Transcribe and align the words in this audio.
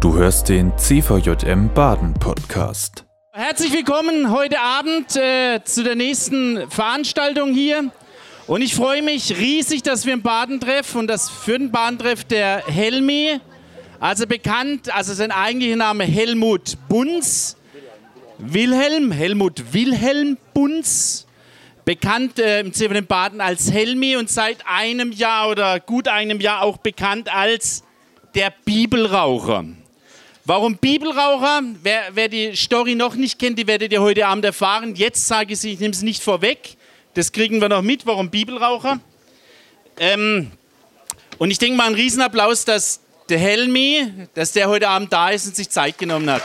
Du 0.00 0.14
hörst 0.14 0.48
den 0.48 0.78
CVJM 0.78 1.74
Baden 1.74 2.14
Podcast. 2.14 3.04
Herzlich 3.32 3.72
willkommen 3.72 4.30
heute 4.30 4.60
Abend 4.60 5.16
äh, 5.16 5.60
zu 5.64 5.82
der 5.82 5.96
nächsten 5.96 6.70
Veranstaltung 6.70 7.52
hier. 7.52 7.90
Und 8.46 8.62
ich 8.62 8.76
freue 8.76 9.02
mich 9.02 9.36
riesig, 9.38 9.82
dass 9.82 10.06
wir 10.06 10.12
im 10.12 10.22
Badentreff 10.22 10.94
und 10.94 11.08
das 11.08 11.28
für 11.28 11.58
den 11.58 11.72
Badentreff 11.72 12.22
der 12.22 12.62
Helmi, 12.68 13.40
also 13.98 14.28
bekannt, 14.28 14.94
also 14.94 15.14
sein 15.14 15.32
eigentlicher 15.32 15.74
Name 15.74 16.04
Helmut 16.04 16.78
Bunz, 16.88 17.56
Wilhelm, 18.38 19.10
Helmut 19.10 19.72
Wilhelm 19.72 20.38
Bunz, 20.54 21.26
bekannt 21.84 22.38
äh, 22.38 22.60
im 22.60 22.72
CVJM 22.72 23.06
Baden 23.06 23.40
als 23.40 23.72
Helmi 23.72 24.14
und 24.14 24.30
seit 24.30 24.58
einem 24.64 25.10
Jahr 25.10 25.48
oder 25.48 25.80
gut 25.80 26.06
einem 26.06 26.40
Jahr 26.40 26.62
auch 26.62 26.76
bekannt 26.76 27.34
als 27.34 27.82
der 28.36 28.54
Bibelraucher. 28.64 29.64
Warum 30.48 30.78
Bibelraucher? 30.78 31.60
Wer, 31.82 32.04
wer, 32.14 32.30
die 32.30 32.56
Story 32.56 32.94
noch 32.94 33.14
nicht 33.14 33.38
kennt, 33.38 33.58
die 33.58 33.66
werdet 33.66 33.92
ihr 33.92 34.00
heute 34.00 34.26
Abend 34.26 34.46
erfahren. 34.46 34.94
Jetzt 34.94 35.28
sage 35.28 35.52
ich 35.52 35.58
sie, 35.58 35.74
ich 35.74 35.78
nehme 35.78 35.92
es 35.92 36.00
nicht 36.00 36.22
vorweg. 36.22 36.78
Das 37.12 37.32
kriegen 37.32 37.60
wir 37.60 37.68
noch 37.68 37.82
mit. 37.82 38.06
Warum 38.06 38.30
Bibelraucher? 38.30 38.98
Ähm, 39.98 40.50
und 41.36 41.50
ich 41.50 41.58
denke 41.58 41.76
mal, 41.76 41.88
ein 41.88 41.92
Riesenapplaus, 41.92 42.64
dass 42.64 43.02
der 43.28 43.38
Helmi, 43.38 44.10
dass 44.32 44.52
der 44.52 44.70
heute 44.70 44.88
Abend 44.88 45.12
da 45.12 45.28
ist 45.28 45.48
und 45.48 45.54
sich 45.54 45.68
Zeit 45.68 45.98
genommen 45.98 46.30
hat. 46.30 46.42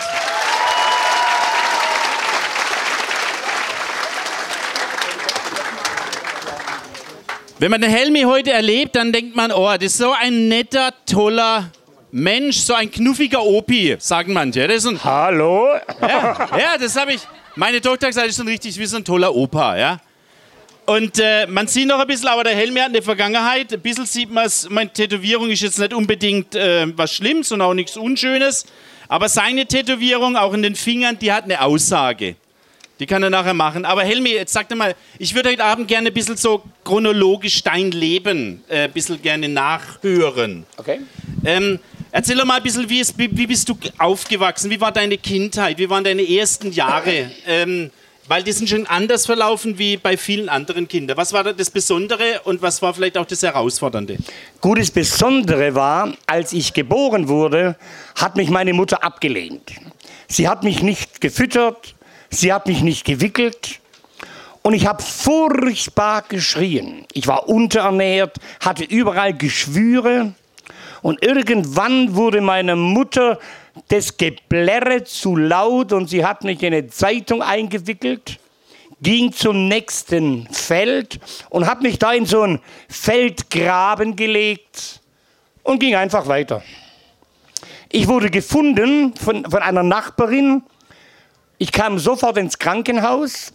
Wenn 7.58 7.72
man 7.72 7.80
den 7.80 7.90
Helmi 7.90 8.24
heute 8.24 8.52
erlebt, 8.52 8.98
dann 8.98 9.14
denkt 9.14 9.34
man, 9.34 9.54
oh, 9.54 9.72
das 9.76 9.84
ist 9.86 9.98
so 10.00 10.12
ein 10.12 10.50
netter, 10.50 10.94
toller 11.06 11.72
Mensch, 12.16 12.58
so 12.58 12.76
ein 12.76 12.92
knuffiger 12.92 13.44
Opi, 13.44 13.96
sagen 13.98 14.34
manche. 14.34 14.68
Das 14.68 14.78
ist 14.78 14.86
ein, 14.86 15.04
Hallo? 15.04 15.70
ja, 16.00 16.48
ja, 16.56 16.78
das 16.80 16.96
habe 16.96 17.14
ich. 17.14 17.22
Meine 17.56 17.82
Tochter 17.82 18.06
hat 18.06 18.12
gesagt, 18.12 18.28
das 18.28 18.36
ist 18.36 18.40
ein 18.40 18.48
richtig 18.48 18.78
wie 18.78 18.86
so 18.86 18.98
ein 18.98 19.04
toller 19.04 19.34
Opa, 19.34 19.76
ja. 19.76 20.00
Und 20.86 21.18
äh, 21.18 21.48
man 21.48 21.66
sieht 21.66 21.88
noch 21.88 22.00
ein 22.00 22.06
bisschen, 22.06 22.28
aber 22.28 22.44
der 22.44 22.56
Helmi 22.56 22.80
hat 22.82 22.90
in 22.90 22.94
der 22.94 23.02
Vergangenheit, 23.02 23.74
ein 23.74 23.82
bisschen 23.82 24.06
sieht 24.06 24.32
man 24.32 24.46
es, 24.46 24.70
meine 24.70 24.94
Tätowierung 24.94 25.50
ist 25.50 25.64
jetzt 25.64 25.80
nicht 25.80 25.92
unbedingt 25.92 26.54
äh, 26.54 26.86
was 26.96 27.16
Schlimmes 27.16 27.52
und 27.52 27.62
auch 27.62 27.74
nichts 27.74 27.98
Unschönes, 27.98 28.68
aber 29.08 29.28
seine 29.28 29.66
Tätowierung, 29.66 30.36
auch 30.36 30.54
in 30.54 30.62
den 30.62 30.76
Fingern, 30.76 31.18
die 31.18 31.32
hat 31.32 31.46
eine 31.46 31.62
Aussage. 31.62 32.36
Die 33.00 33.08
kann 33.08 33.24
er 33.24 33.32
nachher 33.32 33.56
machen. 33.56 33.86
Aber 33.86 34.04
Helmi, 34.04 34.30
jetzt 34.30 34.54
sag 34.54 34.70
doch 34.70 34.76
mal, 34.76 34.94
ich 35.18 35.34
würde 35.34 35.50
heute 35.50 35.64
Abend 35.64 35.88
gerne 35.88 36.10
ein 36.10 36.14
bisschen 36.14 36.38
so 36.38 36.62
chronologisch 36.84 37.64
dein 37.64 37.90
Leben 37.90 38.64
äh, 38.70 38.84
ein 38.84 38.92
bisschen 38.92 39.20
gerne 39.20 39.50
nachhören. 39.50 40.68
Okay. 40.78 41.00
Ähm, 41.44 41.80
erzähl 42.14 42.38
doch 42.38 42.46
mal 42.46 42.58
ein 42.58 42.64
bisschen, 42.64 42.90
wie, 42.90 43.02
ist, 43.02 43.18
wie, 43.18 43.28
bist 43.28 43.68
du 43.68 43.78
aufgewachsen? 43.98 44.70
Wie 44.70 44.80
war 44.80 44.94
deine 44.94 45.18
Kindheit? 45.18 45.78
Wie 45.78 45.90
waren 45.90 46.06
deine 46.06 46.28
ersten 46.28 46.72
Jahre? 46.72 47.32
Ähm, 47.46 47.92
weil 48.28 48.42
die 48.42 48.54
sind 48.54 48.70
schon 48.70 48.88
anders 48.88 49.26
verlaufen 49.26 49.78
wie 49.78 49.98
bei 49.98 50.16
vielen 50.16 50.48
anderen 50.48 50.88
Kindern. 50.88 51.18
Was 51.18 51.34
war 51.34 51.44
das 51.44 51.70
Besondere 51.70 52.40
und 52.46 52.62
was 52.62 52.82
war 52.82 52.94
vielleicht 52.94 53.18
auch 53.18 53.26
das 53.26 53.44
Herausfordernde? 53.44 54.18
Gut, 54.62 54.80
das 54.80 54.92
Besondere 54.92 55.76
war, 55.76 56.14
als 56.26 56.54
ich 56.54 56.74
geboren 56.74 57.28
wurde, 57.28 57.76
hat 58.16 58.38
mich 58.38 58.50
meine 58.50 58.72
Mutter 58.72 59.04
abgelehnt. 59.04 59.74
Sie 60.30 60.48
hat 60.48 60.64
mich 60.64 60.82
nicht 60.82 61.20
gefüttert, 61.20 61.96
sie 62.30 62.54
hat 62.54 62.66
mich 62.66 62.82
nicht 62.82 63.04
gewickelt 63.04 63.82
und 64.62 64.74
ich 64.74 64.88
habe 64.88 65.04
furchtbar 65.04 66.24
geschrien. 66.30 67.06
Ich 67.12 67.28
war 67.28 67.50
unterernährt, 67.50 68.38
hatte 68.62 68.86
überall 68.86 69.34
Geschwüre 69.34 70.34
und 71.04 71.24
irgendwann 71.24 72.16
wurde 72.16 72.42
meine 72.42 72.76
Mutter 72.76 73.38
das 73.90 74.18
Geblärre 74.18 75.04
zu 75.04 75.36
laut 75.36 75.92
und 75.94 76.10
sie 76.10 76.26
hat 76.26 76.44
mich 76.44 76.64
in 76.64 76.74
eine 76.74 76.88
Zeitung 76.88 77.42
eingewickelt, 77.42 78.40
ging 79.02 79.34
zum 79.34 79.68
nächsten 79.68 80.48
Feld 80.48 81.20
und 81.50 81.68
hat 81.68 81.82
mich 81.82 82.00
da 82.00 82.14
in 82.14 82.26
so 82.26 82.42
einen 82.42 82.62
Feldgraben 82.88 84.16
gelegt 84.16 85.02
und 85.64 85.80
ging 85.80 85.94
einfach 85.94 86.28
weiter. 86.28 86.64
Ich 87.90 88.08
wurde 88.08 88.30
gefunden 88.30 89.14
von, 89.16 89.44
von 89.44 89.62
einer 89.62 89.84
Nachbarin. 89.84 90.64
Ich 91.58 91.72
kam 91.72 92.00
sofort 92.00 92.38
ins 92.38 92.58
Krankenhaus 92.58 93.54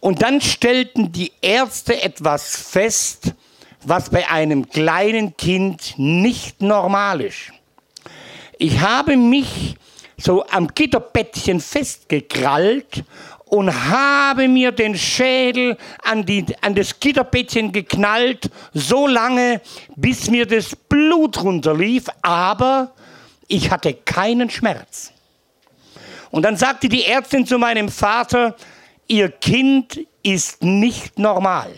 und 0.00 0.20
dann 0.20 0.40
stellten 0.40 1.12
die 1.12 1.32
Ärzte 1.40 2.02
etwas 2.02 2.56
fest, 2.56 3.34
was 3.88 4.10
bei 4.10 4.28
einem 4.28 4.68
kleinen 4.68 5.36
Kind 5.36 5.94
nicht 5.96 6.62
normal 6.62 7.20
ist. 7.20 7.52
Ich 8.58 8.80
habe 8.80 9.16
mich 9.16 9.76
so 10.16 10.46
am 10.46 10.68
Gitterbettchen 10.68 11.60
festgekrallt 11.60 13.04
und 13.46 13.72
habe 13.90 14.48
mir 14.48 14.72
den 14.72 14.96
Schädel 14.96 15.76
an, 16.02 16.24
die, 16.24 16.44
an 16.60 16.74
das 16.74 16.98
Gitterbettchen 16.98 17.72
geknallt, 17.72 18.50
so 18.72 19.06
lange, 19.06 19.60
bis 19.96 20.30
mir 20.30 20.46
das 20.46 20.74
Blut 20.74 21.42
runterlief, 21.42 22.06
aber 22.22 22.92
ich 23.46 23.70
hatte 23.70 23.94
keinen 23.94 24.50
Schmerz. 24.50 25.12
Und 26.30 26.42
dann 26.42 26.56
sagte 26.56 26.88
die 26.88 27.04
Ärztin 27.04 27.46
zu 27.46 27.58
meinem 27.58 27.88
Vater, 27.88 28.56
ihr 29.06 29.28
Kind 29.28 30.00
ist 30.22 30.62
nicht 30.62 31.18
normal. 31.18 31.72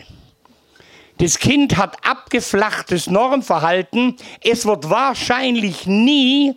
Das 1.19 1.39
Kind 1.39 1.79
hat 1.79 1.97
abgeflachtes 2.07 3.09
Normverhalten. 3.09 4.17
Es 4.43 4.67
wird 4.67 4.91
wahrscheinlich 4.91 5.87
nie 5.87 6.55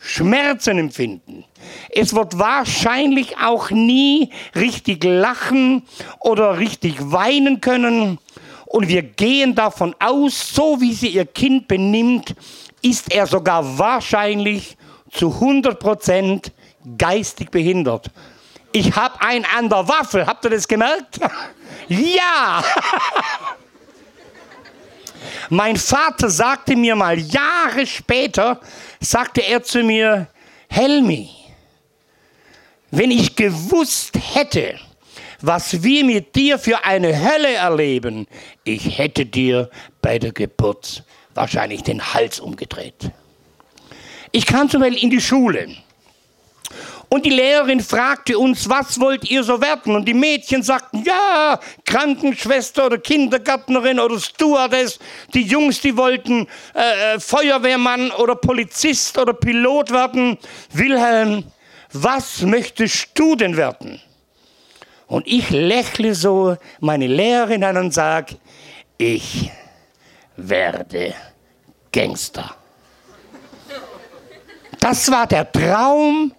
Schmerzen 0.00 0.78
empfinden. 0.78 1.44
Es 1.90 2.14
wird 2.14 2.38
wahrscheinlich 2.38 3.38
auch 3.38 3.70
nie 3.70 4.30
richtig 4.56 5.04
lachen 5.04 5.84
oder 6.18 6.58
richtig 6.58 6.96
weinen 6.98 7.60
können. 7.60 8.18
Und 8.66 8.88
wir 8.88 9.02
gehen 9.02 9.54
davon 9.54 9.94
aus, 10.00 10.54
so 10.54 10.80
wie 10.80 10.92
sie 10.92 11.08
ihr 11.08 11.26
Kind 11.26 11.68
benimmt, 11.68 12.34
ist 12.82 13.12
er 13.12 13.26
sogar 13.26 13.78
wahrscheinlich 13.78 14.76
zu 15.12 15.34
100 15.34 15.78
Prozent 15.78 16.52
geistig 16.98 17.50
behindert. 17.50 18.10
Ich 18.72 18.94
habe 18.96 19.20
einen 19.20 19.44
an 19.56 19.68
der 19.68 19.86
Waffe, 19.88 20.26
habt 20.26 20.44
ihr 20.44 20.50
das 20.50 20.66
gemerkt? 20.66 21.18
ja! 21.88 22.62
mein 25.48 25.76
Vater 25.76 26.30
sagte 26.30 26.76
mir 26.76 26.96
mal 26.96 27.18
Jahre 27.18 27.86
später, 27.86 28.60
sagte 29.00 29.40
er 29.40 29.62
zu 29.62 29.82
mir, 29.82 30.28
Helmi, 30.68 31.30
wenn 32.90 33.10
ich 33.10 33.36
gewusst 33.36 34.18
hätte, 34.34 34.78
was 35.40 35.82
wir 35.82 36.04
mit 36.04 36.34
dir 36.34 36.58
für 36.58 36.84
eine 36.84 37.18
Hölle 37.18 37.54
erleben, 37.54 38.26
ich 38.64 38.98
hätte 38.98 39.26
dir 39.26 39.70
bei 40.02 40.18
der 40.18 40.32
Geburt 40.32 41.04
wahrscheinlich 41.34 41.82
den 41.82 42.14
Hals 42.14 42.40
umgedreht. 42.40 43.10
Ich 44.32 44.46
kam 44.46 44.68
zum 44.68 44.80
Beispiel 44.80 45.02
in 45.02 45.10
die 45.10 45.20
Schule. 45.20 45.68
Und 47.12 47.26
die 47.26 47.30
Lehrerin 47.30 47.80
fragte 47.80 48.38
uns, 48.38 48.68
was 48.68 49.00
wollt 49.00 49.28
ihr 49.28 49.42
so 49.42 49.60
werden? 49.60 49.96
Und 49.96 50.06
die 50.06 50.14
Mädchen 50.14 50.62
sagten, 50.62 51.02
ja, 51.02 51.58
Krankenschwester 51.84 52.86
oder 52.86 52.98
Kindergärtnerin 52.98 53.98
oder 53.98 54.20
Stewardess. 54.20 55.00
Die 55.34 55.42
Jungs, 55.42 55.80
die 55.80 55.96
wollten 55.96 56.46
äh, 56.72 57.18
Feuerwehrmann 57.18 58.12
oder 58.12 58.36
Polizist 58.36 59.18
oder 59.18 59.32
Pilot 59.32 59.90
werden. 59.90 60.38
Wilhelm, 60.72 61.44
was 61.92 62.42
möchtest 62.42 63.08
du 63.14 63.34
denn 63.34 63.56
werden? 63.56 64.00
Und 65.08 65.26
ich 65.26 65.50
lächle 65.50 66.14
so 66.14 66.56
meine 66.78 67.08
Lehrerin 67.08 67.64
an 67.64 67.76
und 67.76 67.92
sage, 67.92 68.36
ich 68.96 69.50
werde 70.36 71.12
Gangster. 71.90 72.54
Das 74.78 75.10
war 75.10 75.26
der 75.26 75.50
Traum 75.50 76.32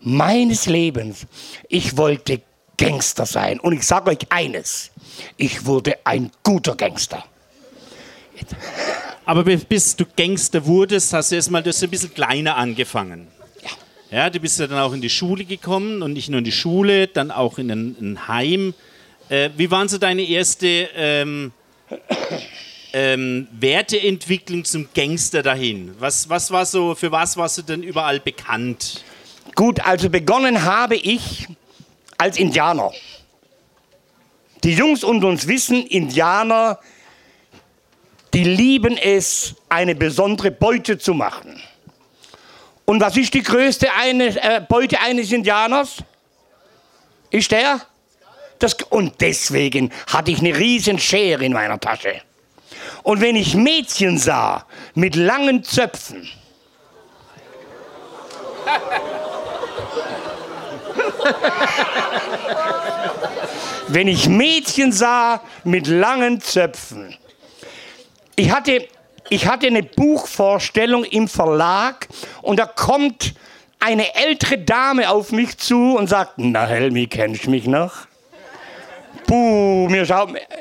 meines 0.00 0.66
Lebens. 0.66 1.26
Ich 1.68 1.96
wollte 1.96 2.42
Gangster 2.78 3.26
sein. 3.26 3.60
Und 3.60 3.74
ich 3.74 3.82
sage 3.82 4.10
euch 4.10 4.18
eines, 4.30 4.90
ich 5.36 5.66
wurde 5.66 5.96
ein 6.04 6.30
guter 6.42 6.76
Gangster. 6.76 7.24
Aber 9.24 9.42
bis 9.42 9.96
du 9.96 10.06
Gangster 10.16 10.64
wurdest, 10.64 11.12
hast 11.12 11.32
du 11.32 11.36
erstmal 11.36 11.62
das 11.62 11.82
ein 11.82 11.90
bisschen 11.90 12.14
kleiner 12.14 12.56
angefangen. 12.56 13.28
Ja. 13.62 14.18
Ja, 14.18 14.30
du 14.30 14.40
bist 14.40 14.58
ja 14.58 14.66
dann 14.66 14.78
auch 14.78 14.92
in 14.92 15.02
die 15.02 15.10
Schule 15.10 15.44
gekommen 15.44 16.02
und 16.02 16.14
nicht 16.14 16.30
nur 16.30 16.38
in 16.38 16.44
die 16.44 16.52
Schule, 16.52 17.08
dann 17.08 17.30
auch 17.30 17.58
in 17.58 17.70
ein, 17.70 17.96
ein 18.00 18.28
Heim. 18.28 18.74
Äh, 19.28 19.50
wie 19.56 19.70
waren 19.70 19.88
so 19.88 19.98
deine 19.98 20.22
erste 20.22 20.88
ähm, 20.94 21.52
ähm, 22.92 23.48
Werteentwicklung 23.52 24.64
zum 24.64 24.88
Gangster 24.94 25.42
dahin? 25.42 25.94
Was, 25.98 26.28
was 26.30 26.50
war 26.50 26.64
so, 26.64 26.94
für 26.94 27.12
was 27.12 27.36
warst 27.36 27.58
du 27.58 27.62
denn 27.62 27.82
überall 27.82 28.20
bekannt? 28.20 29.02
Gut, 29.58 29.80
also 29.84 30.08
begonnen 30.08 30.62
habe 30.62 30.94
ich 30.94 31.48
als 32.16 32.38
Indianer. 32.38 32.92
Die 34.62 34.72
Jungs 34.72 35.02
unter 35.02 35.26
uns 35.26 35.48
wissen, 35.48 35.84
Indianer, 35.84 36.78
die 38.32 38.44
lieben 38.44 38.96
es, 38.96 39.56
eine 39.68 39.96
besondere 39.96 40.52
Beute 40.52 40.96
zu 40.96 41.12
machen. 41.12 41.60
Und 42.84 43.00
was 43.00 43.16
ist 43.16 43.34
die 43.34 43.42
größte 43.42 43.92
eine, 43.94 44.26
äh, 44.40 44.60
Beute 44.60 45.00
eines 45.00 45.32
Indianers? 45.32 46.04
Ist 47.30 47.50
der? 47.50 47.80
Das, 48.60 48.74
und 48.90 49.20
deswegen 49.20 49.90
hatte 50.06 50.30
ich 50.30 50.38
eine 50.38 50.56
riesen 50.56 51.00
Schere 51.00 51.44
in 51.44 51.52
meiner 51.52 51.80
Tasche. 51.80 52.22
Und 53.02 53.20
wenn 53.20 53.34
ich 53.34 53.56
Mädchen 53.56 54.18
sah 54.18 54.66
mit 54.94 55.16
langen 55.16 55.64
Zöpfen, 55.64 56.30
wenn 63.88 64.08
ich 64.08 64.28
Mädchen 64.28 64.92
sah 64.92 65.40
mit 65.64 65.86
langen 65.86 66.40
Zöpfen, 66.40 67.16
ich 68.36 68.50
hatte, 68.50 68.86
ich 69.30 69.46
hatte 69.46 69.66
eine 69.66 69.82
Buchvorstellung 69.82 71.04
im 71.04 71.28
Verlag 71.28 72.08
und 72.42 72.58
da 72.58 72.66
kommt 72.66 73.34
eine 73.80 74.14
ältere 74.14 74.58
Dame 74.58 75.10
auf 75.10 75.32
mich 75.32 75.56
zu 75.58 75.96
und 75.96 76.08
sagt, 76.08 76.34
na 76.36 76.66
Helmi, 76.66 77.06
kennst 77.06 77.46
du 77.46 77.50
mich 77.50 77.66
noch? 77.66 78.06
Puh, 79.26 79.88
mir 79.88 80.02
ist, 80.02 80.12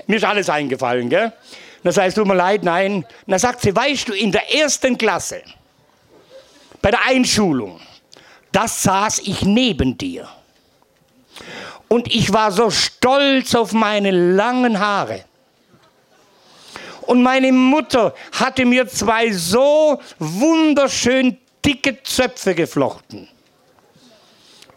mir 0.07 0.18
ist 0.18 0.25
alles 0.25 0.50
eingefallen, 0.50 1.09
gell? 1.09 1.31
Das 1.83 1.98
heißt, 1.98 2.18
tut 2.18 2.27
mir 2.27 2.36
leid, 2.36 2.63
nein. 2.63 3.06
dann 3.27 3.39
sagt 3.39 3.62
sie, 3.62 3.75
weißt 3.75 4.09
du, 4.09 4.13
in 4.13 4.31
der 4.31 4.54
ersten 4.54 4.98
Klasse, 4.98 5.42
bei 6.81 6.92
der 6.92 7.06
Einschulung, 7.06 7.80
das 8.57 8.81
saß 8.81 9.19
ich 9.19 9.44
neben 9.44 10.00
dir. 10.00 10.27
Und 11.88 12.12
ich 12.12 12.33
war 12.33 12.51
so 12.51 12.71
stolz 12.71 13.54
auf 13.54 13.71
meine 13.71 14.09
langen 14.09 14.80
Haare. 14.80 15.25
Und 17.01 17.21
meine 17.21 17.51
Mutter 17.51 18.15
hatte 18.31 18.65
mir 18.65 18.88
zwei 18.88 19.31
so 19.31 20.01
wunderschön 20.18 21.38
dicke 21.63 22.01
Zöpfe 22.01 22.56
geflochten. 22.56 23.27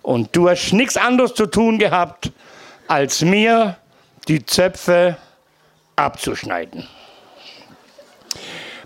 Und 0.03 0.37
du 0.37 0.51
hast 0.51 0.75
nichts 0.75 0.99
anderes 0.99 1.33
zu 1.33 1.47
tun 1.47 1.79
gehabt, 1.79 2.31
als 2.87 3.23
mir 3.23 3.79
die 4.29 4.45
Zöpfe 4.45 5.17
abzuschneiden. 5.97 6.87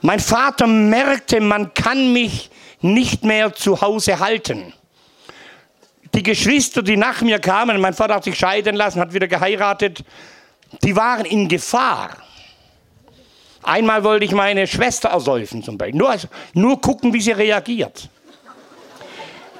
Mein 0.03 0.21
Vater 0.21 0.69
merkte, 0.69 1.41
man 1.41 1.75
kann 1.75 2.13
mich 2.13 2.49
nicht 2.81 3.25
mehr 3.25 3.53
zu 3.55 3.81
Hause 3.81 4.21
halten. 4.21 4.73
Die 6.15 6.23
Geschwister, 6.23 6.83
die 6.83 6.97
nach 6.97 7.21
mir 7.23 7.41
kamen, 7.41 7.81
mein 7.81 7.93
Vater 7.93 8.15
hat 8.15 8.25
sich 8.25 8.39
scheiden 8.39 8.77
lassen, 8.77 9.01
hat 9.01 9.13
wieder 9.13 9.27
geheiratet, 9.27 10.05
die 10.83 10.95
waren 10.95 11.25
in 11.25 11.49
Gefahr. 11.49 12.11
Einmal 13.63 14.05
wollte 14.05 14.25
ich 14.25 14.33
meine 14.33 14.67
Schwester 14.67 15.09
ersäufen 15.09 15.63
zum 15.63 15.79
Beispiel. 15.79 15.99
Nur, 15.99 16.15
nur 16.53 16.81
gucken, 16.81 17.13
wie 17.13 17.21
sie 17.21 17.33
reagiert. 17.33 18.09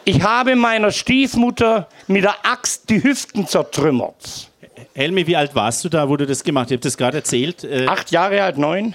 Ich 0.05 0.23
habe 0.23 0.55
meiner 0.55 0.93
Stiefmutter 0.93 1.89
mit 2.07 2.25
der 2.25 2.35
Axt 2.45 2.91
die 2.91 3.03
Hüften 3.03 3.47
zertrümmert. 3.47 4.51
Helmi, 4.95 5.27
wie 5.27 5.37
alt 5.37 5.55
warst 5.55 5.83
du 5.85 5.89
da, 5.89 6.09
wo 6.09 6.17
du 6.17 6.27
das 6.27 6.45
gemacht 6.45 6.67
hast? 6.67 6.73
Ich 6.73 6.77
habe 6.77 6.83
das 6.83 6.97
gerade 6.97 7.17
erzählt. 7.17 7.65
Äh 7.65 7.87
acht 7.87 8.11
Jahre 8.11 8.43
alt, 8.43 8.59
neun. 8.59 8.95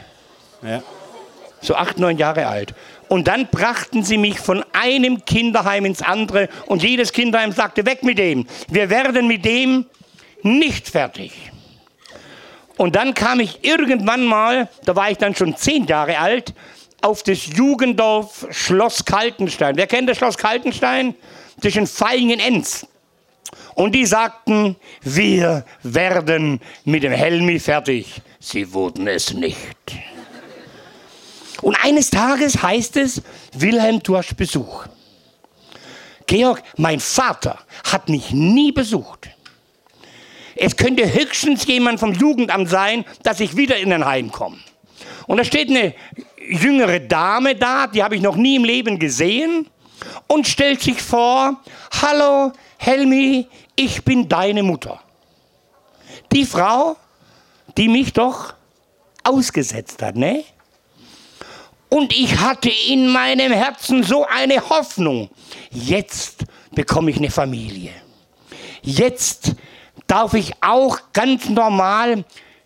Ja. 0.62 0.84
So 1.62 1.76
acht, 1.76 1.98
neun 1.98 2.18
Jahre 2.18 2.46
alt. 2.48 2.76
Und 3.10 3.28
dann 3.28 3.48
brachten 3.48 4.04
sie 4.04 4.18
mich 4.18 4.40
von 4.40 4.64
einem 4.72 5.26
Kinderheim 5.26 5.86
ins 5.86 6.02
andere 6.02 6.48
und 6.68 6.84
jedes 6.84 7.12
Kinderheim 7.12 7.52
sagte, 7.52 7.86
weg 7.86 8.04
mit 8.04 8.20
dem. 8.20 8.46
Wir 8.70 8.90
werden 8.90 9.28
mit 9.28 9.44
dem 9.44 9.86
nicht 10.44 10.88
fertig. 10.88 11.34
Und 12.78 12.96
dann 12.96 13.14
kam 13.14 13.40
ich 13.40 13.66
irgendwann 13.66 14.26
mal, 14.26 14.70
da 14.86 14.96
war 14.96 15.12
ich 15.12 15.18
dann 15.18 15.36
schon 15.36 15.58
zehn 15.58 15.86
Jahre 15.86 16.20
alt, 16.20 16.54
auf 17.02 17.24
das 17.24 17.48
Jugenddorf 17.48 18.48
Schloss 18.52 19.04
Kaltenstein. 19.04 19.76
Wer 19.76 19.88
kennt 19.88 20.08
das 20.08 20.18
Schloss 20.18 20.38
Kaltenstein? 20.38 21.16
Zwischen 21.62 21.88
Feingen-Enz. 21.88 22.88
Und 23.76 23.96
die 23.96 24.06
sagten, 24.06 24.76
wir 25.02 25.66
werden 25.82 26.62
mit 26.86 27.04
dem 27.04 27.12
Helmi 27.12 27.60
fertig. 27.60 28.22
Sie 28.40 28.72
wurden 28.72 29.08
es 29.08 29.34
nicht. 29.34 29.58
Und 31.62 31.76
eines 31.84 32.10
Tages 32.10 32.62
heißt 32.62 32.98
es, 32.98 33.22
Wilhelm, 33.54 34.02
du 34.02 34.18
hast 34.18 34.36
Besuch. 34.38 34.86
Georg, 36.28 36.62
mein 36.78 37.00
Vater 37.00 37.58
hat 37.92 38.08
mich 38.08 38.32
nie 38.32 38.72
besucht. 38.72 39.30
Es 40.56 40.76
könnte 40.76 41.12
höchstens 41.12 41.66
jemand 41.66 42.00
vom 42.00 42.14
Jugendamt 42.14 42.70
sein, 42.70 43.06
dass 43.24 43.40
ich 43.40 43.56
wieder 43.56 43.78
in 43.78 43.94
ein 43.94 44.06
Heim 44.06 44.32
komme. 44.32 44.58
Und 45.26 45.38
da 45.38 45.44
steht 45.44 45.70
eine 45.70 45.94
jüngere 46.38 47.00
Dame 47.00 47.56
da, 47.56 47.88
die 47.88 48.04
habe 48.04 48.16
ich 48.16 48.22
noch 48.22 48.36
nie 48.36 48.56
im 48.56 48.64
Leben 48.64 49.00
gesehen, 49.00 49.68
und 50.28 50.48
stellt 50.48 50.82
sich 50.82 51.02
vor, 51.02 51.62
hallo 52.02 52.54
Helmi, 52.78 53.48
ich 53.76 54.04
bin 54.04 54.30
deine 54.30 54.64
Mutter. 54.64 55.02
Die 56.32 56.46
Frau, 56.46 56.96
die 57.78 57.88
mich 57.88 58.14
doch 58.14 58.54
ausgesetzt 59.24 60.02
hat, 60.02 60.16
ne? 60.16 60.44
Und 61.90 62.14
ich 62.16 62.38
hatte 62.40 62.70
in 62.70 63.08
meinem 63.08 63.52
Herzen 63.52 64.04
so 64.04 64.26
eine 64.26 64.70
Hoffnung. 64.70 65.30
Jetzt 65.72 66.46
bekomme 66.72 67.10
ich 67.12 67.18
eine 67.18 67.32
Familie. 67.32 67.92
Jetzt 68.84 69.56
darf 70.08 70.34
ich 70.36 70.54
auch 70.62 71.00
ganz 71.14 71.50
normal 71.50 72.24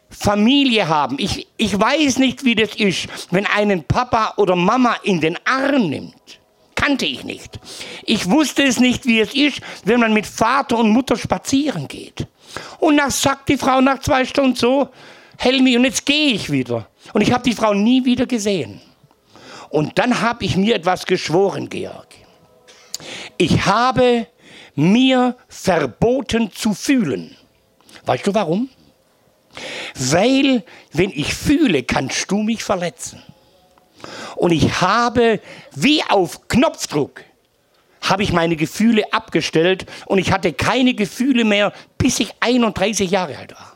Familie 0.09 0.87
haben. 0.87 1.15
Ich, 1.19 1.47
ich 1.57 1.79
weiß 1.79 2.17
nicht, 2.19 2.43
wie 2.45 2.55
das 2.55 2.75
ist, 2.75 3.07
wenn 3.31 3.45
einen 3.45 3.83
Papa 3.83 4.33
oder 4.37 4.55
Mama 4.55 4.95
in 5.03 5.21
den 5.21 5.37
Arm 5.45 5.89
nimmt. 5.89 6.13
Kannte 6.75 7.05
ich 7.05 7.23
nicht. 7.23 7.59
Ich 8.03 8.29
wusste 8.29 8.63
es 8.63 8.79
nicht, 8.79 9.05
wie 9.05 9.21
es 9.21 9.33
ist, 9.33 9.61
wenn 9.85 9.99
man 9.99 10.13
mit 10.13 10.25
Vater 10.25 10.77
und 10.77 10.89
Mutter 10.89 11.15
spazieren 11.15 11.87
geht. 11.87 12.27
Und 12.79 12.97
dann 12.97 13.09
sagt 13.09 13.49
die 13.49 13.57
Frau 13.57 13.79
nach 13.79 13.99
zwei 13.99 14.25
Stunden 14.25 14.55
so, 14.55 14.89
Helmi, 15.37 15.77
und 15.77 15.85
jetzt 15.85 16.05
gehe 16.05 16.33
ich 16.33 16.51
wieder. 16.51 16.87
Und 17.13 17.21
ich 17.21 17.31
habe 17.31 17.43
die 17.43 17.53
Frau 17.53 17.73
nie 17.73 18.03
wieder 18.03 18.25
gesehen. 18.25 18.81
Und 19.73 19.97
dann 19.97 20.21
habe 20.21 20.45
ich 20.45 20.55
mir 20.55 20.75
etwas 20.75 21.07
geschworen, 21.07 21.67
Georg. 21.67 22.09
Ich 23.37 23.65
habe 23.65 24.27
mir 24.75 25.35
verboten 25.47 26.51
zu 26.51 26.75
fühlen. 26.75 27.35
Weißt 28.05 28.27
du 28.27 28.35
warum? 28.35 28.69
Weil, 29.95 30.63
wenn 30.91 31.09
ich 31.09 31.33
fühle, 31.33 31.81
kannst 31.81 32.29
du 32.29 32.43
mich 32.43 32.63
verletzen. 32.63 33.23
Und 34.35 34.51
ich 34.51 34.79
habe, 34.79 35.39
wie 35.71 36.03
auf 36.03 36.47
Knopfdruck, 36.47 37.23
habe 37.99 38.21
ich 38.21 38.31
meine 38.31 38.55
Gefühle 38.55 39.11
abgestellt 39.11 39.87
und 40.05 40.19
ich 40.19 40.31
hatte 40.31 40.53
keine 40.53 40.93
Gefühle 40.93 41.45
mehr, 41.45 41.73
bis 41.97 42.19
ich 42.19 42.31
31 42.41 43.09
Jahre 43.09 43.39
alt 43.39 43.55
war. 43.55 43.72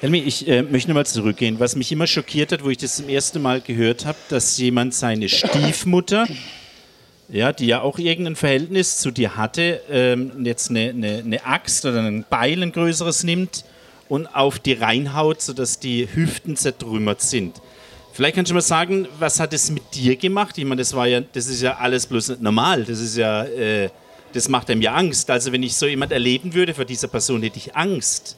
Helmi, 0.00 0.18
ich 0.18 0.46
äh, 0.46 0.62
möchte 0.62 0.90
nochmal 0.90 1.06
zurückgehen. 1.06 1.58
Was 1.58 1.74
mich 1.74 1.90
immer 1.90 2.06
schockiert 2.06 2.52
hat, 2.52 2.62
wo 2.62 2.70
ich 2.70 2.78
das 2.78 2.96
zum 2.96 3.08
ersten 3.08 3.42
Mal 3.42 3.60
gehört 3.60 4.06
habe, 4.06 4.18
dass 4.28 4.56
jemand 4.56 4.94
seine 4.94 5.28
Stiefmutter 5.28 6.28
ja, 7.28 7.52
die 7.52 7.66
ja 7.66 7.82
auch 7.82 7.98
irgendein 7.98 8.36
Verhältnis 8.36 8.98
zu 8.98 9.10
dir 9.10 9.36
hatte, 9.36 9.82
ähm, 9.90 10.44
jetzt 10.44 10.70
eine, 10.70 10.90
eine, 10.90 11.18
eine, 11.18 11.44
Axt 11.44 11.84
oder 11.84 12.00
ein 12.00 12.24
Beil, 12.30 12.62
ein 12.62 12.72
größeres 12.72 13.24
nimmt 13.24 13.64
und 14.08 14.26
auf 14.28 14.58
die 14.58 14.72
reinhaut, 14.72 15.42
sodass 15.42 15.78
die 15.78 16.08
Hüften 16.10 16.56
zertrümmert 16.56 17.20
sind. 17.20 17.60
Vielleicht 18.12 18.36
kannst 18.36 18.50
du 18.50 18.54
mal 18.54 18.62
sagen, 18.62 19.06
was 19.18 19.40
hat 19.40 19.52
es 19.52 19.70
mit 19.70 19.82
dir 19.94 20.16
gemacht? 20.16 20.56
Ich 20.58 20.64
meine, 20.64 20.80
das 20.80 20.94
war 20.94 21.06
ja, 21.06 21.20
das 21.20 21.48
ist 21.48 21.60
ja 21.60 21.76
alles 21.76 22.06
bloß 22.06 22.28
nicht 22.30 22.42
normal. 22.42 22.84
Das 22.84 22.98
ist 22.98 23.16
ja, 23.16 23.44
äh, 23.44 23.90
das 24.32 24.48
macht 24.48 24.70
einem 24.70 24.80
ja 24.80 24.94
Angst. 24.94 25.28
Also 25.30 25.52
wenn 25.52 25.62
ich 25.62 25.76
so 25.76 25.86
jemand 25.86 26.12
erleben 26.12 26.54
würde, 26.54 26.72
vor 26.72 26.86
dieser 26.86 27.08
Person 27.08 27.42
hätte 27.42 27.58
ich 27.58 27.76
Angst. 27.76 28.37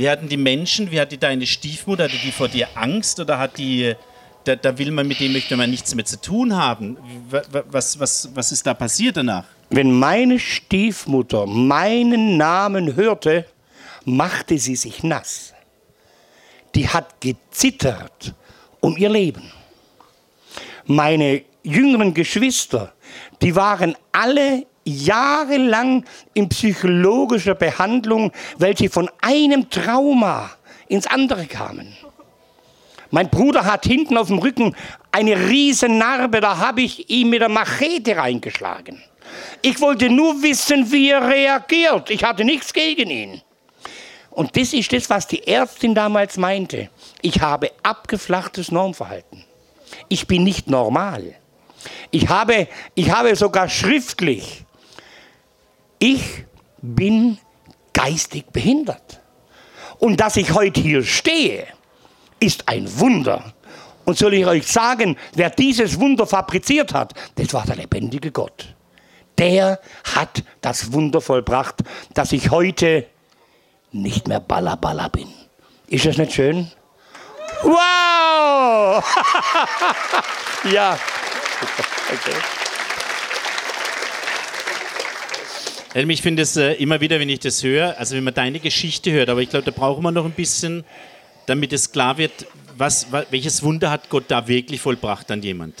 Wie 0.00 0.08
hatten 0.08 0.30
die 0.30 0.38
Menschen, 0.38 0.90
wie 0.90 0.98
hatte 0.98 1.18
deine 1.18 1.46
Stiefmutter, 1.46 2.04
hatte 2.04 2.16
die 2.24 2.32
vor 2.32 2.48
dir 2.48 2.68
Angst 2.74 3.20
oder 3.20 3.38
hat 3.38 3.58
die 3.58 3.94
da, 4.44 4.56
da, 4.56 4.78
will 4.78 4.90
man 4.92 5.06
mit 5.06 5.20
dem 5.20 5.34
möchte 5.34 5.58
man 5.58 5.68
nichts 5.70 5.94
mehr 5.94 6.06
zu 6.06 6.18
tun 6.18 6.56
haben. 6.56 6.96
Was, 7.68 8.00
was, 8.00 8.30
was 8.34 8.50
ist 8.50 8.66
da 8.66 8.72
passiert 8.72 9.18
danach? 9.18 9.44
Wenn 9.68 9.92
meine 9.92 10.38
Stiefmutter 10.38 11.44
meinen 11.44 12.38
Namen 12.38 12.96
hörte, 12.96 13.44
machte 14.06 14.56
sie 14.56 14.74
sich 14.74 15.02
nass. 15.02 15.52
Die 16.74 16.88
hat 16.88 17.20
gezittert 17.20 18.32
um 18.80 18.96
ihr 18.96 19.10
Leben. 19.10 19.52
Meine 20.86 21.42
jüngeren 21.62 22.14
Geschwister, 22.14 22.94
die 23.42 23.54
waren 23.54 23.94
alle 24.12 24.64
jahrelang 24.90 26.04
in 26.34 26.48
psychologischer 26.48 27.54
Behandlung, 27.54 28.32
welche 28.58 28.90
von 28.90 29.10
einem 29.20 29.70
Trauma 29.70 30.50
ins 30.88 31.06
andere 31.06 31.46
kamen. 31.46 31.96
Mein 33.10 33.28
Bruder 33.28 33.64
hat 33.64 33.86
hinten 33.86 34.16
auf 34.16 34.28
dem 34.28 34.38
Rücken 34.38 34.76
eine 35.10 35.48
riesen 35.48 35.98
Narbe, 35.98 36.40
da 36.40 36.58
habe 36.58 36.82
ich 36.82 37.10
ihm 37.10 37.30
mit 37.30 37.40
der 37.40 37.48
Machete 37.48 38.16
reingeschlagen. 38.16 39.02
Ich 39.62 39.80
wollte 39.80 40.08
nur 40.10 40.42
wissen, 40.42 40.90
wie 40.92 41.10
er 41.10 41.26
reagiert. 41.26 42.10
Ich 42.10 42.24
hatte 42.24 42.44
nichts 42.44 42.72
gegen 42.72 43.10
ihn. 43.10 43.40
Und 44.30 44.56
das 44.56 44.72
ist 44.72 44.92
das, 44.92 45.10
was 45.10 45.26
die 45.26 45.46
Ärztin 45.46 45.94
damals 45.94 46.36
meinte. 46.36 46.88
Ich 47.20 47.40
habe 47.40 47.70
abgeflachtes 47.82 48.70
Normverhalten. 48.70 49.44
Ich 50.08 50.26
bin 50.26 50.44
nicht 50.44 50.70
normal. 50.70 51.34
Ich 52.10 52.28
habe, 52.28 52.68
ich 52.94 53.10
habe 53.10 53.34
sogar 53.34 53.68
schriftlich, 53.68 54.64
ich 56.00 56.44
bin 56.82 57.38
geistig 57.92 58.46
behindert. 58.46 59.20
Und 59.98 60.18
dass 60.18 60.36
ich 60.36 60.52
heute 60.52 60.80
hier 60.80 61.04
stehe, 61.04 61.66
ist 62.40 62.68
ein 62.68 62.98
Wunder. 62.98 63.52
Und 64.04 64.18
soll 64.18 64.34
ich 64.34 64.46
euch 64.46 64.66
sagen, 64.66 65.16
wer 65.34 65.50
dieses 65.50 66.00
Wunder 66.00 66.26
fabriziert 66.26 66.94
hat, 66.94 67.12
das 67.36 67.52
war 67.52 67.64
der 67.64 67.76
lebendige 67.76 68.32
Gott. 68.32 68.74
Der 69.38 69.78
hat 70.16 70.42
das 70.60 70.92
Wunder 70.92 71.20
vollbracht, 71.20 71.76
dass 72.14 72.32
ich 72.32 72.50
heute 72.50 73.06
nicht 73.92 74.26
mehr 74.26 74.40
Balla 74.40 74.76
Balla 74.76 75.08
bin. 75.08 75.28
Ist 75.86 76.06
das 76.06 76.16
nicht 76.16 76.32
schön? 76.32 76.70
Wow! 77.62 79.04
ja. 80.72 80.98
Okay. 82.12 82.32
Helm, 82.32 82.42
ich 85.94 86.22
finde 86.22 86.42
es 86.42 86.56
äh, 86.56 86.72
immer 86.74 87.00
wieder, 87.00 87.18
wenn 87.18 87.28
ich 87.28 87.40
das 87.40 87.62
höre, 87.62 87.98
also 87.98 88.14
wenn 88.16 88.24
man 88.24 88.34
deine 88.34 88.60
Geschichte 88.60 89.10
hört, 89.10 89.28
aber 89.28 89.42
ich 89.42 89.50
glaube, 89.50 89.64
da 89.64 89.70
brauchen 89.72 90.02
wir 90.02 90.12
noch 90.12 90.24
ein 90.24 90.32
bisschen, 90.32 90.84
damit 91.46 91.72
es 91.72 91.90
klar 91.90 92.16
wird, 92.18 92.46
was, 92.76 93.08
welches 93.30 93.62
Wunder 93.62 93.90
hat 93.90 94.08
Gott 94.08 94.24
da 94.28 94.46
wirklich 94.46 94.80
vollbracht 94.80 95.30
an 95.30 95.42
jemand, 95.42 95.74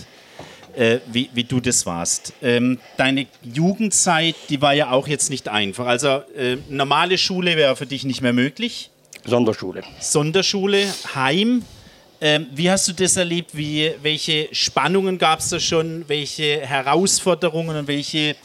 äh, 0.76 0.98
wie, 1.12 1.30
wie, 1.32 1.44
du 1.44 1.60
das 1.60 1.86
warst. 1.86 2.32
Ähm, 2.42 2.78
deine 2.96 3.26
Jugendzeit, 3.42 4.34
die 4.48 4.60
war 4.60 4.74
ja 4.74 4.90
auch 4.90 5.08
jetzt 5.08 5.30
nicht 5.30 5.48
einfach. 5.48 5.86
Also 5.86 6.22
äh, 6.36 6.56
normale 6.68 7.16
Schule 7.16 7.56
wäre 7.56 7.76
für 7.76 7.86
dich 7.86 8.04
nicht 8.04 8.20
mehr 8.20 8.32
möglich. 8.32 8.90
Sonderschule. 9.24 9.82
Sonderschule, 10.00 10.86
Heim. 11.14 11.62
Ähm, 12.20 12.48
wie 12.52 12.70
hast 12.70 12.86
du 12.86 12.92
das 12.92 13.16
erlebt? 13.16 13.56
Wie, 13.56 13.92
welche 14.02 14.48
Spannungen 14.52 15.18
gab 15.18 15.38
es 15.38 15.48
da 15.48 15.58
schon? 15.58 16.04
Welche 16.06 16.60
Herausforderungen 16.60 17.76
und 17.76 17.88
welche, 17.88 18.36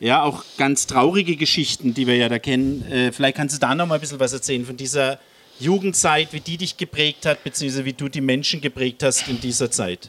ja, 0.00 0.22
auch 0.22 0.44
ganz 0.56 0.86
traurige 0.86 1.36
Geschichten, 1.36 1.94
die 1.94 2.06
wir 2.06 2.16
ja 2.16 2.28
da 2.28 2.38
kennen? 2.38 2.84
Äh, 2.90 3.12
vielleicht 3.12 3.36
kannst 3.36 3.56
du 3.56 3.60
da 3.60 3.74
noch 3.74 3.86
mal 3.86 3.96
ein 3.96 4.00
bisschen 4.00 4.20
was 4.20 4.32
erzählen 4.32 4.64
von 4.64 4.76
dieser 4.76 5.18
Jugendzeit, 5.58 6.32
wie 6.32 6.40
die 6.40 6.56
dich 6.56 6.76
geprägt 6.76 7.26
hat, 7.26 7.42
beziehungsweise 7.42 7.84
wie 7.84 7.92
du 7.92 8.08
die 8.08 8.20
Menschen 8.20 8.60
geprägt 8.60 9.02
hast 9.02 9.26
in 9.28 9.40
dieser 9.40 9.70
Zeit. 9.70 10.08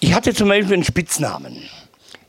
Ich 0.00 0.12
hatte 0.12 0.34
zum 0.34 0.48
Beispiel 0.48 0.74
einen 0.74 0.84
Spitznamen. 0.84 1.62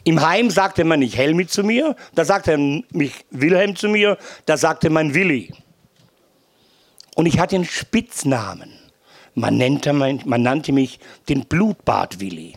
Im 0.04 0.22
Heim 0.22 0.50
sagte 0.50 0.84
man 0.84 1.00
nicht 1.00 1.16
Helmi 1.16 1.46
zu 1.46 1.64
mir, 1.64 1.96
da 2.16 2.26
sagte 2.26 2.58
mich 2.58 3.14
Wilhelm 3.30 3.76
zu 3.76 3.88
mir, 3.88 4.18
da 4.46 4.58
sagte 4.58 4.90
man 4.90 5.14
Willi. 5.14 5.54
Und 7.16 7.26
ich 7.26 7.38
hatte 7.38 7.56
einen 7.56 7.66
Spitznamen. 7.66 8.72
Man 9.36 9.58
nannte, 9.58 9.94
man 9.94 10.42
nannte 10.42 10.72
mich 10.72 11.00
den 11.30 11.46
Blutbad 11.46 12.20
Willi. 12.20 12.56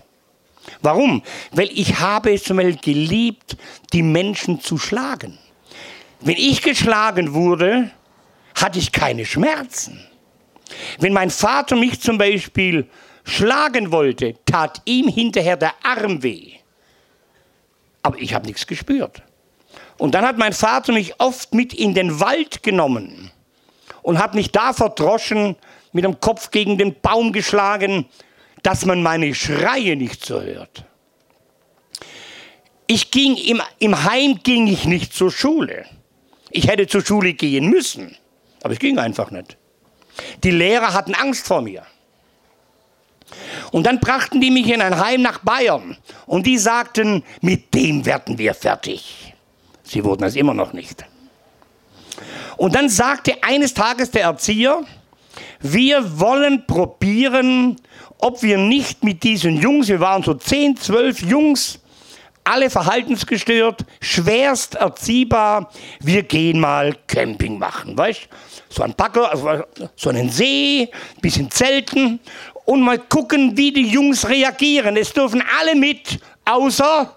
Warum? 0.83 1.23
Weil 1.53 1.71
ich 1.73 2.01
habe 2.01 2.33
es 2.33 2.45
zum 2.45 2.59
geliebt, 2.81 3.57
die 3.93 4.03
Menschen 4.03 4.61
zu 4.61 4.79
schlagen. 4.79 5.39
Wenn 6.21 6.37
ich 6.37 6.63
geschlagen 6.63 7.35
wurde, 7.35 7.91
hatte 8.55 8.79
ich 8.79 8.93
keine 8.93 9.27
Schmerzen. 9.27 10.01
Wenn 10.99 11.13
mein 11.13 11.31
Vater 11.31 11.77
mich 11.77 12.01
zum 12.01 12.19
Beispiel 12.19 12.89
schlagen 13.25 13.93
wollte, 13.93 14.35
tat 14.45 14.81
ihm 14.85 15.09
hinterher 15.09 15.57
der 15.57 15.75
Arm 15.83 16.23
weh. 16.23 16.53
Aber 18.03 18.19
ich 18.19 18.35
habe 18.35 18.47
nichts 18.47 18.67
gespürt. 18.67 19.23
Und 19.99 20.15
dann 20.15 20.25
hat 20.25 20.39
mein 20.39 20.53
Vater 20.53 20.93
mich 20.93 21.21
oft 21.21 21.55
mit 21.55 21.73
in 21.73 21.95
den 21.95 22.21
Wald 22.21 22.63
genommen 22.63 23.31
und 24.03 24.19
hat 24.19 24.35
mich 24.35 24.51
da 24.51 24.73
verdroschen, 24.73 25.57
mit 25.93 26.05
dem 26.05 26.21
Kopf 26.21 26.51
gegen 26.51 26.77
den 26.77 27.01
Baum 27.01 27.33
geschlagen, 27.33 28.07
dass 28.65 28.87
man 28.87 29.03
meine 29.03 29.35
Schreie 29.35 29.95
nicht 29.95 30.25
so 30.25 30.41
hört. 30.41 30.85
Ich 32.87 33.11
ging 33.11 33.37
im, 33.37 33.63
im 33.79 34.05
Heim 34.05 34.41
ging 34.43 34.67
ich 34.67 34.87
nicht 34.87 35.15
zur 35.15 35.31
Schule. 35.31 35.85
Ich 36.51 36.67
hätte 36.67 36.87
zur 36.87 37.05
Schule 37.05 37.35
gehen 37.35 37.69
müssen, 37.69 38.17
aber 38.63 38.73
es 38.73 38.81
ging 38.81 38.99
einfach 38.99 39.31
nicht. 39.31 39.57
Die 40.43 40.51
Lehrer 40.51 40.93
hatten 40.95 41.15
Angst 41.15 41.47
vor 41.47 41.61
mir. 41.61 41.83
Und 43.71 43.85
dann 43.87 44.01
brachten 44.01 44.41
die 44.41 44.51
mich 44.51 44.69
in 44.71 44.81
ein 44.81 44.99
Heim 44.99 45.23
nach 45.23 45.41
Bayern 45.41 45.97
und 46.27 46.47
die 46.47 46.59
sagten, 46.59 47.23
mit 47.41 47.75
dem 47.75 48.07
werden 48.07 48.39
wir 48.39 48.55
fertig. 48.55 49.35
Sie 49.83 50.05
wurden 50.05 50.25
es 50.25 50.37
immer 50.37 50.55
noch 50.55 50.73
nicht. 50.73 51.05
Und 52.57 52.75
dann 52.75 52.89
sagte 52.89 53.43
eines 53.43 53.75
Tages 53.75 54.11
der 54.11 54.23
Erzieher, 54.23 54.85
wir 55.61 56.21
wollen 56.21 56.67
probieren, 56.67 57.77
ob 58.19 58.43
wir 58.43 58.59
nicht 58.59 59.05
mit 59.05 59.23
diesen 59.23 59.57
Jungs, 59.57 59.89
wir 59.89 60.01
waren 60.01 60.23
so 60.23 60.35
10, 60.35 60.77
12 60.77 61.23
Jungs, 61.23 61.79
alle 62.45 62.69
verhaltensgestört, 62.69 63.85
schwerst 64.01 64.75
erziehbar, 64.75 65.71
wir 66.01 66.23
gehen 66.23 66.61
mal 66.61 66.95
Camping 67.07 67.59
machen, 67.59 67.97
weißt 67.97 68.29
So 68.69 68.83
ein 68.83 68.95
Packer, 68.95 69.31
also 69.31 69.65
so 69.97 70.11
einen 70.11 70.31
See, 70.31 70.91
bisschen 71.21 71.51
Zelten 71.51 72.21
und 72.67 72.83
mal 72.83 72.99
gucken, 72.99 73.57
wie 73.57 73.73
die 73.73 73.89
Jungs 73.89 74.29
reagieren. 74.29 74.97
Es 74.97 75.13
dürfen 75.13 75.43
alle 75.59 75.75
mit, 75.75 76.19
außer 76.45 77.17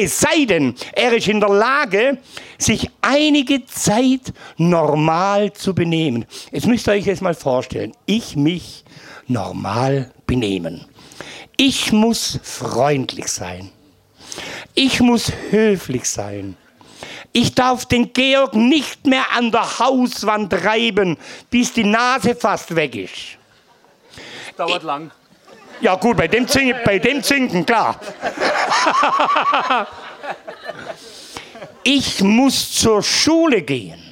es 0.00 0.20
sei 0.20 0.44
denn, 0.44 0.74
er 0.92 1.12
ist 1.12 1.28
in 1.28 1.40
der 1.40 1.48
Lage, 1.48 2.18
sich 2.58 2.90
einige 3.00 3.66
Zeit 3.66 4.32
normal 4.56 5.52
zu 5.52 5.74
benehmen. 5.74 6.24
Jetzt 6.52 6.66
müsst 6.66 6.86
ihr 6.88 6.92
euch 6.92 7.06
jetzt 7.06 7.22
mal 7.22 7.34
vorstellen, 7.34 7.92
ich 8.06 8.36
mich 8.36 8.84
normal 9.26 10.12
benehmen. 10.26 10.86
Ich 11.56 11.92
muss 11.92 12.38
freundlich 12.42 13.28
sein. 13.28 13.70
Ich 14.74 15.00
muss 15.00 15.32
höflich 15.50 16.08
sein. 16.08 16.56
Ich 17.32 17.54
darf 17.54 17.84
den 17.86 18.12
Georg 18.12 18.54
nicht 18.54 19.06
mehr 19.06 19.24
an 19.36 19.50
der 19.50 19.78
Hauswand 19.78 20.52
reiben, 20.52 21.16
bis 21.50 21.72
die 21.72 21.84
Nase 21.84 22.34
fast 22.34 22.74
weg 22.74 22.94
ist. 22.96 23.38
Das 24.46 24.56
dauert 24.56 24.82
lang. 24.82 25.10
Ja 25.80 25.94
gut, 25.94 26.16
bei 26.16 26.28
dem, 26.28 26.48
Zing, 26.48 26.74
bei 26.84 26.98
dem 26.98 27.22
Zinken, 27.22 27.64
klar. 27.64 28.00
ich 31.84 32.20
muss 32.20 32.72
zur 32.72 33.02
Schule 33.02 33.62
gehen. 33.62 34.02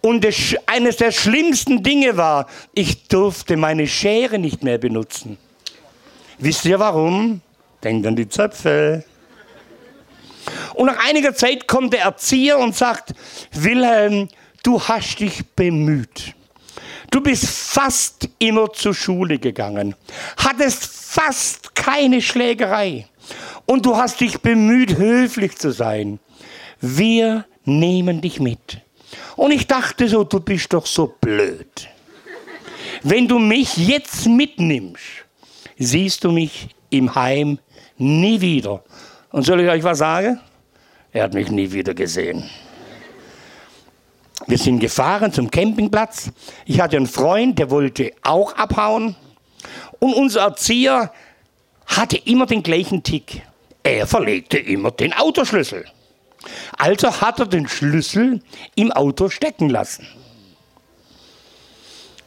Und 0.00 0.24
das, 0.24 0.54
eines 0.66 0.96
der 0.96 1.12
schlimmsten 1.12 1.82
Dinge 1.82 2.16
war, 2.16 2.46
ich 2.74 3.08
durfte 3.08 3.56
meine 3.56 3.86
Schere 3.86 4.38
nicht 4.38 4.62
mehr 4.62 4.78
benutzen. 4.78 5.38
Wisst 6.38 6.64
ihr 6.64 6.78
warum? 6.78 7.40
Denkt 7.82 8.06
an 8.06 8.16
die 8.16 8.28
Zöpfe. 8.28 9.04
Und 10.74 10.86
nach 10.86 11.08
einiger 11.08 11.34
Zeit 11.34 11.66
kommt 11.66 11.92
der 11.92 12.02
Erzieher 12.02 12.58
und 12.58 12.74
sagt, 12.74 13.14
Wilhelm, 13.52 14.28
du 14.62 14.80
hast 14.80 15.20
dich 15.20 15.44
bemüht. 15.54 16.34
Du 17.14 17.20
bist 17.20 17.46
fast 17.46 18.28
immer 18.40 18.72
zur 18.72 18.92
Schule 18.92 19.38
gegangen, 19.38 19.94
hattest 20.36 20.84
fast 20.84 21.72
keine 21.72 22.20
Schlägerei 22.20 23.06
und 23.66 23.86
du 23.86 23.96
hast 23.96 24.20
dich 24.20 24.40
bemüht, 24.40 24.98
höflich 24.98 25.56
zu 25.56 25.70
sein. 25.70 26.18
Wir 26.80 27.44
nehmen 27.64 28.20
dich 28.20 28.40
mit. 28.40 28.80
Und 29.36 29.52
ich 29.52 29.68
dachte 29.68 30.08
so, 30.08 30.24
du 30.24 30.40
bist 30.40 30.72
doch 30.72 30.86
so 30.86 31.14
blöd. 31.20 31.88
Wenn 33.04 33.28
du 33.28 33.38
mich 33.38 33.76
jetzt 33.76 34.26
mitnimmst, 34.26 35.04
siehst 35.78 36.24
du 36.24 36.32
mich 36.32 36.70
im 36.90 37.14
Heim 37.14 37.60
nie 37.96 38.40
wieder. 38.40 38.82
Und 39.30 39.46
soll 39.46 39.60
ich 39.60 39.70
euch 39.70 39.84
was 39.84 39.98
sagen? 39.98 40.40
Er 41.12 41.22
hat 41.22 41.34
mich 41.34 41.48
nie 41.48 41.70
wieder 41.70 41.94
gesehen. 41.94 42.50
Wir 44.46 44.58
sind 44.58 44.80
gefahren 44.80 45.32
zum 45.32 45.50
Campingplatz. 45.50 46.30
Ich 46.66 46.80
hatte 46.80 46.96
einen 46.96 47.06
Freund, 47.06 47.58
der 47.58 47.70
wollte 47.70 48.12
auch 48.22 48.54
abhauen. 48.54 49.16
Und 49.98 50.14
unser 50.14 50.42
Erzieher 50.42 51.12
hatte 51.86 52.16
immer 52.16 52.46
den 52.46 52.62
gleichen 52.62 53.02
Tick. 53.02 53.42
Er 53.82 54.06
verlegte 54.06 54.58
immer 54.58 54.90
den 54.90 55.12
Autoschlüssel. 55.12 55.84
Also 56.76 57.20
hat 57.20 57.40
er 57.40 57.46
den 57.46 57.68
Schlüssel 57.68 58.42
im 58.74 58.92
Auto 58.92 59.28
stecken 59.28 59.70
lassen. 59.70 60.06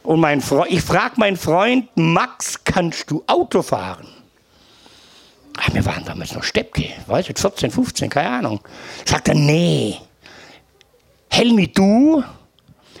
Und 0.02 0.20
mein 0.20 0.40
Freund, 0.40 0.72
ich 0.72 0.82
frage 0.82 1.14
meinen 1.18 1.36
Freund, 1.36 1.88
Max, 1.94 2.64
kannst 2.64 3.10
du 3.10 3.22
Auto 3.26 3.62
fahren? 3.62 4.08
Ach, 5.58 5.74
wir 5.74 5.84
waren 5.84 6.04
damals 6.04 6.34
noch 6.34 6.44
Steppke, 6.44 6.88
weiß 7.06 7.28
ich, 7.28 7.38
14, 7.38 7.70
15, 7.70 8.08
keine 8.08 8.30
Ahnung. 8.30 8.60
Sagt 9.04 9.28
er, 9.28 9.34
nee, 9.34 9.98
Helmi, 11.30 11.68
du? 11.68 12.22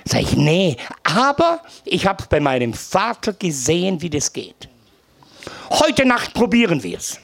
Sag 0.04 0.22
ich, 0.22 0.36
nee, 0.36 0.76
aber 1.04 1.60
ich 1.84 2.06
habe 2.06 2.24
bei 2.30 2.40
meinem 2.40 2.72
Vater 2.72 3.34
gesehen, 3.34 4.00
wie 4.00 4.10
das 4.10 4.32
geht. 4.32 4.68
Heute 5.70 6.06
Nacht 6.06 6.32
probieren 6.32 6.82
wir 6.82 6.96
es. 6.96 7.20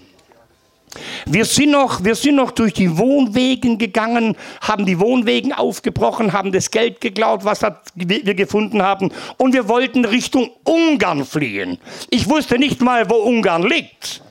Wir 1.27 1.45
sind, 1.45 1.71
noch, 1.71 2.51
durch 2.53 2.75
die 2.75 2.99
Wohnwegen 2.99 3.79
gegangen, 3.79 4.37
haben 4.61 4.87
die 4.87 5.01
Wohnwegen 5.01 5.53
aufgebrochen, 5.53 6.33
haben 6.33 6.53
das 6.53 6.71
Geld 6.71 7.01
geklaut, 7.01 7.45
was 7.45 7.63
wir 7.95 8.35
gefunden 8.35 8.83
haben. 8.83 9.11
Und 9.39 9.55
wir 9.55 9.69
wollten 9.69 10.05
Richtung 10.05 10.51
Ungarn 10.65 11.25
fliehen. 11.25 11.79
Ich 12.11 12.29
wusste 12.29 12.59
nicht 12.59 12.81
mal, 12.81 13.09
wo 13.11 13.15
Ungarn 13.15 13.63
liegt. 13.63 14.23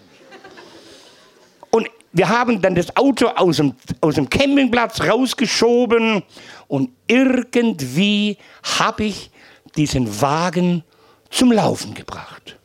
Wir 2.14 2.30
haben 2.30 2.62
dann 2.62 2.76
das 2.76 2.96
Auto 2.96 3.28
aus 3.28 3.58
dem, 3.58 3.74
aus 4.02 4.16
dem 4.16 4.30
Campingplatz 4.30 5.02
rausgeschoben 5.02 6.24
und 6.68 6.92
irgendwie 7.08 8.38
habe 8.78 9.06
ich 9.06 9.32
diesen 9.76 10.22
Wagen 10.22 10.84
zum 11.32 11.52
Laufen 11.52 11.96
gebracht. 11.96 12.58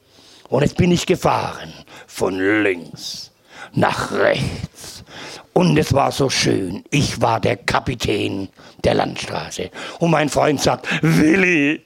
Und 0.50 0.62
jetzt 0.62 0.76
bin 0.76 0.92
ich 0.92 1.06
gefahren, 1.06 1.72
von 2.06 2.38
links 2.62 3.32
nach 3.72 4.12
rechts. 4.12 5.04
Und 5.52 5.76
es 5.78 5.92
war 5.92 6.12
so 6.12 6.30
schön. 6.30 6.84
Ich 6.90 7.20
war 7.20 7.40
der 7.40 7.56
Kapitän 7.56 8.48
der 8.84 8.94
Landstraße. 8.94 9.70
Und 9.98 10.10
mein 10.10 10.28
Freund 10.28 10.60
sagt, 10.60 10.86
Willi, 11.02 11.84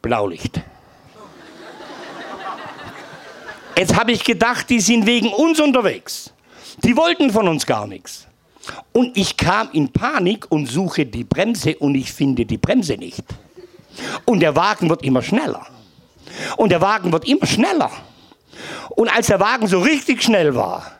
Blaulicht. 0.00 0.60
Jetzt 3.76 3.96
habe 3.96 4.12
ich 4.12 4.24
gedacht, 4.24 4.70
die 4.70 4.80
sind 4.80 5.06
wegen 5.06 5.28
uns 5.32 5.60
unterwegs. 5.60 6.33
Die 6.84 6.96
wollten 6.96 7.30
von 7.30 7.48
uns 7.48 7.64
gar 7.64 7.86
nichts. 7.86 8.26
Und 8.92 9.16
ich 9.16 9.36
kam 9.36 9.70
in 9.72 9.90
Panik 9.90 10.46
und 10.50 10.66
suche 10.66 11.06
die 11.06 11.24
Bremse 11.24 11.76
und 11.76 11.94
ich 11.94 12.12
finde 12.12 12.44
die 12.44 12.58
Bremse 12.58 12.96
nicht. 12.96 13.24
Und 14.26 14.40
der 14.40 14.54
Wagen 14.54 14.90
wird 14.90 15.02
immer 15.02 15.22
schneller. 15.22 15.66
Und 16.56 16.70
der 16.70 16.80
Wagen 16.80 17.10
wird 17.10 17.26
immer 17.26 17.46
schneller. 17.46 17.90
Und 18.90 19.14
als 19.14 19.28
der 19.28 19.40
Wagen 19.40 19.66
so 19.66 19.80
richtig 19.80 20.22
schnell 20.22 20.54
war, 20.54 20.92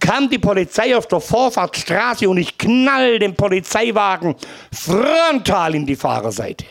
kam 0.00 0.28
die 0.28 0.38
Polizei 0.38 0.96
auf 0.96 1.06
der 1.06 1.20
Vorfahrtsstraße 1.20 2.28
und 2.28 2.36
ich 2.36 2.58
knall 2.58 3.18
den 3.18 3.34
Polizeiwagen 3.34 4.34
frontal 4.72 5.74
in 5.74 5.86
die 5.86 5.96
Fahrerseite. 5.96 6.66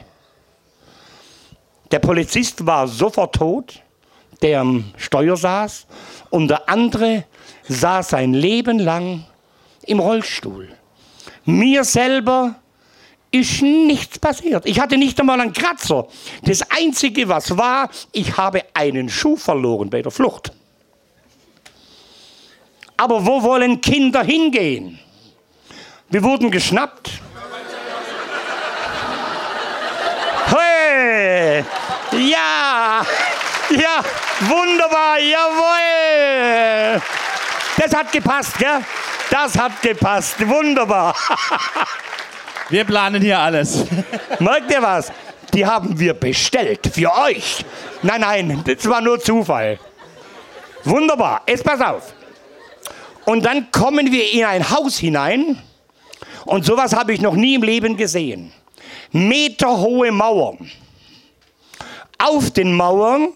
Der 1.89 1.99
Polizist 1.99 2.65
war 2.65 2.87
sofort 2.87 3.35
tot, 3.35 3.81
der 4.41 4.61
am 4.61 4.85
Steuer 4.97 5.35
saß, 5.35 5.87
und 6.29 6.47
der 6.47 6.69
andere 6.69 7.25
saß 7.67 8.09
sein 8.09 8.33
Leben 8.33 8.79
lang 8.79 9.25
im 9.85 9.99
Rollstuhl. 9.99 10.69
Mir 11.45 11.83
selber 11.83 12.55
ist 13.31 13.61
nichts 13.61 14.19
passiert. 14.19 14.65
Ich 14.65 14.79
hatte 14.79 14.97
nicht 14.97 15.19
einmal 15.19 15.39
einen 15.39 15.53
Kratzer. 15.53 16.07
Das 16.43 16.61
Einzige, 16.69 17.29
was 17.29 17.57
war, 17.57 17.89
ich 18.11 18.35
habe 18.37 18.63
einen 18.73 19.09
Schuh 19.09 19.37
verloren 19.37 19.89
bei 19.89 20.01
der 20.01 20.11
Flucht. 20.11 20.51
Aber 22.97 23.25
wo 23.25 23.41
wollen 23.41 23.81
Kinder 23.81 24.23
hingehen? 24.23 24.99
Wir 26.09 26.21
wurden 26.23 26.51
geschnappt. 26.51 27.09
Hey! 30.47 31.63
Ja! 32.11 33.05
Ja! 33.69 34.03
Wunderbar! 34.41 35.19
Jawohl! 35.19 37.01
Das 37.77 37.95
hat 37.95 38.11
gepasst, 38.11 38.57
gell? 38.57 38.81
Das 39.29 39.57
hat 39.57 39.81
gepasst. 39.81 40.35
Wunderbar. 40.47 41.15
Wir 42.69 42.85
planen 42.85 43.21
hier 43.21 43.39
alles. 43.39 43.85
Merkt 44.39 44.71
ihr 44.71 44.81
was? 44.81 45.11
Die 45.53 45.65
haben 45.65 45.99
wir 45.99 46.13
bestellt 46.13 46.89
für 46.93 47.13
euch. 47.13 47.65
Nein, 48.01 48.21
nein, 48.21 48.63
das 48.65 48.87
war 48.87 49.01
nur 49.01 49.19
Zufall. 49.19 49.77
Wunderbar. 50.85 51.41
Jetzt 51.45 51.65
pass 51.65 51.81
auf. 51.81 52.13
Und 53.25 53.45
dann 53.45 53.69
kommen 53.71 54.11
wir 54.11 54.31
in 54.31 54.45
ein 54.45 54.69
Haus 54.69 54.97
hinein. 54.97 55.61
Und 56.45 56.65
sowas 56.65 56.95
habe 56.95 57.13
ich 57.13 57.19
noch 57.19 57.33
nie 57.33 57.55
im 57.55 57.63
Leben 57.63 57.97
gesehen. 57.97 58.53
Meterhohe 59.11 60.11
Mauern. 60.11 60.71
Auf 62.17 62.51
den 62.51 62.73
Mauern, 62.73 63.29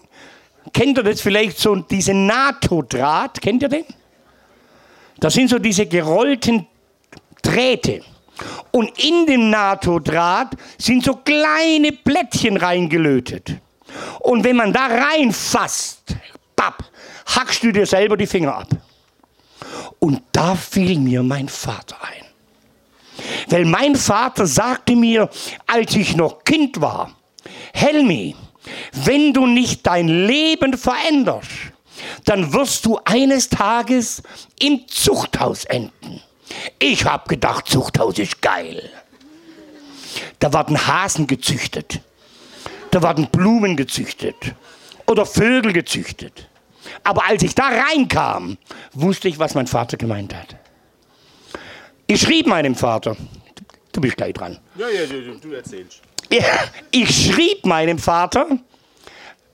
kennt 0.72 0.96
ihr 0.96 1.04
das 1.04 1.20
vielleicht 1.20 1.58
so, 1.58 1.76
diese 1.76 2.14
NATO-Draht, 2.14 3.40
kennt 3.40 3.62
ihr 3.62 3.68
den? 3.68 3.84
Das 5.18 5.34
sind 5.34 5.48
so 5.48 5.58
diese 5.58 5.86
gerollten 5.86 6.66
Drähte. 7.42 8.02
Und 8.70 8.98
in 9.02 9.26
dem 9.26 9.50
NATO-Draht 9.50 10.56
sind 10.76 11.04
so 11.04 11.14
kleine 11.14 11.92
Plättchen 11.92 12.56
reingelötet. 12.56 13.56
Und 14.20 14.44
wenn 14.44 14.56
man 14.56 14.72
da 14.72 14.86
reinfasst, 14.86 16.16
papp, 16.54 16.84
hackst 17.34 17.62
du 17.62 17.72
dir 17.72 17.86
selber 17.86 18.16
die 18.16 18.26
Finger 18.26 18.56
ab. 18.56 18.68
Und 19.98 20.22
da 20.32 20.54
fiel 20.54 20.98
mir 20.98 21.22
mein 21.22 21.48
Vater 21.48 21.96
ein. 22.02 22.26
Weil 23.48 23.64
mein 23.64 23.96
Vater 23.96 24.46
sagte 24.46 24.94
mir, 24.94 25.30
als 25.66 25.94
ich 25.96 26.16
noch 26.16 26.44
Kind 26.44 26.80
war, 26.80 27.12
Helmi, 27.72 28.36
wenn 28.92 29.32
du 29.32 29.46
nicht 29.46 29.86
dein 29.86 30.08
Leben 30.08 30.76
veränderst, 30.76 31.50
dann 32.24 32.52
wirst 32.52 32.84
du 32.84 32.98
eines 33.04 33.48
Tages 33.48 34.22
im 34.60 34.86
Zuchthaus 34.88 35.64
enden. 35.64 36.22
Ich 36.78 37.04
habe 37.04 37.28
gedacht, 37.28 37.66
Zuchthaus 37.66 38.18
ist 38.18 38.40
geil. 38.40 38.90
Da 40.38 40.52
werden 40.52 40.86
Hasen 40.86 41.26
gezüchtet. 41.26 42.00
Da 42.90 43.02
werden 43.02 43.28
Blumen 43.30 43.76
gezüchtet. 43.76 44.54
Oder 45.06 45.26
Vögel 45.26 45.72
gezüchtet. 45.72 46.48
Aber 47.04 47.24
als 47.26 47.42
ich 47.42 47.54
da 47.54 47.68
reinkam, 47.68 48.58
wusste 48.92 49.28
ich, 49.28 49.38
was 49.38 49.54
mein 49.54 49.66
Vater 49.66 49.96
gemeint 49.96 50.34
hat. 50.34 50.56
Ich 52.06 52.20
schrieb 52.20 52.46
meinem 52.46 52.74
Vater, 52.74 53.16
du 53.92 54.00
bist 54.00 54.16
gleich 54.16 54.34
dran. 54.34 54.58
Ja, 54.76 54.88
ja, 54.88 55.06
du, 55.06 55.36
du 55.36 55.52
erzählst. 55.52 56.02
Ich 56.90 57.26
schrieb 57.26 57.64
meinem 57.66 57.98
Vater, 57.98 58.46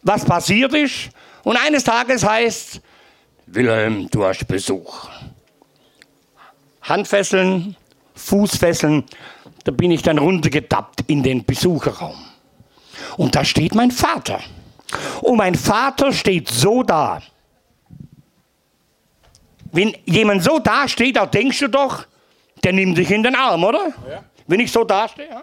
was 0.02 0.24
passiert 0.24 0.74
ist. 0.74 1.10
Und 1.44 1.56
eines 1.56 1.84
Tages 1.84 2.24
heißt, 2.24 2.80
Wilhelm, 3.46 4.08
du 4.10 4.24
hast 4.24 4.46
Besuch. 4.46 5.08
Handfesseln, 6.82 7.76
Fußfesseln, 8.14 9.04
da 9.64 9.72
bin 9.72 9.90
ich 9.90 10.02
dann 10.02 10.18
runtergetappt 10.18 11.04
in 11.06 11.22
den 11.22 11.44
Besucherraum. 11.44 12.16
Und 13.16 13.34
da 13.34 13.44
steht 13.44 13.74
mein 13.74 13.90
Vater. 13.90 14.40
Und 15.20 15.36
mein 15.36 15.54
Vater 15.54 16.12
steht 16.12 16.48
so 16.48 16.82
da. 16.82 17.20
Wenn 19.72 19.96
jemand 20.04 20.42
so 20.42 20.58
da 20.58 20.86
steht, 20.86 21.16
da 21.16 21.26
denkst 21.26 21.60
du 21.60 21.68
doch, 21.68 22.04
der 22.62 22.72
nimmt 22.72 22.98
dich 22.98 23.10
in 23.10 23.22
den 23.22 23.34
Arm, 23.34 23.64
oder? 23.64 23.92
Ja. 24.08 24.24
Wenn 24.46 24.60
ich 24.60 24.70
so 24.70 24.84
da 24.84 25.08
stehe, 25.08 25.28
ja? 25.28 25.42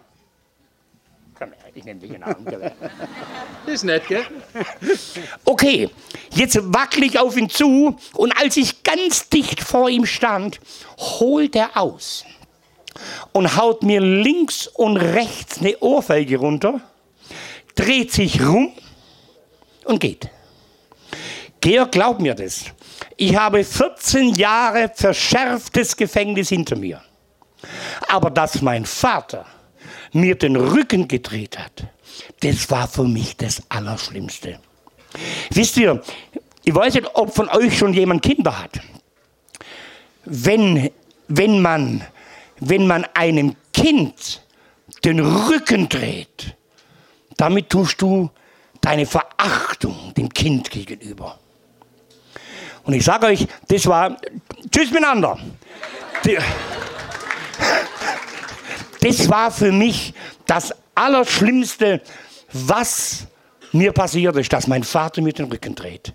Ich 1.79 1.85
nehme 1.85 2.01
dich 2.01 2.09
in 2.09 2.15
den 2.15 2.23
Arm. 2.23 2.45
ist 3.65 3.85
nett, 3.85 4.05
gell? 4.09 4.25
Okay, 5.45 5.89
jetzt 6.31 6.59
wackel 6.61 7.03
ich 7.03 7.17
auf 7.17 7.37
ihn 7.37 7.49
zu 7.49 7.95
und 8.15 8.37
als 8.37 8.57
ich 8.57 8.83
ganz 8.83 9.29
dicht 9.29 9.61
vor 9.63 9.89
ihm 9.89 10.05
stand, 10.05 10.59
holt 10.97 11.55
er 11.55 11.77
aus 11.77 12.25
und 13.31 13.55
haut 13.55 13.83
mir 13.83 14.01
links 14.01 14.67
und 14.67 14.97
rechts 14.97 15.61
eine 15.61 15.79
Ohrfeige 15.79 16.37
runter, 16.37 16.81
dreht 17.75 18.11
sich 18.11 18.41
rum 18.41 18.73
und 19.85 20.01
geht. 20.01 20.29
Georg, 21.61 21.93
glaub 21.93 22.19
mir 22.19 22.35
das. 22.35 22.65
Ich 23.15 23.37
habe 23.37 23.63
14 23.63 24.35
Jahre 24.35 24.91
verschärftes 24.93 25.95
Gefängnis 25.95 26.49
hinter 26.49 26.75
mir. 26.75 27.01
Aber 28.09 28.29
dass 28.29 28.61
mein 28.61 28.85
Vater 28.85 29.45
mir 30.13 30.35
den 30.35 30.55
Rücken 30.55 31.07
gedreht 31.07 31.57
hat, 31.57 31.87
das 32.41 32.69
war 32.69 32.87
für 32.87 33.03
mich 33.03 33.37
das 33.37 33.61
Allerschlimmste. 33.69 34.59
Wisst 35.51 35.77
ihr, 35.77 36.01
ich 36.63 36.75
weiß 36.75 36.95
nicht, 36.95 37.09
ob 37.13 37.33
von 37.33 37.49
euch 37.49 37.77
schon 37.77 37.93
jemand 37.93 38.21
Kinder 38.21 38.59
hat. 38.59 38.79
Wenn, 40.25 40.91
wenn, 41.27 41.61
man, 41.61 42.03
wenn 42.59 42.85
man 42.85 43.05
einem 43.13 43.55
Kind 43.73 44.41
den 45.03 45.19
Rücken 45.19 45.89
dreht, 45.89 46.55
damit 47.37 47.69
tust 47.69 48.01
du 48.01 48.29
deine 48.81 49.05
Verachtung 49.05 50.13
dem 50.15 50.29
Kind 50.29 50.69
gegenüber. 50.69 51.39
Und 52.83 52.93
ich 52.93 53.03
sage 53.03 53.27
euch, 53.27 53.47
das 53.67 53.85
war, 53.87 54.17
tschüss 54.71 54.91
miteinander. 54.91 55.39
Das 59.01 59.29
war 59.29 59.51
für 59.51 59.71
mich 59.71 60.13
das 60.45 60.73
Allerschlimmste, 60.95 62.01
was 62.51 63.27
mir 63.71 63.91
passiert 63.91 64.35
ist, 64.35 64.51
dass 64.51 64.67
mein 64.67 64.83
Vater 64.83 65.21
mir 65.21 65.33
den 65.33 65.45
Rücken 65.45 65.75
dreht. 65.75 66.13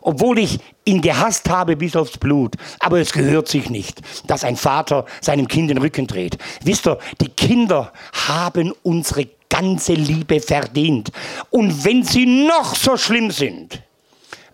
Obwohl 0.00 0.38
ich 0.38 0.58
ihn 0.84 1.00
gehasst 1.00 1.48
habe 1.48 1.76
bis 1.76 1.94
aufs 1.94 2.16
Blut. 2.16 2.54
Aber 2.80 2.98
es 3.00 3.12
gehört 3.12 3.48
sich 3.48 3.68
nicht, 3.68 4.00
dass 4.26 4.44
ein 4.44 4.56
Vater 4.56 5.04
seinem 5.20 5.48
Kind 5.48 5.70
den 5.70 5.78
Rücken 5.78 6.06
dreht. 6.06 6.38
Wisst 6.62 6.86
ihr, 6.86 6.98
die 7.20 7.28
Kinder 7.28 7.92
haben 8.28 8.72
unsere 8.82 9.28
ganze 9.50 9.94
Liebe 9.94 10.40
verdient. 10.40 11.10
Und 11.50 11.84
wenn 11.84 12.02
sie 12.02 12.46
noch 12.46 12.74
so 12.74 12.96
schlimm 12.96 13.30
sind, 13.30 13.82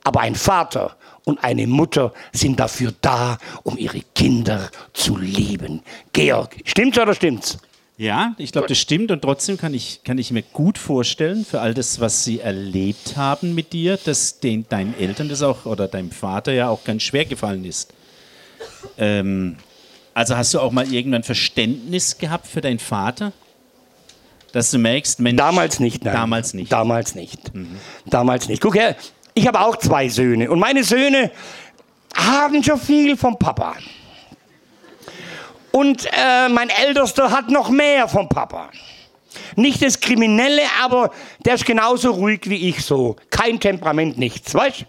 aber 0.02 0.20
ein 0.20 0.34
Vater 0.34 0.96
und 1.24 1.42
eine 1.42 1.66
Mutter 1.66 2.12
sind 2.32 2.60
dafür 2.60 2.92
da, 3.00 3.38
um 3.62 3.78
ihre 3.78 4.00
Kinder 4.14 4.70
zu 4.92 5.16
lieben. 5.16 5.82
Georg, 6.12 6.56
stimmt's 6.64 6.98
oder 6.98 7.14
stimmt's? 7.14 7.58
Ja, 7.96 8.34
ich 8.38 8.50
glaube, 8.50 8.66
das 8.66 8.78
stimmt 8.78 9.12
und 9.12 9.22
trotzdem 9.22 9.56
kann 9.56 9.72
ich, 9.72 10.02
kann 10.02 10.18
ich 10.18 10.32
mir 10.32 10.42
gut 10.42 10.78
vorstellen, 10.78 11.44
für 11.44 11.60
all 11.60 11.74
das, 11.74 12.00
was 12.00 12.24
sie 12.24 12.40
erlebt 12.40 13.16
haben 13.16 13.54
mit 13.54 13.72
dir, 13.72 13.96
dass 13.96 14.40
den, 14.40 14.68
deinen 14.68 14.98
Eltern 14.98 15.28
das 15.28 15.42
auch 15.42 15.64
oder 15.64 15.86
deinem 15.86 16.10
Vater 16.10 16.52
ja 16.52 16.68
auch 16.68 16.82
ganz 16.82 17.02
schwer 17.04 17.24
gefallen 17.24 17.64
ist. 17.64 17.92
Ähm, 18.98 19.56
also 20.12 20.36
hast 20.36 20.52
du 20.54 20.60
auch 20.60 20.72
mal 20.72 20.92
irgendwann 20.92 21.22
Verständnis 21.22 22.18
gehabt 22.18 22.48
für 22.48 22.60
deinen 22.60 22.80
Vater? 22.80 23.32
Dass 24.50 24.70
du 24.70 24.78
merkst, 24.78 25.20
Mensch. 25.20 25.36
Damals 25.36 25.80
nicht, 25.80 26.04
nein. 26.04 26.14
Damals 26.14 26.54
nicht. 26.54 26.72
Damals 26.72 27.14
nicht. 27.14 27.54
Mhm. 27.54 27.76
Damals 28.06 28.48
nicht. 28.48 28.60
Guck 28.60 28.76
her, 28.76 28.96
ich 29.34 29.46
habe 29.46 29.60
auch 29.60 29.76
zwei 29.76 30.08
Söhne 30.08 30.50
und 30.50 30.58
meine 30.58 30.84
Söhne 30.84 31.30
haben 32.14 32.62
schon 32.62 32.78
viel 32.78 33.16
vom 33.16 33.38
Papa. 33.38 33.74
Und 35.72 36.06
äh, 36.06 36.48
mein 36.48 36.70
Ältester 36.70 37.32
hat 37.32 37.50
noch 37.50 37.68
mehr 37.68 38.06
vom 38.06 38.28
Papa. 38.28 38.70
Nicht 39.56 39.82
das 39.82 39.98
Kriminelle, 39.98 40.62
aber 40.80 41.10
der 41.44 41.54
ist 41.54 41.66
genauso 41.66 42.12
ruhig 42.12 42.42
wie 42.44 42.68
ich 42.68 42.84
so. 42.84 43.16
Kein 43.30 43.58
Temperament, 43.58 44.16
nichts, 44.16 44.54
weißt 44.54 44.86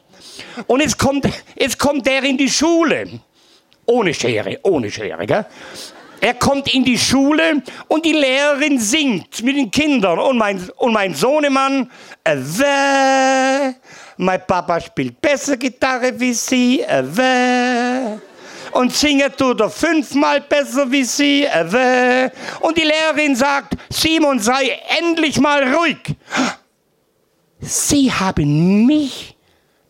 Und 0.68 0.82
jetzt 0.82 1.00
kommt, 1.00 1.28
jetzt 1.56 1.80
kommt 1.80 2.06
der 2.06 2.24
in 2.24 2.38
die 2.38 2.50
Schule. 2.50 3.20
Ohne 3.88 4.14
Schere, 4.14 4.60
ohne 4.62 4.92
Schere, 4.92 5.26
gell? 5.26 5.46
Er 6.26 6.34
kommt 6.34 6.74
in 6.74 6.84
die 6.84 6.98
Schule 6.98 7.62
und 7.88 8.04
die 8.04 8.12
Lehrerin 8.12 8.80
singt 8.80 9.44
mit 9.44 9.58
den 9.58 9.70
Kindern. 9.70 10.18
Und 10.18 10.40
mein, 10.40 10.60
und 10.78 10.92
mein 10.92 11.14
Sohnemann, 11.14 11.88
äh, 12.24 13.74
mein 14.18 14.48
Papa 14.48 14.82
spielt 14.82 15.22
besser 15.22 15.56
Gitarre 15.56 16.20
wie 16.20 16.34
sie, 16.34 16.82
äh, 16.82 18.18
und 18.72 18.92
singen 18.92 19.32
tut 19.38 19.62
er 19.62 19.70
fünfmal 19.70 20.42
besser 20.42 20.92
wie 20.92 21.04
sie. 21.04 21.44
Äh, 21.44 22.32
und 22.60 22.76
die 22.76 22.82
Lehrerin 22.82 23.36
sagt, 23.36 23.76
Simon, 23.92 24.40
sei 24.40 24.80
endlich 24.98 25.40
mal 25.40 25.76
ruhig. 25.76 26.16
Sie 27.60 28.12
haben 28.12 28.88
mich 28.88 29.38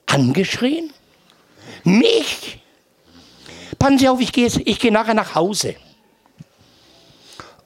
angeschrien? 0.05 0.91
Mich? 1.85 2.59
Passen 3.79 3.99
Sie 3.99 4.09
auf, 4.09 4.19
ich 4.19 4.33
gehe, 4.33 4.47
ich 4.65 4.79
gehe 4.79 4.91
nachher 4.91 5.13
nach 5.13 5.33
Hause. 5.33 5.77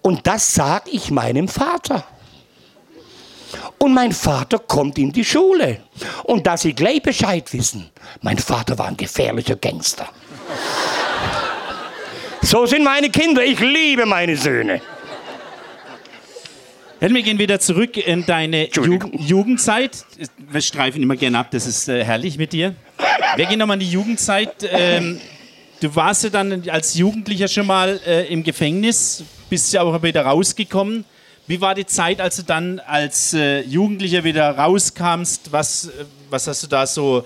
Und 0.09 0.25
das 0.25 0.55
sage 0.55 0.89
ich 0.89 1.11
meinem 1.11 1.47
Vater. 1.47 2.03
Und 3.77 3.93
mein 3.93 4.11
Vater 4.11 4.57
kommt 4.57 4.97
in 4.97 5.11
die 5.11 5.23
Schule. 5.23 5.81
Und 6.23 6.47
dass 6.47 6.63
Sie 6.63 6.73
gleich 6.73 7.03
Bescheid 7.03 7.53
wissen, 7.53 7.91
mein 8.23 8.39
Vater 8.39 8.75
war 8.79 8.87
ein 8.87 8.97
gefährlicher 8.97 9.55
Gangster. 9.55 10.09
So 12.41 12.65
sind 12.65 12.83
meine 12.83 13.11
Kinder. 13.11 13.45
Ich 13.45 13.59
liebe 13.59 14.07
meine 14.07 14.35
Söhne. 14.35 14.81
Wir 16.99 17.21
gehen 17.21 17.37
wieder 17.37 17.59
zurück 17.59 17.95
in 17.95 18.25
deine 18.25 18.67
Ju 18.71 18.97
Jugendzeit. 19.11 20.05
Wir 20.39 20.61
streifen 20.61 21.03
immer 21.03 21.17
gerne 21.17 21.37
ab, 21.37 21.51
das 21.51 21.67
ist 21.67 21.87
äh, 21.87 22.03
herrlich 22.03 22.39
mit 22.39 22.51
dir. 22.51 22.73
Wir 23.35 23.45
gehen 23.45 23.59
nochmal 23.59 23.75
in 23.75 23.81
die 23.81 23.91
Jugendzeit. 23.91 24.55
Ähm, 24.71 25.21
du 25.79 25.95
warst 25.95 26.23
ja 26.23 26.31
dann 26.31 26.67
als 26.67 26.95
Jugendlicher 26.95 27.47
schon 27.47 27.67
mal 27.67 28.01
äh, 28.07 28.25
im 28.33 28.43
Gefängnis, 28.43 29.23
bist 29.49 29.73
ja 29.73 29.81
auch 29.81 30.01
wieder 30.03 30.23
rausgekommen. 30.23 31.05
Wie 31.47 31.59
war 31.61 31.73
die 31.75 31.85
Zeit, 31.85 32.21
als 32.21 32.35
du 32.37 32.43
dann 32.43 32.79
als 32.79 33.33
äh, 33.33 33.61
Jugendlicher 33.61 34.23
wieder 34.23 34.51
rauskamst? 34.57 35.51
Was, 35.51 35.87
äh, 35.87 36.05
was 36.29 36.47
hast 36.47 36.63
du 36.63 36.67
da 36.67 36.85
so 36.85 37.23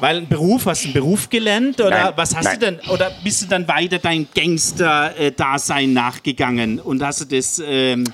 weil 0.00 0.16
ein 0.16 0.28
Beruf, 0.28 0.66
hast 0.66 0.82
du 0.82 0.86
einen 0.86 0.94
Beruf 0.94 1.30
gelernt 1.30 1.80
oder 1.80 1.90
Nein, 1.90 2.12
was 2.16 2.34
hast 2.34 2.44
nein. 2.44 2.58
du 2.58 2.66
denn? 2.66 2.80
Oder 2.90 3.12
bist 3.22 3.42
du 3.42 3.46
dann 3.46 3.68
weiter 3.68 3.98
dein 3.98 4.26
Gangster-Dasein 4.34 5.92
nachgegangen 5.92 6.80
und 6.80 7.02
hast 7.02 7.20
du 7.20 7.24
das 7.26 7.62
ähm, 7.64 8.04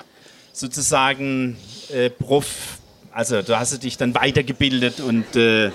sozusagen 0.52 1.56
äh, 1.92 2.10
Prof, 2.10 2.78
also 3.12 3.40
du 3.42 3.58
hast 3.58 3.72
du 3.72 3.78
dich 3.78 3.96
dann 3.96 4.14
weitergebildet 4.14 5.00
und 5.00 5.34
äh, 5.36 5.70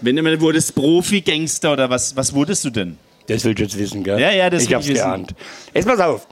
wenn 0.00 0.16
du 0.16 0.22
mal 0.22 0.40
wurdest 0.40 0.74
Profi-Gangster 0.74 1.72
oder 1.72 1.90
was, 1.90 2.16
was 2.16 2.32
wurdest 2.32 2.64
du 2.64 2.70
denn? 2.70 2.98
Das 3.28 3.44
willst 3.44 3.58
du 3.58 3.62
jetzt 3.64 3.78
wissen, 3.78 4.02
gell? 4.02 4.18
Ja, 4.18 4.30
ja, 4.32 4.48
das 4.50 4.62
ich 4.62 4.68
will 4.70 4.76
hab's 4.76 4.86
ich 4.86 4.94
wissen. 4.94 5.04
geahnt. 5.04 5.34
Jetzt 5.74 5.86
pass 5.86 6.00
auf. 6.00 6.26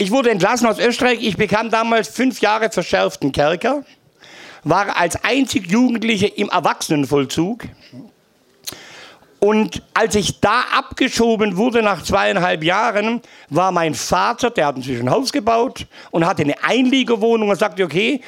Ich 0.00 0.10
wurde 0.10 0.30
entlassen 0.30 0.66
aus 0.66 0.78
Österreich. 0.78 1.18
Ich 1.20 1.36
bekam 1.36 1.68
damals 1.68 2.08
fünf 2.08 2.40
Jahre 2.40 2.70
verschärften 2.70 3.32
Kerker. 3.32 3.84
War 4.64 4.96
als 4.96 5.22
einzig 5.22 5.70
Jugendlicher 5.70 6.38
im 6.38 6.48
Erwachsenenvollzug. 6.48 7.64
Und 9.40 9.82
als 9.92 10.14
ich 10.14 10.40
da 10.40 10.62
abgeschoben 10.74 11.58
wurde 11.58 11.82
nach 11.82 12.02
zweieinhalb 12.02 12.64
Jahren, 12.64 13.20
war 13.50 13.72
mein 13.72 13.94
Vater, 13.94 14.48
der 14.48 14.68
hat 14.68 14.76
inzwischen 14.76 15.06
ein 15.06 15.10
Haus 15.10 15.32
gebaut 15.32 15.86
und 16.10 16.24
hatte 16.24 16.44
eine 16.44 16.64
Einliegerwohnung 16.64 17.50
und 17.50 17.56
sagte, 17.56 17.84
okay, 17.84 18.22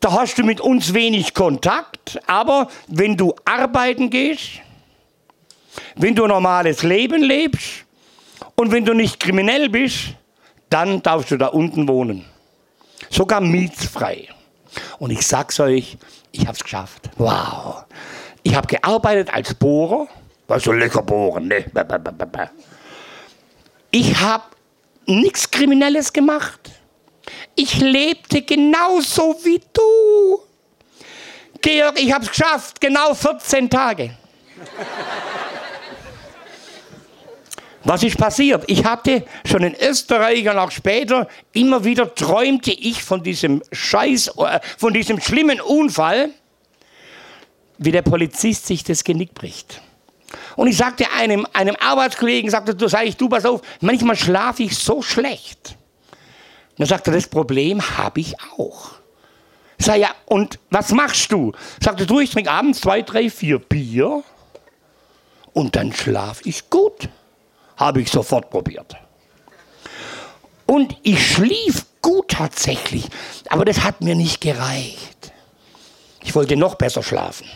da 0.00 0.12
hast 0.12 0.38
du 0.38 0.42
mit 0.42 0.58
uns 0.58 0.94
wenig 0.94 1.34
Kontakt, 1.34 2.18
aber 2.26 2.70
wenn 2.86 3.14
du 3.14 3.34
arbeiten 3.44 4.08
gehst, 4.08 4.62
wenn 5.96 6.14
du 6.14 6.26
normales 6.26 6.82
Leben 6.82 7.22
lebst 7.22 7.84
und 8.54 8.72
wenn 8.72 8.86
du 8.86 8.94
nicht 8.94 9.20
kriminell 9.20 9.68
bist, 9.68 10.14
dann 10.70 11.02
darfst 11.02 11.30
du 11.30 11.36
da 11.36 11.46
unten 11.46 11.88
wohnen. 11.88 12.24
Sogar 13.10 13.40
mietsfrei. 13.40 14.28
Und 14.98 15.10
ich 15.10 15.26
sag's 15.26 15.58
euch, 15.60 15.96
ich 16.32 16.46
hab's 16.46 16.62
geschafft. 16.62 17.10
Wow. 17.16 17.84
Ich 18.42 18.54
habe 18.54 18.66
gearbeitet 18.66 19.32
als 19.32 19.54
Bohrer, 19.54 20.08
war 20.46 20.60
so 20.60 20.72
lecker 20.72 21.02
bohren, 21.02 21.48
ne? 21.48 21.64
Ich 23.90 24.20
habe 24.20 24.44
nichts 25.06 25.50
Kriminelles 25.50 26.12
gemacht. 26.12 26.70
Ich 27.54 27.80
lebte 27.80 28.42
genauso 28.42 29.36
wie 29.44 29.60
du. 29.72 30.40
Georg, 31.60 32.00
ich 32.00 32.12
habe 32.12 32.24
es 32.24 32.30
geschafft, 32.30 32.80
genau 32.80 33.14
14 33.14 33.68
Tage. 33.68 34.16
Was 37.88 38.02
ist 38.02 38.18
passiert? 38.18 38.64
Ich 38.66 38.84
hatte 38.84 39.24
schon 39.46 39.62
in 39.62 39.74
Österreich 39.74 40.46
und 40.46 40.58
auch 40.58 40.70
später 40.70 41.26
immer 41.54 41.84
wieder 41.84 42.14
träumte 42.14 42.70
ich 42.70 43.02
von 43.02 43.22
diesem 43.22 43.62
Scheiß, 43.72 44.28
äh, 44.36 44.60
von 44.76 44.92
diesem 44.92 45.18
schlimmen 45.22 45.58
Unfall, 45.58 46.28
wie 47.78 47.90
der 47.90 48.02
Polizist 48.02 48.66
sich 48.66 48.84
das 48.84 49.04
Genick 49.04 49.32
bricht. 49.32 49.80
Und 50.56 50.66
ich 50.66 50.76
sagte 50.76 51.06
einem, 51.16 51.46
einem 51.54 51.76
Arbeitskollegen, 51.80 52.50
sagte, 52.50 52.74
du 52.74 52.88
sag 52.88 53.06
ich, 53.06 53.16
du 53.16 53.26
pass 53.26 53.46
auf, 53.46 53.62
manchmal 53.80 54.16
schlafe 54.16 54.64
ich 54.64 54.76
so 54.76 55.00
schlecht. 55.00 55.78
Und 56.72 56.84
er 56.84 56.88
sagte, 56.88 57.10
das 57.10 57.26
Problem 57.26 57.80
habe 57.96 58.20
ich 58.20 58.34
auch. 58.58 58.96
Ich 59.78 59.86
sag, 59.86 59.96
ja, 59.96 60.10
und 60.26 60.58
was 60.68 60.92
machst 60.92 61.32
du? 61.32 61.52
Sagte, 61.82 62.04
du, 62.04 62.20
ich 62.20 62.32
trinke 62.32 62.50
abends 62.50 62.82
zwei, 62.82 63.00
drei, 63.00 63.30
vier 63.30 63.58
Bier 63.58 64.24
und 65.54 65.74
dann 65.74 65.94
schlaf 65.94 66.42
ich 66.44 66.68
gut. 66.68 67.08
Habe 67.78 68.02
ich 68.02 68.10
sofort 68.10 68.50
probiert. 68.50 68.96
Und 70.66 70.96
ich 71.02 71.32
schlief 71.32 71.86
gut 72.02 72.28
tatsächlich, 72.28 73.08
aber 73.48 73.64
das 73.64 73.82
hat 73.82 74.02
mir 74.02 74.14
nicht 74.14 74.42
gereicht. 74.42 75.32
Ich 76.22 76.34
wollte 76.34 76.56
noch 76.56 76.74
besser 76.74 77.02
schlafen 77.02 77.48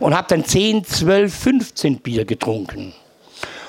und 0.00 0.16
habe 0.16 0.26
dann 0.28 0.44
10, 0.44 0.84
12, 0.84 1.32
15 1.32 1.98
Bier 2.00 2.24
getrunken. 2.24 2.92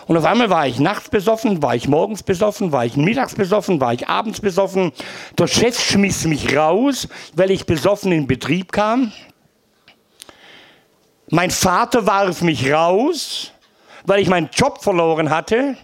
Und 0.07 0.17
auf 0.17 0.25
einmal 0.25 0.49
war 0.49 0.67
ich 0.67 0.79
nachts 0.79 1.09
besoffen, 1.09 1.61
war 1.61 1.75
ich 1.75 1.87
morgens 1.87 2.23
besoffen, 2.23 2.71
war 2.71 2.85
ich 2.85 2.97
mittags 2.97 3.35
besoffen, 3.35 3.79
war 3.79 3.93
ich 3.93 4.07
abends 4.07 4.41
besoffen. 4.41 4.91
Der 5.37 5.47
Chef 5.47 5.79
schmiss 5.79 6.25
mich 6.25 6.55
raus, 6.55 7.07
weil 7.33 7.51
ich 7.51 7.65
besoffen 7.65 8.11
in 8.11 8.27
Betrieb 8.27 8.71
kam. 8.71 9.11
Mein 11.29 11.51
Vater 11.51 12.07
warf 12.07 12.41
mich 12.41 12.71
raus, 12.71 13.51
weil 14.05 14.19
ich 14.19 14.29
meinen 14.29 14.49
Job 14.53 14.81
verloren 14.81 15.29
hatte. 15.29 15.77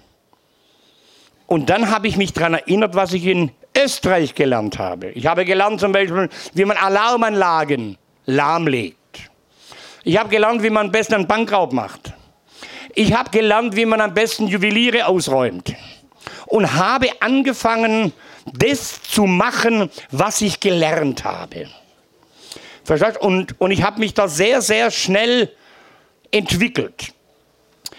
Und 1.46 1.70
dann 1.70 1.90
habe 1.92 2.08
ich 2.08 2.18
mich 2.18 2.34
daran 2.34 2.56
erinnert, 2.56 2.96
was 2.96 3.14
ich 3.14 3.26
in 3.26 3.52
Österreich 3.78 4.36
gelernt 4.36 4.80
habe. 4.80 5.12
Ich 5.12 5.28
habe 5.28 5.46
gelernt 5.46 5.80
zum 5.80 5.92
Beispiel, 5.92 6.30
wie 6.54 6.66
man 6.66 6.78
Alarmanlagen 6.78 7.98
lahmlegt. 8.26 8.98
Ich 10.04 10.18
habe 10.18 10.30
gelernt, 10.30 10.64
wie 10.64 10.70
man 10.70 10.88
am 10.88 10.92
besten 10.92 11.16
einen 11.16 11.28
Bankraub 11.28 11.74
macht. 11.74 12.14
Ich 12.96 13.14
habe 13.14 13.30
gelernt, 13.30 13.76
wie 13.76 13.86
man 13.86 14.02
am 14.02 14.14
besten 14.14 14.48
Juweliere 14.48 15.06
ausräumt. 15.06 15.76
Und 16.48 16.74
habe 16.74 17.10
angefangen, 17.20 18.14
das 18.54 19.02
zu 19.04 19.26
machen, 19.26 19.90
was 20.12 20.42
ich 20.42 20.60
gelernt 20.60 21.24
habe. 21.24 21.68
Und, 23.20 23.60
und 23.60 23.72
ich 23.72 23.84
habe 23.84 24.00
mich 24.00 24.14
da 24.14 24.28
sehr, 24.28 24.62
sehr 24.62 24.92
schnell 24.92 25.52
entwickelt. 26.32 27.14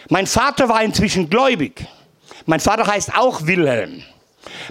Mein 0.08 0.26
Vater 0.26 0.68
war 0.68 0.82
inzwischen 0.82 1.28
gläubig. 1.28 1.86
Mein 2.46 2.60
Vater 2.60 2.86
heißt 2.86 3.14
auch 3.16 3.46
Wilhelm. 3.46 4.02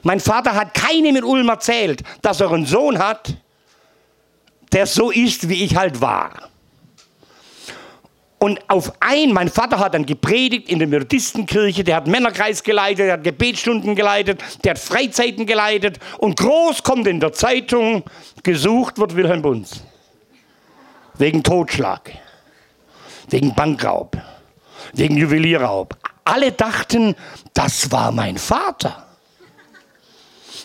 Mein 0.04 0.19
Vater 0.19 0.56
hat 0.56 0.73
keinem 0.73 1.15
in 1.15 1.23
Ulm 1.23 1.50
erzählt, 1.50 2.02
dass 2.21 2.41
er 2.41 2.52
einen 2.52 2.65
Sohn 2.65 2.97
hat, 2.97 3.36
der 4.71 4.88
so 4.88 5.12
ist, 5.12 5.50
wie 5.50 5.63
ich 5.63 5.76
halt 5.76 6.02
war. 6.02 6.50
Und 8.39 8.60
auf 8.69 8.93
ein, 9.00 9.34
mein 9.34 9.50
Vater 9.50 9.80
hat 9.80 9.95
dann 9.95 10.06
gepredigt 10.06 10.69
in 10.69 10.78
der 10.78 10.88
Methodistenkirche, 10.88 11.84
der 11.84 11.95
hat 11.95 12.08
Männerkreis 12.08 12.62
geleitet, 12.62 13.08
der 13.08 13.13
hat 13.13 13.23
Gebetsstunden 13.23 13.95
geleitet, 13.95 14.43
der 14.63 14.71
hat 14.71 14.80
Freizeiten 14.80 15.47
geleitet. 15.47 16.00
Und 16.19 16.38
groß 16.38 16.84
kommt 16.84 17.08
in 17.08 17.19
der 17.19 17.34
Zeitung, 17.34 18.04
gesucht 18.43 19.00
wird 19.00 19.15
Wilhelm 19.15 19.41
Bunz. 19.41 19.84
Wegen 21.15 21.41
Totschlag, 21.41 22.12
wegen 23.30 23.56
Bankraub, 23.56 24.15
wegen 24.93 25.17
Juwelierraub. 25.17 25.97
Alle 26.23 26.52
dachten, 26.52 27.15
das 27.54 27.91
war 27.91 28.12
mein 28.12 28.38
Vater. 28.38 29.06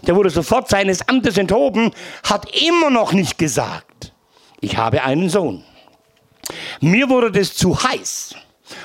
Der 0.06 0.16
wurde 0.16 0.30
sofort 0.30 0.68
seines 0.68 1.06
Amtes 1.08 1.38
enthoben, 1.38 1.92
hat 2.24 2.48
immer 2.60 2.90
noch 2.90 3.12
nicht 3.12 3.38
gesagt, 3.38 4.12
ich 4.60 4.76
habe 4.76 5.02
einen 5.02 5.28
Sohn. 5.28 5.64
Mir 6.80 7.08
wurde 7.08 7.30
das 7.30 7.54
zu 7.54 7.82
heiß. 7.82 8.34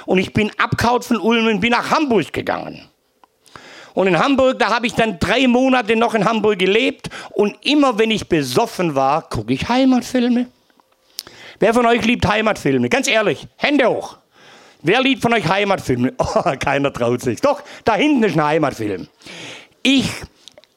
Und 0.06 0.18
ich 0.20 0.34
bin 0.34 0.52
abgehauen 0.58 1.02
von 1.02 1.18
Ulm 1.18 1.48
und 1.48 1.60
bin 1.60 1.72
nach 1.72 1.92
Hamburg 1.92 2.32
gegangen. 2.34 2.88
Und 3.94 4.08
in 4.08 4.20
Hamburg, 4.20 4.60
da 4.60 4.70
habe 4.70 4.86
ich 4.86 4.94
dann 4.94 5.18
drei 5.18 5.48
Monate 5.48 5.96
noch 5.96 6.14
in 6.14 6.26
Hamburg 6.26 6.60
gelebt. 6.60 7.10
Und 7.32 7.58
immer 7.66 7.98
wenn 7.98 8.12
ich 8.12 8.30
besoffen 8.30 8.94
war, 8.94 9.24
gucke 9.28 9.54
ich 9.54 9.68
Heimatfilme. 9.68 10.48
Wer 11.60 11.74
von 11.74 11.86
euch 11.88 12.06
liebt 12.06 12.28
Heimatfilme? 12.28 12.90
Ganz 12.90 13.08
ehrlich, 13.08 13.48
Hände 13.56 13.90
hoch. 13.90 14.18
Wer 14.88 15.02
liebt 15.02 15.22
von 15.22 15.34
euch 15.34 15.46
Heimatfilme? 15.46 16.14
Oh, 16.18 16.42
keiner 16.58 16.94
traut 16.94 17.22
sich. 17.22 17.42
Doch, 17.42 17.62
da 17.84 17.96
hinten 17.96 18.24
ist 18.24 18.38
ein 18.38 18.46
Heimatfilm. 18.46 19.08
Ich, 19.84 20.10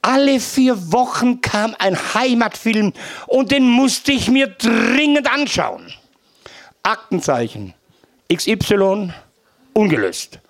alle 0.03 0.41
vier 0.41 0.91
Wochen 0.91 1.41
kam 1.41 1.77
ein 1.79 1.97
Heimatfilm 2.15 2.93
und 3.29 3.53
den 3.53 3.69
musste 3.69 4.11
ich 4.11 4.29
mir 4.29 4.49
dringend 4.49 5.33
anschauen. 5.33 5.93
Aktenzeichen 6.83 7.75
XY 8.35 9.13
ungelöst. 9.75 10.41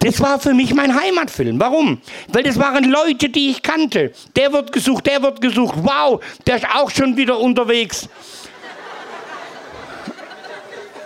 Das 0.00 0.20
war 0.20 0.38
für 0.38 0.52
mich 0.52 0.74
mein 0.74 0.94
Heimatfilm. 0.94 1.58
Warum? 1.58 2.02
Weil 2.28 2.42
das 2.42 2.58
waren 2.58 2.84
Leute, 2.84 3.30
die 3.30 3.48
ich 3.48 3.62
kannte. 3.62 4.12
Der 4.36 4.52
wird 4.52 4.72
gesucht, 4.72 5.06
der 5.06 5.22
wird 5.22 5.40
gesucht. 5.40 5.76
Wow, 5.78 6.22
der 6.46 6.56
ist 6.56 6.66
auch 6.74 6.90
schon 6.90 7.16
wieder 7.16 7.38
unterwegs. 7.38 8.10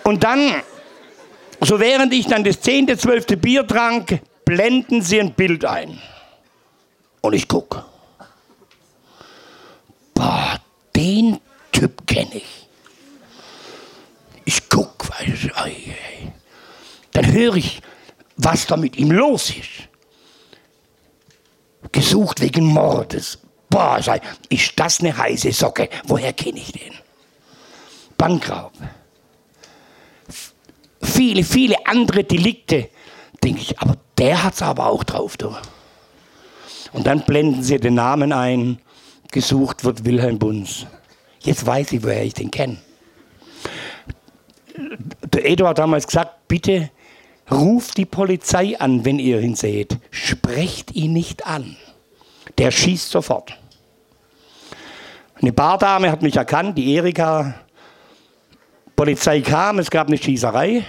Und 0.03 0.25
dann, 0.25 0.55
so 1.61 1.79
während 1.81 2.13
ich 2.13 2.27
dann 2.27 2.45
das 2.45 2.61
zehnte, 2.61 2.97
zwölfte 2.97 3.37
Bier 3.37 3.67
trank, 3.67 4.21
blenden 4.45 5.03
sie 5.03 5.21
ein 5.21 5.35
Bild 5.35 5.65
ein. 5.65 6.01
Und 7.21 7.35
ich 7.35 7.47
gucke. 7.47 7.85
Boah, 10.15 10.59
den 10.97 11.39
Typ 11.73 12.07
kenne 12.07 12.37
ich. 12.37 12.69
Ich 14.45 14.69
guck, 14.69 14.91
dann 17.13 17.33
höre 17.33 17.57
ich, 17.57 17.81
was 18.37 18.67
da 18.67 18.77
mit 18.77 18.97
ihm 18.97 19.11
los 19.11 19.51
ist. 19.51 19.89
Gesucht 21.93 22.41
wegen 22.41 22.65
Mordes. 22.65 23.39
Boah, 23.69 24.01
ist 24.49 24.73
das 24.77 25.01
eine 25.01 25.17
heiße 25.17 25.53
Socke? 25.53 25.89
Woher 26.05 26.33
kenne 26.33 26.59
ich 26.59 26.73
den? 26.73 26.95
Bankraub. 28.17 28.73
Viele, 31.03 31.45
viele 31.45 31.77
andere 31.87 32.25
Delikte. 32.25 32.89
Denke 33.43 33.61
ich, 33.61 33.79
aber 33.79 33.97
der 34.19 34.43
hat 34.43 34.55
es 34.55 34.63
aber 34.63 34.87
auch 34.87 35.05
drauf, 35.05 35.37
du. 35.37 35.55
Und 36.93 37.07
dann 37.07 37.25
blenden 37.25 37.63
sie 37.63 37.79
den 37.79 37.95
Namen 37.95 38.33
ein. 38.33 38.79
Gesucht 39.31 39.85
wird 39.85 40.05
Wilhelm 40.05 40.39
Bunz. 40.39 40.87
Jetzt 41.41 41.65
weiß 41.65 41.93
ich, 41.93 42.03
woher 42.03 42.25
ich 42.25 42.35
den 42.35 42.51
kenne 42.51 42.79
der 45.33 45.47
Edo 45.47 45.67
hat 45.67 45.79
damals 45.79 46.07
gesagt, 46.07 46.49
bitte 46.49 46.91
ruft 47.51 47.97
die 47.97 48.05
Polizei 48.05 48.79
an, 48.79 49.05
wenn 49.05 49.19
ihr 49.19 49.41
ihn 49.41 49.55
seht. 49.55 49.99
Sprecht 50.11 50.95
ihn 50.95 51.13
nicht 51.13 51.47
an. 51.47 51.77
Der 52.59 52.71
schießt 52.71 53.11
sofort. 53.11 53.57
Eine 55.41 55.53
Bardame 55.53 56.11
hat 56.11 56.23
mich 56.23 56.37
erkannt, 56.37 56.77
die 56.77 56.95
Erika. 56.95 57.55
Polizei 59.01 59.41
kam, 59.41 59.79
es 59.79 59.91
gab 59.91 60.09
eine 60.09 60.19
Schießerei. 60.19 60.85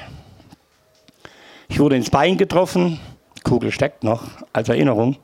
Ich 1.69 1.79
wurde 1.79 1.95
ins 1.95 2.09
Bein 2.09 2.37
getroffen. 2.37 2.99
Kugel 3.45 3.71
steckt 3.71 4.03
noch 4.03 4.23
als 4.51 4.67
Erinnerung. 4.67 5.15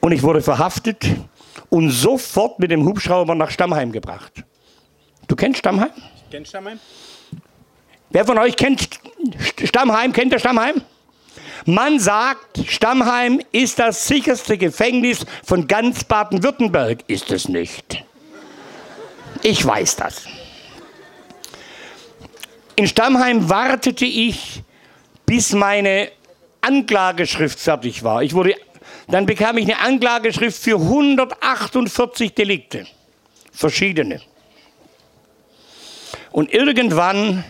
Und 0.00 0.12
ich 0.12 0.22
wurde 0.22 0.40
verhaftet 0.40 1.04
und 1.68 1.90
sofort 1.90 2.58
mit 2.58 2.70
dem 2.70 2.86
Hubschrauber 2.86 3.34
nach 3.34 3.50
Stammheim 3.50 3.92
gebracht. 3.92 4.32
Du 5.28 5.36
kennst 5.36 5.58
Stammheim? 5.58 5.90
Ich 6.24 6.30
kenn 6.30 6.46
Stammheim. 6.46 6.80
Wer 8.08 8.24
von 8.24 8.38
euch 8.38 8.56
kennt 8.56 8.88
Stammheim? 9.62 10.14
Kennt 10.14 10.32
der 10.32 10.38
Stammheim? 10.38 10.80
Man 11.66 11.98
sagt, 11.98 12.64
Stammheim 12.66 13.42
ist 13.52 13.78
das 13.78 14.08
sicherste 14.08 14.56
Gefängnis 14.56 15.26
von 15.44 15.68
ganz 15.68 16.02
Baden-Württemberg. 16.04 17.04
Ist 17.08 17.30
es 17.30 17.46
nicht. 17.46 18.06
Ich 19.42 19.64
weiß 19.64 19.96
das. 19.96 20.26
In 22.76 22.86
Stammheim 22.86 23.50
wartete 23.50 24.04
ich, 24.04 24.62
bis 25.26 25.52
meine 25.52 26.10
Anklageschrift 26.60 27.58
fertig 27.58 28.04
war. 28.04 28.22
Ich 28.22 28.34
wurde, 28.34 28.54
dann 29.08 29.26
bekam 29.26 29.58
ich 29.58 29.64
eine 29.64 29.80
Anklageschrift 29.80 30.62
für 30.62 30.76
148 30.76 32.34
Delikte. 32.34 32.86
Verschiedene. 33.52 34.20
Und 36.30 36.52
irgendwann 36.52 37.44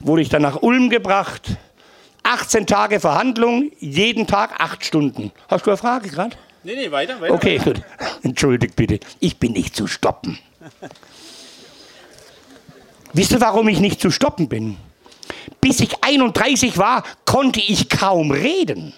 wurde 0.00 0.22
ich 0.22 0.28
dann 0.28 0.42
nach 0.42 0.62
Ulm 0.62 0.90
gebracht. 0.90 1.56
18 2.24 2.66
Tage 2.66 3.00
Verhandlung, 3.00 3.70
jeden 3.78 4.26
Tag 4.26 4.60
8 4.60 4.84
Stunden. 4.84 5.32
Hast 5.48 5.66
du 5.66 5.70
eine 5.70 5.76
Frage 5.76 6.08
gerade? 6.08 6.36
Nee, 6.64 6.74
nee, 6.76 6.90
weiter, 6.90 7.20
weiter. 7.20 7.34
Okay, 7.34 7.58
gut. 7.58 7.82
Entschuldigt 8.22 8.76
bitte. 8.76 9.00
Ich 9.20 9.38
bin 9.38 9.52
nicht 9.52 9.76
zu 9.76 9.86
stoppen. 9.86 10.38
Wisst 13.12 13.32
ihr, 13.32 13.40
warum 13.40 13.68
ich 13.68 13.80
nicht 13.80 14.00
zu 14.00 14.10
stoppen 14.10 14.48
bin? 14.48 14.76
Bis 15.60 15.80
ich 15.80 16.02
31 16.02 16.78
war, 16.78 17.04
konnte 17.24 17.60
ich 17.60 17.88
kaum 17.88 18.30
reden. 18.30 18.94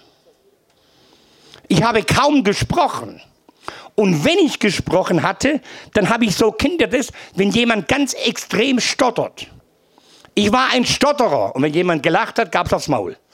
Ich 1.69 1.83
habe 1.83 2.03
kaum 2.03 2.45
gesprochen. 2.45 3.21
Und 3.97 4.25
wenn 4.25 4.39
ich 4.39 4.59
gesprochen 4.59 5.23
hatte, 5.23 5.61
dann 5.93 6.09
habe 6.09 6.25
ich 6.25 6.35
so, 6.35 6.51
ihr 6.81 6.89
das, 6.89 7.09
wenn 7.35 7.51
jemand 7.51 7.89
ganz 7.89 8.13
extrem 8.15 8.81
stottert. 8.81 9.47
Ich 10.35 10.53
war 10.53 10.71
ein 10.73 10.85
Stotterer 10.85 11.55
und 11.55 11.63
wenn 11.63 11.73
jemand 11.73 12.03
gelacht 12.03 12.39
hat, 12.39 12.51
gab 12.51 12.67
es 12.67 12.73
aufs 12.73 12.89
Maul. 12.89 13.17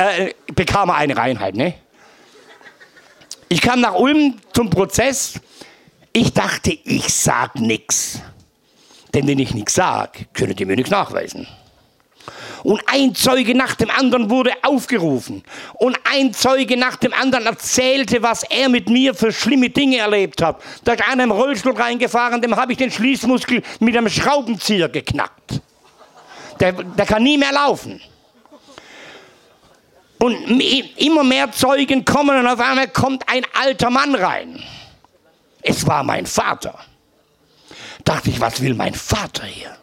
Äh, 0.00 0.32
bekam 0.54 0.90
er 0.90 0.94
eine 0.94 1.16
Reinheit, 1.16 1.56
ne? 1.56 1.74
Ich 3.48 3.60
kam 3.60 3.80
nach 3.80 3.94
Ulm 3.94 4.36
zum 4.52 4.70
Prozess. 4.70 5.40
Ich 6.20 6.32
dachte, 6.32 6.76
ich 6.82 7.14
sag 7.14 7.60
nichts. 7.60 8.20
Denn 9.14 9.28
wenn 9.28 9.38
ich 9.38 9.54
nichts 9.54 9.74
sag, 9.74 10.34
könnt 10.34 10.58
ihr 10.58 10.66
mir 10.66 10.74
nichts 10.74 10.90
nachweisen. 10.90 11.46
Und 12.64 12.82
ein 12.86 13.14
Zeuge 13.14 13.54
nach 13.54 13.76
dem 13.76 13.88
anderen 13.88 14.28
wurde 14.28 14.50
aufgerufen. 14.62 15.44
Und 15.74 15.96
ein 16.12 16.34
Zeuge 16.34 16.76
nach 16.76 16.96
dem 16.96 17.12
anderen 17.12 17.46
erzählte, 17.46 18.20
was 18.20 18.42
er 18.42 18.68
mit 18.68 18.88
mir 18.88 19.14
für 19.14 19.30
schlimme 19.30 19.70
Dinge 19.70 19.98
erlebt 19.98 20.42
hat. 20.42 20.60
Da 20.82 20.94
ist 20.94 21.08
einer 21.08 21.22
im 21.22 21.30
Rollstuhl 21.30 21.76
reingefahren, 21.76 22.42
dem 22.42 22.56
habe 22.56 22.72
ich 22.72 22.78
den 22.78 22.90
Schließmuskel 22.90 23.62
mit 23.78 23.96
einem 23.96 24.08
Schraubenzieher 24.08 24.88
geknackt. 24.88 25.60
Der, 26.58 26.72
der 26.72 27.06
kann 27.06 27.22
nie 27.22 27.38
mehr 27.38 27.52
laufen. 27.52 28.00
Und 30.18 30.34
immer 30.96 31.22
mehr 31.22 31.52
Zeugen 31.52 32.04
kommen 32.04 32.36
und 32.40 32.46
auf 32.48 32.58
einmal 32.58 32.88
kommt 32.88 33.22
ein 33.28 33.44
alter 33.54 33.90
Mann 33.90 34.16
rein. 34.16 34.60
Es 35.68 35.86
war 35.86 36.02
mein 36.02 36.26
Vater. 36.26 36.78
Dachte 38.04 38.30
ich, 38.30 38.40
was 38.40 38.60
will 38.60 38.74
mein 38.74 38.94
Vater 38.94 39.44
hier? 39.44 39.76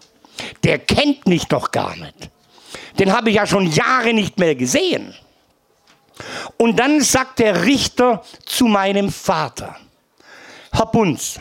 Der 0.63 0.79
kennt 0.79 1.27
mich 1.27 1.45
doch 1.45 1.71
gar 1.71 1.95
nicht 1.95 2.29
den 2.99 3.11
habe 3.11 3.29
ich 3.29 3.35
ja 3.35 3.47
schon 3.47 3.71
Jahre 3.71 4.13
nicht 4.13 4.39
mehr 4.39 4.55
gesehen. 4.55 5.13
Und 6.57 6.79
dann 6.79 7.01
sagt 7.01 7.39
der 7.39 7.65
Richter 7.65 8.23
zu 8.45 8.65
meinem 8.65 9.11
Vater, 9.11 9.75
Herr 10.71 10.85
Bunz, 10.85 11.39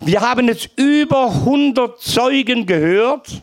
wir 0.00 0.20
haben 0.20 0.48
jetzt 0.48 0.70
über 0.76 1.26
100 1.26 2.00
Zeugen 2.00 2.66
gehört 2.66 3.42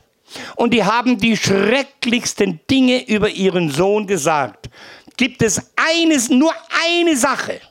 und 0.55 0.73
die 0.73 0.83
haben 0.83 1.17
die 1.17 1.37
schrecklichsten 1.37 2.59
Dinge 2.69 3.07
über 3.07 3.29
ihren 3.29 3.69
Sohn 3.69 4.07
gesagt. 4.07 4.69
Gibt 5.15 5.41
es 5.41 5.71
eines, 5.75 6.29
nur 6.29 6.53
eine 6.85 7.15
Sache, 7.15 7.61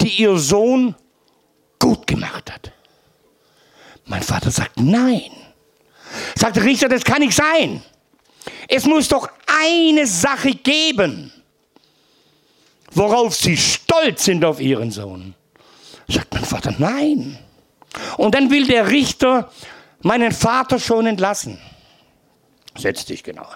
die 0.00 0.08
ihr 0.08 0.36
Sohn 0.36 0.94
gut 1.86 2.06
gemacht 2.06 2.52
hat? 2.52 2.72
Mein 4.06 4.22
Vater 4.22 4.50
sagt, 4.50 4.80
nein. 4.80 5.30
Sagt 6.34 6.56
der 6.56 6.64
Richter, 6.64 6.88
das 6.88 7.04
kann 7.04 7.20
nicht 7.20 7.36
sein. 7.36 7.80
Es 8.66 8.84
muss 8.86 9.06
doch 9.06 9.28
eine 9.46 10.04
Sache 10.06 10.50
geben, 10.50 11.32
worauf 12.90 13.36
sie 13.36 13.56
stolz 13.56 14.24
sind 14.24 14.44
auf 14.44 14.60
ihren 14.60 14.90
Sohn. 14.90 15.34
Sagt 16.08 16.34
mein 16.34 16.44
Vater, 16.44 16.74
nein. 16.78 17.38
Und 18.16 18.34
dann 18.34 18.50
will 18.50 18.66
der 18.66 18.90
Richter 18.90 19.50
meinen 20.02 20.32
Vater 20.32 20.80
schon 20.80 21.06
entlassen. 21.06 21.58
Setz 22.76 23.04
dich 23.04 23.22
genau. 23.22 23.46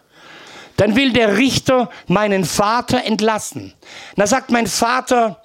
Dann 0.76 0.94
will 0.94 1.12
der 1.12 1.36
Richter 1.36 1.90
meinen 2.06 2.44
Vater 2.44 3.04
entlassen. 3.04 3.74
Da 4.16 4.26
sagt 4.28 4.50
mein 4.50 4.68
Vater, 4.68 5.39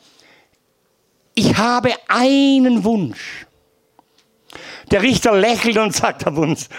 ich 1.35 1.57
habe 1.57 1.93
einen 2.07 2.83
Wunsch. 2.83 3.45
Der 4.89 5.01
Richter 5.01 5.37
lächelt 5.37 5.77
und 5.77 5.95
sagt 5.95 6.25
auf 6.25 6.37
uns, 6.37 6.69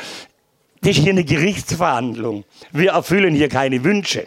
das 0.80 0.96
ist 0.96 1.02
hier 1.02 1.12
eine 1.12 1.24
Gerichtsverhandlung. 1.24 2.44
Wir 2.72 2.92
erfüllen 2.92 3.34
hier 3.34 3.48
keine 3.48 3.82
Wünsche. 3.84 4.26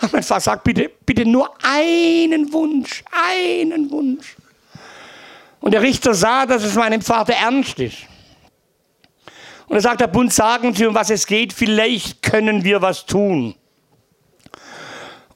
Aber 0.00 0.10
mein 0.12 0.22
Vater 0.22 0.40
sagt, 0.40 0.64
bitte, 0.64 0.90
bitte 1.04 1.26
nur 1.26 1.52
einen 1.62 2.52
Wunsch, 2.52 3.04
einen 3.10 3.90
Wunsch. 3.90 4.36
Und 5.60 5.72
der 5.72 5.82
Richter 5.82 6.14
sah, 6.14 6.46
dass 6.46 6.64
es 6.64 6.74
meinem 6.74 7.02
Vater 7.02 7.34
ernst 7.34 7.78
ist. 7.80 7.98
Und 9.66 9.76
er 9.76 9.82
sagt, 9.82 10.00
Herr 10.00 10.08
Bund, 10.08 10.32
sagen 10.32 10.72
Sie, 10.72 10.86
um 10.86 10.94
was 10.94 11.10
es 11.10 11.26
geht, 11.26 11.52
vielleicht 11.52 12.22
können 12.22 12.64
wir 12.64 12.80
was 12.80 13.04
tun. 13.04 13.54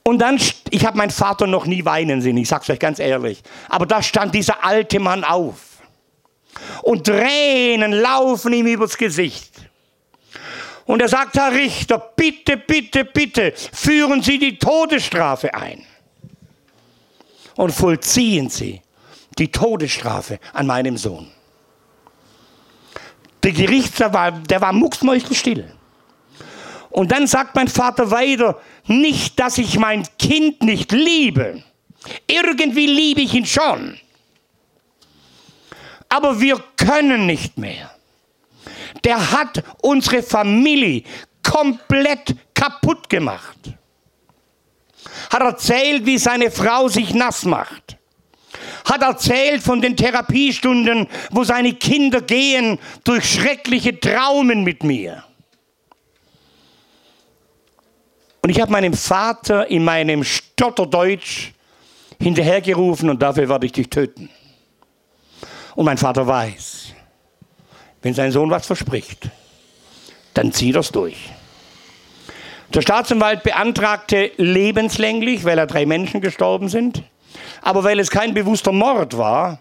Und 0.05 0.19
dann, 0.19 0.41
ich 0.71 0.85
habe 0.85 0.97
meinen 0.97 1.11
Vater 1.11 1.47
noch 1.47 1.67
nie 1.67 1.85
weinen 1.85 2.21
sehen, 2.21 2.37
ich 2.37 2.49
sage 2.49 2.63
es 2.65 2.71
euch 2.71 2.79
ganz 2.79 2.99
ehrlich. 2.99 3.43
Aber 3.69 3.87
da 3.87 4.03
stand 4.03 4.35
dieser 4.35 4.65
alte 4.65 4.99
Mann 4.99 5.23
auf. 5.25 5.73
Und 6.83 7.07
Tränen 7.07 7.93
laufen 7.93 8.53
ihm 8.53 8.67
übers 8.67 8.97
Gesicht. 8.97 9.53
Und 10.85 11.01
er 11.01 11.09
sagt, 11.09 11.37
Herr 11.37 11.53
Richter, 11.53 11.99
bitte, 11.99 12.57
bitte, 12.57 13.05
bitte, 13.05 13.53
führen 13.73 14.23
Sie 14.23 14.39
die 14.39 14.59
Todesstrafe 14.59 15.55
ein. 15.55 15.85
Und 17.57 17.73
vollziehen 17.73 18.51
Sie 18.51 18.83
die 19.39 19.51
Todesstrafe 19.51 20.39
an 20.53 20.67
meinem 20.67 20.97
Sohn. 20.97 21.31
Der 23.43 23.53
Gerichtssaal 23.53 24.13
war, 24.13 24.33
der 24.33 24.61
war 24.61 24.73
mucksmäuschenstill. 24.73 25.73
Und 26.91 27.11
dann 27.11 27.27
sagt 27.27 27.55
mein 27.55 27.69
Vater 27.69 28.11
weiter, 28.11 28.61
nicht, 28.87 29.39
dass 29.39 29.59
ich 29.59 29.79
mein 29.79 30.07
Kind 30.19 30.63
nicht 30.63 30.93
liebe. 30.93 31.63
Irgendwie 32.27 32.87
liebe 32.87 33.21
ich 33.21 33.35
ihn 33.35 33.47
schon. 33.47 33.99
Aber 36.09 36.41
wir 36.41 36.63
können 36.77 37.27
nicht 37.27 37.59
mehr. 37.59 37.91
Der 39.05 39.33
hat 39.33 39.63
unsere 39.83 40.23
Familie 40.23 41.05
komplett 41.43 42.35
kaputt 42.55 43.09
gemacht. 43.09 43.59
Hat 45.31 45.43
erzählt, 45.43 46.05
wie 46.07 46.19
seine 46.19 46.51
Frau 46.51 46.89
sich 46.89 47.15
nass 47.15 47.45
macht 47.45 47.97
hat 48.85 49.03
erzählt 49.03 49.63
von 49.63 49.81
den 49.81 49.97
Therapiestunden, 49.97 51.09
wo 51.31 51.45
seine 51.45 51.75
Kinder 51.75 52.21
gehen 52.21 52.79
durch 53.05 53.25
schreckliche 53.25 53.99
Traumen 53.99 54.65
mit 54.65 54.83
mir. 54.83 55.25
Und 58.43 58.51
ich 58.51 58.61
habe 58.61 58.73
meinem 58.73 58.93
Vater 58.93 59.69
in 59.71 59.85
meinem 59.85 60.25
Stotterdeutsch 60.25 61.53
hinterhergerufen 62.21 63.09
und 63.09 63.23
dafür 63.23 63.49
werde 63.49 63.67
ich 63.67 63.73
dich 63.73 63.89
töten. 63.89 64.29
Und 65.77 65.85
mein 65.85 65.97
Vater 65.97 66.27
weiß, 66.27 66.93
wenn 68.03 68.15
sein 68.15 68.33
Sohn 68.33 68.51
was 68.51 68.67
verspricht, 68.67 69.31
dann 70.35 70.53
zieht 70.53 70.75
es 70.75 70.91
durch. 70.91 71.31
Der 72.75 72.83
Staatsanwalt 72.83 73.45
beantragte 73.45 74.33
lebenslänglich, 74.39 75.45
weil 75.45 75.59
er 75.59 75.67
drei 75.67 75.87
Menschen 75.87 76.21
gestorben 76.21 76.69
sind. 76.69 77.05
Aber 77.61 77.85
weil 77.85 78.01
es 78.01 78.11
kein 78.11 78.35
bewusster 78.35 78.73
Mord 78.73 79.17
war, 79.17 79.61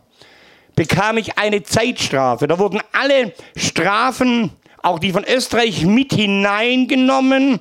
bekam 0.76 1.18
ich 1.18 1.38
eine 1.38 1.62
Zeitstrafe. 1.62 2.48
Da 2.48 2.58
wurden 2.58 2.82
alle 2.94 3.34
Strafen, 3.56 4.52
auch 4.82 4.98
die 4.98 5.12
von 5.12 5.24
Österreich, 5.24 5.86
mit 5.86 6.14
hineingenommen. 6.14 7.60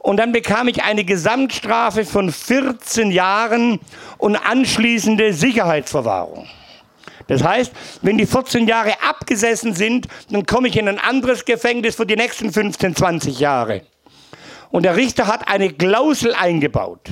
Und 0.00 0.16
dann 0.16 0.32
bekam 0.32 0.68
ich 0.68 0.82
eine 0.82 1.04
Gesamtstrafe 1.04 2.04
von 2.04 2.32
14 2.32 3.10
Jahren 3.10 3.80
und 4.18 4.36
anschließende 4.36 5.32
Sicherheitsverwahrung. 5.32 6.46
Das 7.28 7.44
heißt, 7.44 7.72
wenn 8.02 8.18
die 8.18 8.26
14 8.26 8.66
Jahre 8.66 8.94
abgesessen 9.08 9.74
sind, 9.74 10.08
dann 10.30 10.44
komme 10.46 10.68
ich 10.68 10.76
in 10.76 10.88
ein 10.88 10.98
anderes 10.98 11.44
Gefängnis 11.44 11.94
für 11.94 12.06
die 12.06 12.16
nächsten 12.16 12.52
15, 12.52 12.96
20 12.96 13.38
Jahre. 13.38 13.82
Und 14.70 14.84
der 14.84 14.96
Richter 14.96 15.26
hat 15.26 15.48
eine 15.48 15.70
Klausel 15.70 16.34
eingebaut 16.34 17.10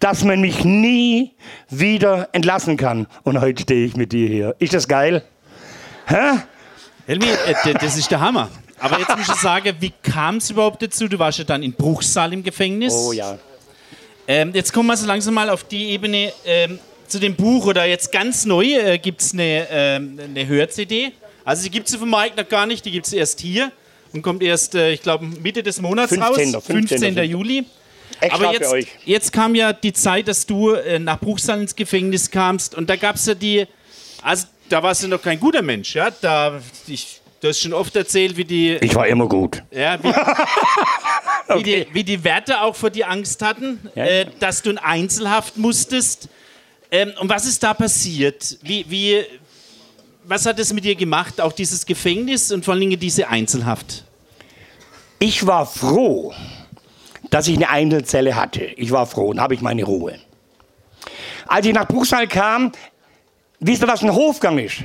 dass 0.00 0.24
man 0.24 0.40
mich 0.40 0.64
nie 0.64 1.34
wieder 1.68 2.28
entlassen 2.32 2.76
kann. 2.76 3.06
Und 3.24 3.40
heute 3.40 3.62
stehe 3.62 3.86
ich 3.86 3.96
mit 3.96 4.12
dir 4.12 4.28
hier. 4.28 4.56
Ist 4.58 4.74
das 4.74 4.88
geil? 4.88 5.24
Hä? 6.06 6.40
Helmi, 7.06 7.26
äh, 7.26 7.74
das 7.74 7.96
ist 7.96 8.10
der 8.10 8.20
Hammer. 8.20 8.48
Aber 8.78 8.98
jetzt 8.98 9.16
muss 9.16 9.28
ich 9.28 9.34
sagen, 9.40 9.76
wie 9.80 9.92
kam 10.02 10.36
es 10.36 10.50
überhaupt 10.50 10.82
dazu? 10.82 11.08
Du 11.08 11.18
warst 11.18 11.38
ja 11.38 11.44
dann 11.44 11.62
in 11.62 11.72
Bruchsal 11.72 12.32
im 12.32 12.42
Gefängnis. 12.42 12.92
Oh 12.92 13.12
ja. 13.12 13.38
Ähm, 14.26 14.52
jetzt 14.54 14.72
kommen 14.72 14.88
wir 14.88 14.96
so 14.96 15.06
langsam 15.06 15.34
mal 15.34 15.50
auf 15.50 15.64
die 15.64 15.90
Ebene 15.90 16.32
ähm, 16.44 16.78
zu 17.06 17.18
dem 17.18 17.34
Buch. 17.34 17.66
Oder 17.66 17.86
jetzt 17.86 18.12
ganz 18.12 18.44
neu 18.44 18.64
äh, 18.64 18.98
gibt 18.98 19.20
es 19.20 19.32
eine, 19.32 19.66
ähm, 19.70 20.20
eine 20.22 20.46
Hör-CD. 20.46 21.12
Also 21.44 21.62
die 21.62 21.70
gibt 21.70 21.88
es 21.88 21.96
von 21.96 22.08
Mike 22.10 22.36
noch 22.36 22.48
gar 22.48 22.66
nicht, 22.66 22.84
die 22.84 22.90
gibt 22.90 23.06
es 23.06 23.12
erst 23.12 23.40
hier 23.40 23.72
und 24.12 24.22
kommt 24.22 24.42
erst, 24.42 24.74
äh, 24.74 24.92
ich 24.92 25.02
glaube, 25.02 25.24
Mitte 25.24 25.62
des 25.62 25.80
Monats 25.80 26.10
15. 26.10 26.54
raus. 26.54 26.64
15. 26.66 26.98
15. 26.98 27.24
Juli. 27.24 27.64
Extra 28.20 28.48
Aber 28.48 28.52
jetzt, 28.52 28.74
jetzt 29.04 29.32
kam 29.32 29.54
ja 29.54 29.72
die 29.72 29.92
Zeit, 29.92 30.28
dass 30.28 30.44
du 30.44 30.72
äh, 30.72 30.98
nach 30.98 31.20
Bruchsal 31.20 31.60
ins 31.60 31.74
Gefängnis 31.74 32.30
kamst 32.30 32.74
und 32.74 32.90
da 32.90 32.96
gab 32.96 33.16
es 33.16 33.26
ja 33.26 33.34
die, 33.34 33.66
also 34.22 34.46
da 34.68 34.82
warst 34.82 35.04
du 35.04 35.08
noch 35.08 35.22
kein 35.22 35.38
guter 35.38 35.62
Mensch, 35.62 35.94
ja? 35.94 36.10
Da, 36.10 36.60
ich, 36.86 37.20
du 37.40 37.48
hast 37.48 37.60
schon 37.60 37.72
oft 37.72 37.94
erzählt, 37.96 38.36
wie 38.36 38.44
die. 38.44 38.74
Ich 38.80 38.94
war 38.94 39.06
immer 39.06 39.28
gut. 39.28 39.62
Ja, 39.70 40.02
wie, 40.02 40.08
okay. 40.08 40.44
wie, 41.54 41.62
die, 41.62 41.86
wie 41.92 42.04
die 42.04 42.24
Werte 42.24 42.60
auch 42.60 42.74
vor 42.74 42.90
dir 42.90 43.08
Angst 43.08 43.42
hatten, 43.42 43.78
ja. 43.94 44.04
äh, 44.04 44.26
dass 44.40 44.62
du 44.62 44.70
in 44.70 44.78
Einzelhaft 44.78 45.56
musstest. 45.56 46.28
Ähm, 46.90 47.12
und 47.20 47.28
was 47.28 47.46
ist 47.46 47.62
da 47.62 47.74
passiert? 47.74 48.58
Wie, 48.62 48.84
wie, 48.88 49.24
was 50.24 50.46
hat 50.46 50.58
es 50.58 50.72
mit 50.72 50.84
dir 50.84 50.94
gemacht, 50.94 51.40
auch 51.40 51.52
dieses 51.52 51.84
Gefängnis 51.84 52.50
und 52.52 52.64
vor 52.64 52.72
allen 52.72 52.80
Dingen 52.80 52.98
diese 52.98 53.28
Einzelhaft? 53.28 54.04
Ich 55.18 55.46
war 55.46 55.66
froh, 55.66 56.32
dass 57.30 57.48
ich 57.48 57.56
eine 57.56 57.68
Einzelzelle 57.68 58.36
hatte. 58.36 58.64
Ich 58.64 58.90
war 58.90 59.06
froh 59.06 59.28
und 59.28 59.40
habe 59.40 59.54
ich 59.54 59.60
meine 59.60 59.84
Ruhe. 59.84 60.18
Als 61.46 61.66
ich 61.66 61.74
nach 61.74 61.88
Bruchsal 61.88 62.28
kam, 62.28 62.72
wisst 63.58 63.82
ihr, 63.82 63.88
was 63.88 64.02
ein 64.02 64.14
Hofgang 64.14 64.58
ist? 64.58 64.82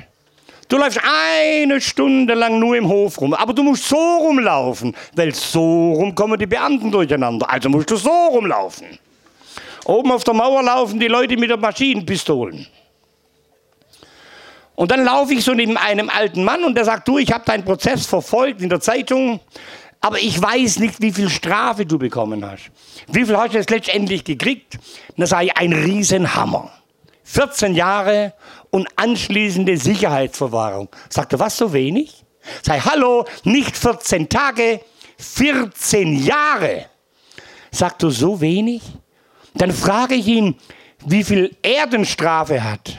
Du 0.67 0.77
läufst 0.77 0.99
eine 1.03 1.79
Stunde 1.81 2.33
lang 2.33 2.59
nur 2.59 2.75
im 2.75 2.87
Hof 2.87 3.19
rum, 3.19 3.33
aber 3.33 3.53
du 3.53 3.63
musst 3.63 3.87
so 3.87 3.97
rumlaufen, 3.97 4.95
weil 5.15 5.33
so 5.33 5.93
rum 5.93 6.15
kommen 6.15 6.39
die 6.39 6.45
Beamten 6.45 6.91
durcheinander. 6.91 7.49
Also 7.49 7.69
musst 7.69 7.91
du 7.91 7.95
so 7.95 8.09
rumlaufen. 8.09 8.87
Oben 9.85 10.11
auf 10.11 10.23
der 10.23 10.33
Mauer 10.33 10.63
laufen 10.63 10.99
die 10.99 11.07
Leute 11.07 11.37
mit 11.37 11.49
den 11.49 11.59
Maschinenpistolen. 11.59 12.67
Und 14.75 14.89
dann 14.89 15.03
laufe 15.03 15.33
ich 15.33 15.43
so 15.43 15.53
neben 15.53 15.77
einem 15.77 16.09
alten 16.09 16.43
Mann 16.43 16.63
und 16.63 16.75
der 16.75 16.85
sagt, 16.85 17.07
du, 17.07 17.19
ich 17.19 17.31
habe 17.31 17.45
deinen 17.45 17.63
Prozess 17.63 18.05
verfolgt 18.05 18.61
in 18.61 18.69
der 18.69 18.79
Zeitung 18.79 19.39
aber 20.03 20.19
ich 20.19 20.39
weiß 20.39 20.79
nicht, 20.79 21.01
wie 21.01 21.13
viel 21.13 21.29
Strafe 21.29 21.85
du 21.85 21.97
bekommen 21.97 22.45
hast. 22.45 22.71
Wie 23.07 23.25
viel 23.25 23.37
hast 23.37 23.53
du 23.53 23.57
jetzt 23.57 23.69
letztendlich 23.69 24.25
gekriegt? 24.25 24.77
Das 25.15 25.29
sei 25.29 25.49
ein 25.55 25.71
Riesenhammer. 25.71 26.73
14 27.23 27.75
Jahre 27.75 28.33
und 28.69 28.87
anschließende 28.95 29.77
Sicherheitsverwahrung. 29.77 30.89
Sagt 31.09 31.33
er, 31.33 31.39
was 31.39 31.57
so 31.57 31.73
wenig? 31.73 32.23
Sei, 32.61 32.79
hallo, 32.79 33.25
nicht 33.43 33.77
14 33.77 34.27
Tage, 34.27 34.81
14 35.17 36.23
Jahre. 36.23 36.85
Sagt 37.71 38.03
du 38.03 38.09
so 38.09 38.41
wenig? 38.41 38.81
Dann 39.55 39.71
frage 39.71 40.15
ich 40.15 40.27
ihn, 40.27 40.55
wie 41.05 41.23
viel 41.23 41.55
Erdenstrafe 41.61 42.63
hat. 42.63 42.97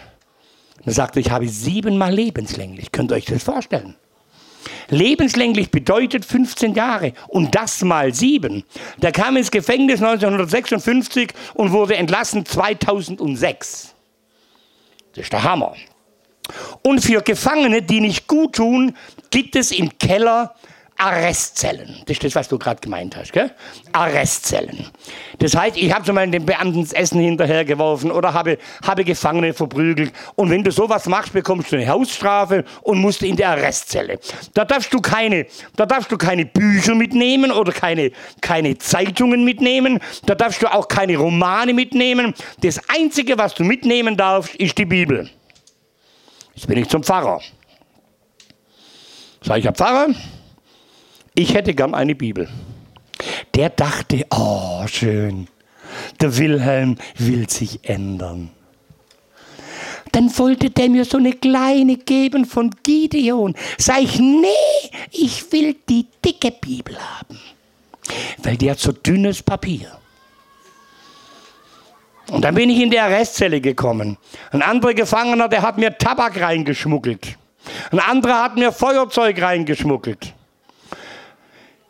Dann 0.84 0.94
sagt 0.94 1.16
er, 1.16 1.20
ich 1.20 1.30
habe 1.30 1.48
siebenmal 1.48 2.12
lebenslänglich. 2.12 2.92
Könnt 2.92 3.12
ihr 3.12 3.16
euch 3.16 3.24
das 3.26 3.42
vorstellen? 3.42 3.96
Lebenslänglich 4.88 5.70
bedeutet 5.70 6.24
15 6.24 6.74
Jahre 6.74 7.12
und 7.28 7.54
das 7.54 7.82
mal 7.82 8.12
sieben. 8.14 8.64
Der 8.98 9.12
kam 9.12 9.36
ins 9.36 9.50
Gefängnis 9.50 10.02
1956 10.02 11.32
und 11.54 11.72
wurde 11.72 11.96
entlassen 11.96 12.44
2006. 12.44 13.93
Das 15.14 15.24
ist 15.24 15.32
der 15.32 15.42
Hammer. 15.42 15.74
Und 16.82 17.00
für 17.00 17.22
Gefangene, 17.22 17.82
die 17.82 18.00
nicht 18.00 18.26
gut 18.26 18.56
tun, 18.56 18.96
gibt 19.30 19.56
es 19.56 19.72
im 19.72 19.96
Keller 19.98 20.54
Arrestzellen. 20.96 22.02
Das 22.06 22.16
ist 22.16 22.24
das, 22.24 22.34
was 22.36 22.48
du 22.48 22.58
gerade 22.58 22.80
gemeint 22.80 23.16
hast, 23.16 23.32
gell? 23.32 23.50
Arrestzellen. 23.92 24.86
Das 25.38 25.56
heißt, 25.56 25.76
ich 25.76 25.92
habe 25.92 26.04
zum 26.04 26.14
Beispiel 26.14 26.32
den 26.32 26.46
Beamten 26.46 26.82
das 26.82 26.92
Essen 26.92 27.20
hinterhergeworfen 27.20 28.12
oder 28.12 28.32
habe, 28.32 28.58
habe 28.86 29.04
Gefangene 29.04 29.52
verprügelt. 29.52 30.12
Und 30.36 30.50
wenn 30.50 30.62
du 30.62 30.70
sowas 30.70 31.06
machst, 31.06 31.32
bekommst 31.32 31.72
du 31.72 31.76
eine 31.76 31.88
Hausstrafe 31.88 32.64
und 32.82 33.00
musst 33.00 33.22
in 33.22 33.34
die 33.34 33.44
Arrestzelle. 33.44 34.20
Da 34.54 34.64
darfst 34.64 34.94
du 34.94 35.00
keine, 35.00 35.46
da 35.74 35.84
darfst 35.84 36.12
du 36.12 36.16
keine 36.16 36.46
Bücher 36.46 36.94
mitnehmen 36.94 37.50
oder 37.50 37.72
keine, 37.72 38.12
keine 38.40 38.78
Zeitungen 38.78 39.44
mitnehmen. 39.44 39.98
Da 40.26 40.36
darfst 40.36 40.62
du 40.62 40.72
auch 40.72 40.86
keine 40.86 41.16
Romane 41.16 41.74
mitnehmen. 41.74 42.34
Das 42.60 42.80
Einzige, 42.88 43.36
was 43.36 43.54
du 43.54 43.64
mitnehmen 43.64 44.16
darfst, 44.16 44.54
ist 44.54 44.78
die 44.78 44.84
Bibel. 44.84 45.28
Jetzt 46.54 46.68
bin 46.68 46.78
ich 46.78 46.88
zum 46.88 47.02
Pfarrer. 47.02 47.40
Sag 49.42 49.58
ich, 49.58 49.64
Herr 49.64 49.74
Pfarrer, 49.74 50.08
ich 51.34 51.54
hätte 51.54 51.74
gern 51.74 51.94
eine 51.94 52.14
Bibel. 52.14 52.48
Der 53.54 53.70
dachte, 53.70 54.26
oh, 54.30 54.86
schön, 54.86 55.48
der 56.20 56.36
Wilhelm 56.36 56.96
will 57.18 57.48
sich 57.48 57.80
ändern. 57.82 58.50
Dann 60.12 60.36
wollte 60.38 60.70
der 60.70 60.88
mir 60.88 61.04
so 61.04 61.18
eine 61.18 61.32
kleine 61.32 61.96
geben 61.96 62.44
von 62.44 62.70
Gideon. 62.84 63.54
Sag 63.78 64.02
ich, 64.02 64.20
nee, 64.20 64.46
ich 65.10 65.50
will 65.50 65.74
die 65.88 66.06
dicke 66.24 66.52
Bibel 66.52 66.96
haben. 66.96 67.40
Weil 68.42 68.56
die 68.56 68.70
hat 68.70 68.78
so 68.78 68.92
dünnes 68.92 69.42
Papier. 69.42 69.98
Und 72.30 72.42
dann 72.42 72.54
bin 72.54 72.70
ich 72.70 72.80
in 72.80 72.90
die 72.90 72.98
Arrestzelle 72.98 73.60
gekommen. 73.60 74.16
Ein 74.52 74.62
anderer 74.62 74.94
Gefangener, 74.94 75.48
der 75.48 75.62
hat 75.62 75.78
mir 75.78 75.98
Tabak 75.98 76.40
reingeschmuggelt. 76.40 77.36
Ein 77.90 77.98
anderer 77.98 78.44
hat 78.44 78.56
mir 78.56 78.70
Feuerzeug 78.72 79.40
reingeschmuggelt. 79.42 80.32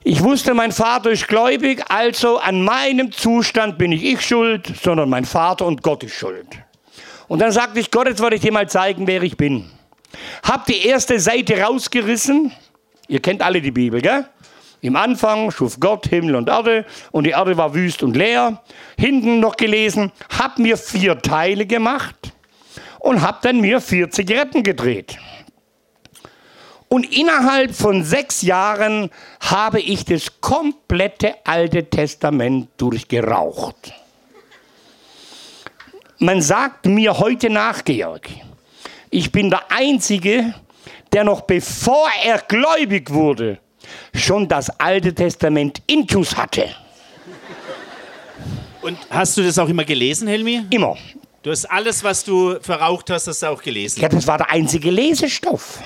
Ich 0.06 0.22
wusste, 0.22 0.52
mein 0.52 0.70
Vater 0.70 1.12
ist 1.12 1.28
gläubig, 1.28 1.82
also 1.88 2.36
an 2.36 2.62
meinem 2.62 3.10
Zustand 3.10 3.78
bin 3.78 3.88
nicht 3.88 4.04
ich 4.04 4.20
schuld, 4.20 4.70
sondern 4.82 5.08
mein 5.08 5.24
Vater 5.24 5.64
und 5.64 5.82
Gott 5.82 6.04
ist 6.04 6.12
schuld. 6.12 6.46
Und 7.26 7.38
dann 7.38 7.52
sagte 7.52 7.80
ich, 7.80 7.90
Gott, 7.90 8.06
jetzt 8.06 8.20
wollte 8.20 8.36
ich 8.36 8.42
dir 8.42 8.52
mal 8.52 8.68
zeigen, 8.68 9.06
wer 9.06 9.22
ich 9.22 9.38
bin. 9.38 9.64
Hab 10.42 10.66
die 10.66 10.86
erste 10.86 11.18
Seite 11.18 11.58
rausgerissen. 11.58 12.52
Ihr 13.08 13.20
kennt 13.20 13.40
alle 13.40 13.62
die 13.62 13.70
Bibel, 13.70 14.02
gell? 14.02 14.26
Im 14.82 14.94
Anfang 14.94 15.50
schuf 15.50 15.80
Gott 15.80 16.06
Himmel 16.08 16.34
und 16.34 16.50
Erde 16.50 16.84
und 17.10 17.24
die 17.24 17.30
Erde 17.30 17.56
war 17.56 17.72
wüst 17.72 18.02
und 18.02 18.14
leer. 18.14 18.62
Hinten 18.98 19.40
noch 19.40 19.56
gelesen, 19.56 20.12
hab 20.38 20.58
mir 20.58 20.76
vier 20.76 21.18
Teile 21.22 21.64
gemacht 21.64 22.14
und 22.98 23.22
hab 23.22 23.40
dann 23.40 23.62
mir 23.62 23.80
vier 23.80 24.10
Zigaretten 24.10 24.62
gedreht. 24.62 25.16
Und 26.94 27.12
innerhalb 27.12 27.74
von 27.74 28.04
sechs 28.04 28.42
Jahren 28.42 29.10
habe 29.50 29.80
ich 29.80 30.04
das 30.04 30.40
komplette 30.40 31.34
Alte 31.44 31.84
Testament 31.84 32.68
durchgeraucht. 32.76 33.92
Man 36.18 36.40
sagt 36.40 36.86
mir 36.86 37.18
heute 37.18 37.50
nach, 37.50 37.84
Georg, 37.84 38.28
ich 39.10 39.30
bin 39.30 39.50
der 39.50 39.70
Einzige, 39.70 40.54
der 41.12 41.24
noch 41.24 41.42
bevor 41.42 42.08
er 42.24 42.38
gläubig 42.38 43.10
wurde, 43.12 43.58
schon 44.14 44.48
das 44.48 44.70
Alte 44.80 45.14
Testament 45.14 45.82
intus 45.86 46.36
hatte. 46.36 46.68
Und 48.80 48.98
hast 49.10 49.36
du 49.36 49.42
das 49.42 49.58
auch 49.58 49.68
immer 49.68 49.84
gelesen, 49.84 50.28
Helmi? 50.28 50.64
Immer. 50.70 50.96
Du 51.42 51.50
hast 51.50 51.66
alles, 51.66 52.02
was 52.02 52.24
du 52.24 52.58
verraucht 52.60 53.10
hast, 53.10 53.26
hast 53.26 53.42
du 53.42 53.46
auch 53.46 53.62
gelesen. 53.62 54.00
Ja, 54.00 54.08
das 54.08 54.26
war 54.26 54.38
der 54.38 54.50
einzige 54.50 54.90
Lesestoff. 54.90 55.80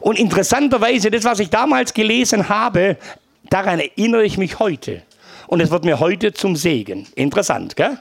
Und 0.00 0.18
interessanterweise, 0.18 1.10
das, 1.10 1.24
was 1.24 1.40
ich 1.40 1.50
damals 1.50 1.94
gelesen 1.94 2.48
habe, 2.48 2.96
daran 3.50 3.80
erinnere 3.80 4.24
ich 4.24 4.38
mich 4.38 4.58
heute. 4.58 5.02
Und 5.46 5.60
es 5.60 5.70
wird 5.70 5.84
mir 5.84 5.98
heute 5.98 6.32
zum 6.32 6.56
Segen. 6.56 7.06
Interessant, 7.14 7.76
gell? 7.76 7.98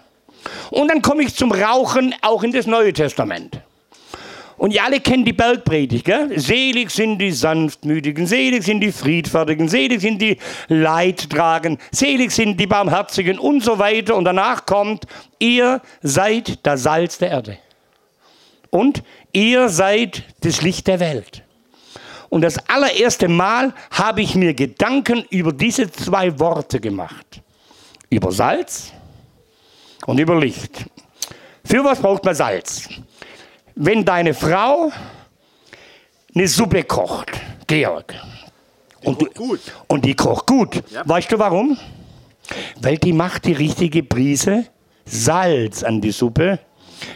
Und 0.69 0.89
dann 0.89 1.01
komme 1.01 1.23
ich 1.23 1.35
zum 1.35 1.51
Rauchen 1.51 2.13
auch 2.21 2.43
in 2.43 2.51
das 2.51 2.67
Neue 2.67 2.93
Testament. 2.93 3.61
Und 4.57 4.73
ihr 4.73 4.83
alle 4.83 4.99
kennen 4.99 5.23
die 5.23 5.33
Bergpredigt, 5.33 6.05
gell? 6.05 6.39
Selig 6.39 6.89
sind 6.89 7.19
die 7.19 7.31
Sanftmütigen, 7.31 8.25
selig 8.25 8.63
sind 8.63 8.81
die 8.81 8.91
Friedfertigen, 8.91 9.69
selig 9.69 10.01
sind 10.01 10.19
die 10.19 10.37
Leidtragen, 10.67 11.77
selig 11.91 12.31
sind 12.31 12.59
die 12.59 12.65
Barmherzigen 12.65 13.37
und 13.37 13.63
so 13.63 13.77
weiter. 13.77 14.15
Und 14.15 14.25
danach 14.25 14.65
kommt, 14.65 15.05
ihr 15.37 15.81
seid 16.01 16.65
das 16.65 16.83
Salz 16.83 17.19
der 17.19 17.29
Erde. 17.29 17.57
Und 18.71 19.03
ihr 19.31 19.69
seid 19.69 20.23
das 20.41 20.61
Licht 20.61 20.87
der 20.87 20.99
Welt. 20.99 21.43
Und 22.29 22.41
das 22.41 22.57
allererste 22.69 23.27
Mal 23.27 23.73
habe 23.91 24.21
ich 24.21 24.35
mir 24.35 24.53
Gedanken 24.53 25.25
über 25.29 25.53
diese 25.53 25.89
zwei 25.91 26.37
Worte 26.39 26.79
gemacht. 26.79 27.41
Über 28.09 28.31
Salz 28.31 28.91
und 30.05 30.19
über 30.19 30.39
Licht. 30.39 30.85
Für 31.63 31.83
was 31.83 31.99
braucht 31.99 32.23
man 32.25 32.35
Salz? 32.35 32.89
Wenn 33.75 34.03
deine 34.03 34.33
Frau 34.33 34.91
eine 36.33 36.47
Suppe 36.47 36.83
kocht, 36.83 37.31
Georg, 37.67 38.13
und, 39.03 39.21
du, 39.21 39.57
und 39.87 40.05
die 40.05 40.15
kocht 40.15 40.47
gut, 40.47 40.83
ja. 40.91 41.07
weißt 41.07 41.31
du 41.31 41.39
warum? 41.39 41.77
Weil 42.81 42.97
die 42.97 43.13
macht 43.13 43.45
die 43.45 43.53
richtige 43.53 44.03
Prise 44.03 44.65
Salz 45.05 45.83
an 45.83 46.01
die 46.01 46.11
Suppe. 46.11 46.59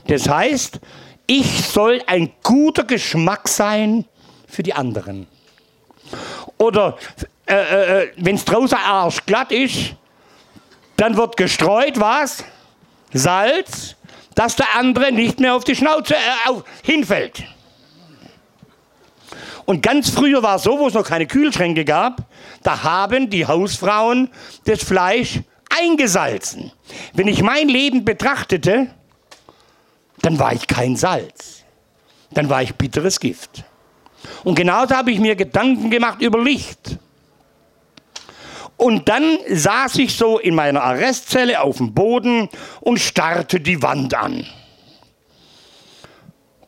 Das 0.07 0.27
heißt, 0.29 0.79
ich 1.27 1.65
soll 1.65 2.01
ein 2.07 2.31
guter 2.43 2.83
Geschmack 2.83 3.47
sein 3.47 4.05
für 4.51 4.63
die 4.63 4.73
anderen. 4.73 5.27
Oder 6.57 6.97
äh, 7.45 7.55
äh, 7.55 8.03
äh 8.03 8.11
wenn 8.17 8.35
es 8.35 8.45
draußen 8.45 8.77
arschglatt 8.77 9.51
ist, 9.51 9.95
dann 10.97 11.17
wird 11.17 11.37
gestreut 11.37 11.99
was? 11.99 12.43
Salz, 13.13 13.95
dass 14.35 14.55
der 14.55 14.75
andere 14.75 15.11
nicht 15.11 15.39
mehr 15.39 15.55
auf 15.55 15.63
die 15.63 15.75
Schnauze 15.75 16.15
äh, 16.15 16.49
auf, 16.49 16.63
hinfällt. 16.83 17.43
Und 19.65 19.81
ganz 19.81 20.09
früher 20.09 20.43
war 20.43 20.57
es 20.57 20.63
so, 20.63 20.79
wo 20.79 20.87
es 20.87 20.93
noch 20.93 21.05
keine 21.05 21.27
Kühlschränke 21.27 21.85
gab, 21.85 22.23
da 22.63 22.83
haben 22.83 23.29
die 23.29 23.45
Hausfrauen 23.45 24.29
das 24.65 24.83
Fleisch 24.83 25.39
eingesalzen. 25.69 26.71
Wenn 27.13 27.27
ich 27.27 27.41
mein 27.41 27.69
Leben 27.69 28.03
betrachtete, 28.03 28.87
dann 30.21 30.39
war 30.39 30.53
ich 30.53 30.67
kein 30.67 30.95
Salz. 30.95 31.63
Dann 32.31 32.49
war 32.49 32.61
ich 32.61 32.75
bitteres 32.75 33.19
Gift. 33.19 33.63
Und 34.43 34.55
genauso 34.55 34.95
habe 34.95 35.11
ich 35.11 35.19
mir 35.19 35.35
Gedanken 35.35 35.89
gemacht 35.89 36.21
über 36.21 36.41
Licht. 36.41 36.97
Und 38.77 39.07
dann 39.09 39.37
saß 39.47 39.97
ich 39.97 40.15
so 40.15 40.39
in 40.39 40.55
meiner 40.55 40.81
Arrestzelle 40.81 41.61
auf 41.61 41.77
dem 41.77 41.93
Boden 41.93 42.49
und 42.79 42.99
starrte 42.99 43.59
die 43.59 43.83
Wand 43.83 44.15
an. 44.15 44.45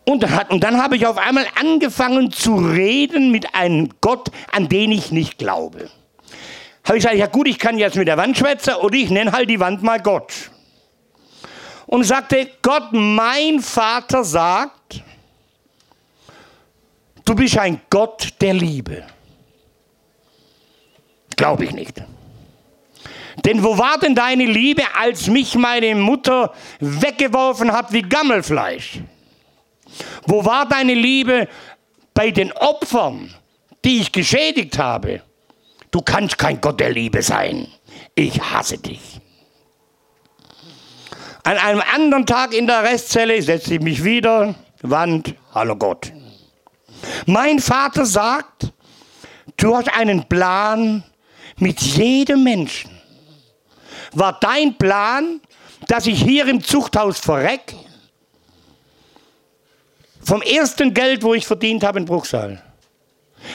Und 0.05 0.21
dann, 0.21 0.47
und 0.49 0.63
dann 0.63 0.81
habe 0.81 0.95
ich 0.95 1.07
auf 1.07 1.17
einmal 1.17 1.47
angefangen 1.59 2.31
zu 2.31 2.55
reden 2.55 3.31
mit 3.31 3.55
einem 3.55 3.89
Gott, 4.01 4.29
an 4.51 4.69
den 4.69 4.91
ich 4.91 5.11
nicht 5.11 5.37
glaube. 5.37 5.89
Habe 6.83 6.97
ich 6.97 7.03
gesagt, 7.03 7.15
ja 7.15 7.27
gut, 7.27 7.47
ich 7.47 7.57
kann 7.57 7.77
jetzt 7.77 7.95
mit 7.95 8.07
der 8.07 8.17
Wand 8.17 8.37
schwätzen 8.37 8.75
oder 8.75 8.95
ich 8.95 9.09
nenne 9.09 9.31
halt 9.31 9.49
die 9.49 9.59
Wand 9.59 9.81
mal 9.81 10.01
Gott. 10.01 10.33
Und 11.87 12.03
sagte, 12.03 12.49
Gott, 12.61 12.89
mein 12.91 13.59
Vater 13.59 14.23
sagt, 14.23 14.82
Du 17.25 17.35
bist 17.35 17.57
ein 17.57 17.81
Gott 17.89 18.33
der 18.41 18.53
Liebe. 18.53 19.03
Glaube 21.35 21.65
ich 21.65 21.71
nicht. 21.71 22.01
Denn 23.45 23.63
wo 23.63 23.77
war 23.77 23.97
denn 23.97 24.15
deine 24.15 24.45
Liebe, 24.45 24.83
als 24.95 25.27
mich 25.27 25.55
meine 25.55 25.95
Mutter 25.95 26.53
weggeworfen 26.79 27.71
hat 27.71 27.91
wie 27.91 28.01
Gammelfleisch? 28.01 28.99
Wo 30.25 30.45
war 30.45 30.67
deine 30.67 30.93
Liebe 30.93 31.47
bei 32.13 32.31
den 32.31 32.51
Opfern, 32.51 33.33
die 33.83 34.01
ich 34.01 34.11
geschädigt 34.11 34.77
habe? 34.77 35.21
Du 35.91 36.01
kannst 36.01 36.37
kein 36.37 36.61
Gott 36.61 36.79
der 36.79 36.91
Liebe 36.91 37.21
sein. 37.21 37.67
Ich 38.15 38.39
hasse 38.41 38.77
dich. 38.77 39.19
An 41.43 41.57
einem 41.57 41.83
anderen 41.93 42.25
Tag 42.25 42.53
in 42.53 42.67
der 42.67 42.83
Restzelle 42.83 43.41
setze 43.41 43.75
ich 43.75 43.81
mich 43.81 44.03
wieder, 44.03 44.55
Wand, 44.81 45.35
hallo 45.53 45.75
Gott. 45.75 46.13
Mein 47.25 47.59
Vater 47.59 48.05
sagt, 48.05 48.71
du 49.57 49.75
hast 49.75 49.89
einen 49.89 50.27
Plan 50.27 51.03
mit 51.57 51.81
jedem 51.81 52.43
Menschen. 52.43 52.91
War 54.13 54.37
dein 54.39 54.77
Plan, 54.77 55.41
dass 55.87 56.07
ich 56.07 56.21
hier 56.21 56.47
im 56.47 56.63
Zuchthaus 56.63 57.19
verreck? 57.19 57.75
Vom 60.21 60.41
ersten 60.41 60.93
Geld, 60.93 61.23
wo 61.23 61.33
ich 61.33 61.45
verdient 61.45 61.83
habe 61.83 61.99
in 61.99 62.05
Bruchsal, 62.05 62.61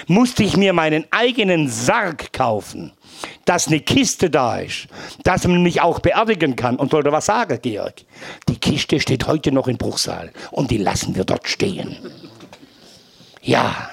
musste 0.07 0.42
ich 0.42 0.57
mir 0.57 0.72
meinen 0.72 1.07
eigenen 1.11 1.68
Sarg 1.68 2.32
kaufen, 2.32 2.92
dass 3.44 3.68
eine 3.68 3.80
Kiste 3.80 4.28
da 4.28 4.59
ist, 4.59 4.86
dass 5.24 5.46
man 5.46 5.62
mich 5.62 5.80
auch 5.80 6.01
beerdigen 6.01 6.57
kann. 6.57 6.76
Und 6.76 6.90
sollte 6.90 7.11
was 7.11 7.26
sagen, 7.26 7.59
Georg? 7.62 7.94
Die 8.49 8.59
Kiste 8.59 9.01
steht 9.01 9.26
heute 9.26 9.51
noch 9.51 9.68
in 9.68 9.78
Bruchsal 9.78 10.32
und 10.51 10.70
die 10.70 10.78
lassen 10.78 11.14
wir 11.14 11.24
dort 11.24 11.49
stehen. 11.49 11.96
Ja. 13.43 13.91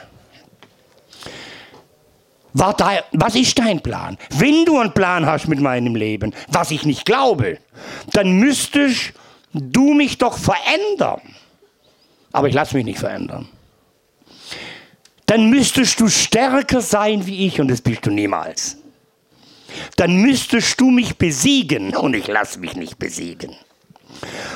Was 2.54 3.36
ist 3.36 3.60
dein 3.60 3.82
Plan? 3.82 4.18
Wenn 4.30 4.64
du 4.64 4.80
einen 4.80 4.94
Plan 4.94 5.26
hast 5.26 5.48
mit 5.48 5.60
meinem 5.60 5.96
Leben, 5.96 6.34
was 6.48 6.72
ich 6.72 6.86
nicht 6.86 7.06
glaube, 7.06 7.60
dann 8.14 8.40
müsstest 8.40 9.14
du 9.52 9.94
mich 9.94 10.18
doch 10.18 10.38
verändern. 10.38 11.22
Aber 12.32 12.48
ich 12.48 12.54
lasse 12.54 12.76
mich 12.76 12.86
nicht 12.86 13.00
verändern. 13.00 13.50
Dann 15.26 15.50
müsstest 15.50 16.00
du 16.00 16.08
stärker 16.08 16.82
sein 16.82 17.26
wie 17.26 17.48
ich 17.48 17.60
und 17.60 17.68
das 17.70 17.82
bist 17.82 18.06
du 18.06 18.12
niemals. 18.12 18.78
Dann 19.98 20.18
müsstest 20.18 20.80
du 20.80 20.92
mich 20.92 21.18
besiegen 21.18 21.96
und 21.96 22.16
ich 22.16 22.28
lasse 22.28 22.60
mich 22.60 22.76
nicht 22.76 23.00
besiegen. 23.00 23.56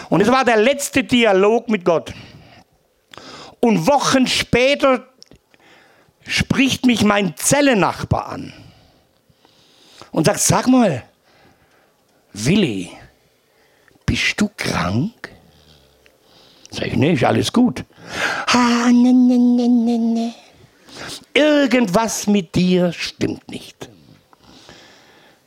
Und 0.10 0.22
es 0.22 0.30
war 0.30 0.46
der 0.46 0.58
letzte 0.58 1.04
Dialog 1.04 1.70
mit 1.70 1.84
Gott. 1.84 2.14
Und 3.60 3.88
Wochen 3.88 4.28
später 4.28 5.08
spricht 6.26 6.86
mich 6.86 7.04
mein 7.04 7.36
Zellennachbar 7.36 8.30
an 8.30 8.54
und 10.12 10.26
sagt, 10.26 10.40
sag 10.40 10.68
mal, 10.68 11.04
Willi, 12.34 12.92
bist 14.06 14.40
du 14.40 14.50
krank? 14.56 15.30
Sag 16.72 16.88
ich, 16.88 16.96
nee, 16.96 17.14
ist 17.14 17.24
alles 17.24 17.52
gut. 17.52 17.84
Ah, 18.48 18.90
ne, 18.92 19.14
ne, 19.14 19.38
ne, 19.38 19.68
ne, 19.68 19.98
ne. 19.98 20.34
Irgendwas 21.34 22.28
mit 22.28 22.54
dir 22.56 22.92
stimmt 22.94 23.50
nicht. 23.50 23.90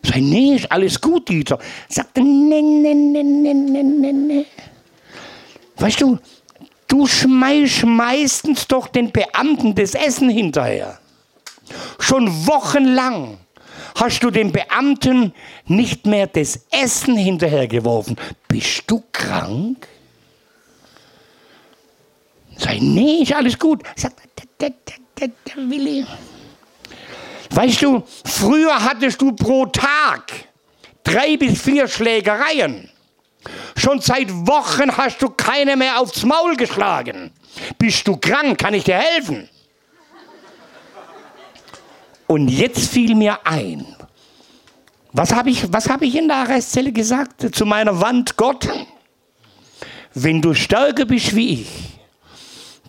Sag 0.02 0.16
ich, 0.16 0.22
nee, 0.22 0.56
ist 0.56 0.70
alles 0.70 1.00
gut, 1.00 1.28
Dieter. 1.28 1.58
Sagt 1.88 2.18
er, 2.18 2.24
ne, 2.24 2.60
ne, 2.60 2.94
ne, 2.94 3.22
ne, 3.22 3.54
ne, 3.54 3.82
ne, 3.84 4.12
ne. 4.12 4.46
Weißt 5.76 6.00
du, 6.00 6.18
du 6.92 7.06
schmeißt 7.06 7.86
meistens 7.86 8.68
doch 8.68 8.86
den 8.86 9.10
Beamten 9.10 9.74
das 9.74 9.94
Essen 9.94 10.28
hinterher. 10.28 10.98
Schon 11.98 12.28
wochenlang 12.46 13.38
hast 13.94 14.22
du 14.22 14.30
dem 14.30 14.52
Beamten 14.52 15.32
nicht 15.64 16.04
mehr 16.04 16.26
das 16.26 16.66
Essen 16.70 17.16
hinterhergeworfen. 17.16 18.16
Bist 18.46 18.82
du 18.88 19.02
krank? 19.10 19.88
Sag, 22.58 22.78
nee, 22.82 23.22
ist 23.22 23.32
alles 23.32 23.58
gut. 23.58 23.82
Der, 24.60 24.72
der 25.18 25.30
Willi. 25.56 26.04
Weißt 27.50 27.80
du, 27.80 28.02
früher 28.24 28.84
hattest 28.84 29.20
du 29.22 29.32
pro 29.32 29.64
Tag 29.64 30.30
drei 31.04 31.38
bis 31.38 31.60
vier 31.62 31.88
Schlägereien. 31.88 32.91
Schon 33.76 34.00
seit 34.00 34.30
Wochen 34.30 34.96
hast 34.96 35.20
du 35.22 35.30
keine 35.30 35.76
mehr 35.76 36.00
aufs 36.00 36.24
Maul 36.24 36.56
geschlagen. 36.56 37.32
Bist 37.78 38.06
du 38.06 38.16
krank? 38.16 38.58
Kann 38.58 38.74
ich 38.74 38.84
dir 38.84 38.96
helfen? 38.96 39.48
Und 42.26 42.48
jetzt 42.48 42.88
fiel 42.90 43.14
mir 43.14 43.38
ein, 43.44 43.84
was 45.12 45.34
habe 45.34 45.50
ich, 45.50 45.64
hab 45.64 46.02
ich 46.02 46.14
in 46.14 46.28
der 46.28 46.38
Arrestzelle 46.38 46.92
gesagt 46.92 47.54
zu 47.54 47.66
meiner 47.66 48.00
Wand? 48.00 48.36
Gott, 48.36 48.68
wenn 50.14 50.40
du 50.40 50.54
stärker 50.54 51.04
bist 51.04 51.36
wie 51.36 51.60
ich, 51.60 51.68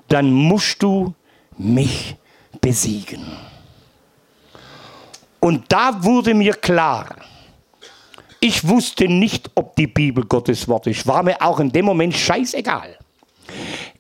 dann 0.08 0.32
musst 0.32 0.82
du 0.82 1.14
mich 1.58 2.16
besiegen. 2.62 3.26
Und 5.40 5.66
da 5.70 6.02
wurde 6.04 6.34
mir 6.34 6.54
klar, 6.54 7.16
ich 8.44 8.68
wusste 8.68 9.08
nicht, 9.08 9.52
ob 9.56 9.78
die 9.78 9.88
Bibel 9.88 10.26
Gottes 10.26 10.68
Wort 10.68 10.88
ist. 10.88 11.08
War 11.08 11.24
mir 11.24 11.42
auch 11.42 11.62
in 11.62 11.72
dem 11.72 11.86
Moment 11.86 12.14
scheißegal. 12.14 12.98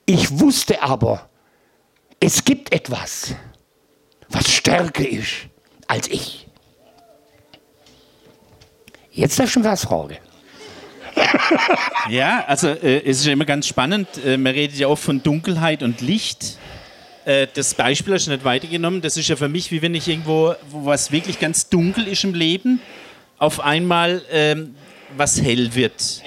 Ich 0.05 0.37
wusste 0.37 0.83
aber, 0.83 1.29
es 2.19 2.43
gibt 2.43 2.73
etwas, 2.73 3.35
was 4.27 4.51
stärker 4.51 5.07
ist 5.07 5.47
als 5.87 6.09
ich. 6.09 6.45
Jetzt 9.11 9.39
darf 9.39 9.49
schon 9.49 9.63
was 9.63 9.85
fragen. 9.85 10.17
ja, 12.09 12.43
also 12.45 12.67
äh, 12.67 13.01
es 13.05 13.19
ist 13.19 13.27
ja 13.27 13.31
immer 13.31 13.45
ganz 13.45 13.65
spannend. 13.65 14.09
Äh, 14.25 14.35
man 14.35 14.51
redet 14.51 14.77
ja 14.77 14.87
oft 14.87 15.03
von 15.03 15.23
Dunkelheit 15.23 15.83
und 15.83 16.01
Licht. 16.01 16.57
Äh, 17.23 17.47
das 17.53 17.75
Beispiel 17.75 18.15
hast 18.15 18.27
du 18.27 18.31
nicht 18.31 18.43
weitergenommen. 18.43 18.99
Das 18.99 19.15
ist 19.15 19.29
ja 19.29 19.37
für 19.37 19.47
mich, 19.47 19.71
wie 19.71 19.81
wenn 19.81 19.95
ich 19.95 20.09
irgendwo, 20.09 20.55
wo 20.69 20.85
was 20.85 21.13
wirklich 21.13 21.39
ganz 21.39 21.69
dunkel 21.69 22.07
ist 22.09 22.25
im 22.25 22.33
Leben, 22.33 22.81
auf 23.37 23.59
einmal 23.59 24.21
ähm, 24.31 24.75
was 25.17 25.41
hell 25.41 25.73
wird. 25.75 26.21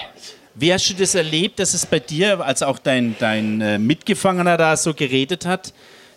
Wie 0.54 0.72
hast 0.72 0.88
du 0.88 0.94
das 0.94 1.14
erlebt, 1.14 1.59
dass 1.59 1.74
es 1.74 1.84
bei 1.84 1.98
dir, 1.98 2.40
als 2.40 2.62
auch 2.62 2.78
dein, 2.78 3.14
dein 3.18 3.61
äh, 3.61 3.78
Mitgefangener 3.78 4.57
da 4.57 4.76
so 4.76 4.94
geredet 4.94 5.44
hat, 5.44 5.72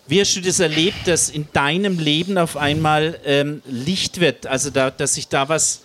wie 0.06 0.20
hast 0.20 0.34
du 0.34 0.40
das 0.40 0.58
erlebt, 0.58 1.06
dass 1.06 1.30
in 1.30 1.46
deinem 1.52 1.98
Leben 1.98 2.36
auf 2.36 2.56
einmal 2.56 3.20
ähm, 3.24 3.62
Licht 3.66 4.18
wird? 4.18 4.46
Also, 4.46 4.70
da, 4.70 4.90
dass 4.90 5.14
sich 5.14 5.28
da 5.28 5.48
was 5.48 5.82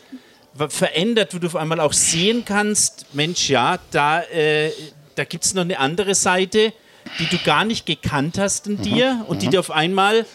verändert, 0.69 1.35
wo 1.35 1.37
du 1.37 1.47
auf 1.47 1.55
einmal 1.55 1.79
auch 1.79 1.93
sehen 1.93 2.43
kannst, 2.45 3.13
Mensch, 3.13 3.49
ja, 3.49 3.77
da, 3.91 4.21
äh, 4.23 4.71
da 5.15 5.25
gibt 5.25 5.45
es 5.45 5.53
noch 5.53 5.61
eine 5.61 5.77
andere 5.77 6.15
Seite, 6.15 6.73
die 7.19 7.27
du 7.27 7.37
gar 7.43 7.65
nicht 7.65 7.85
gekannt 7.85 8.37
hast 8.37 8.67
in 8.67 8.77
mhm. 8.77 8.81
dir 8.81 9.25
und 9.27 9.41
die 9.41 9.47
mhm. 9.47 9.51
dir 9.51 9.59
auf 9.59 9.71
einmal 9.71 10.25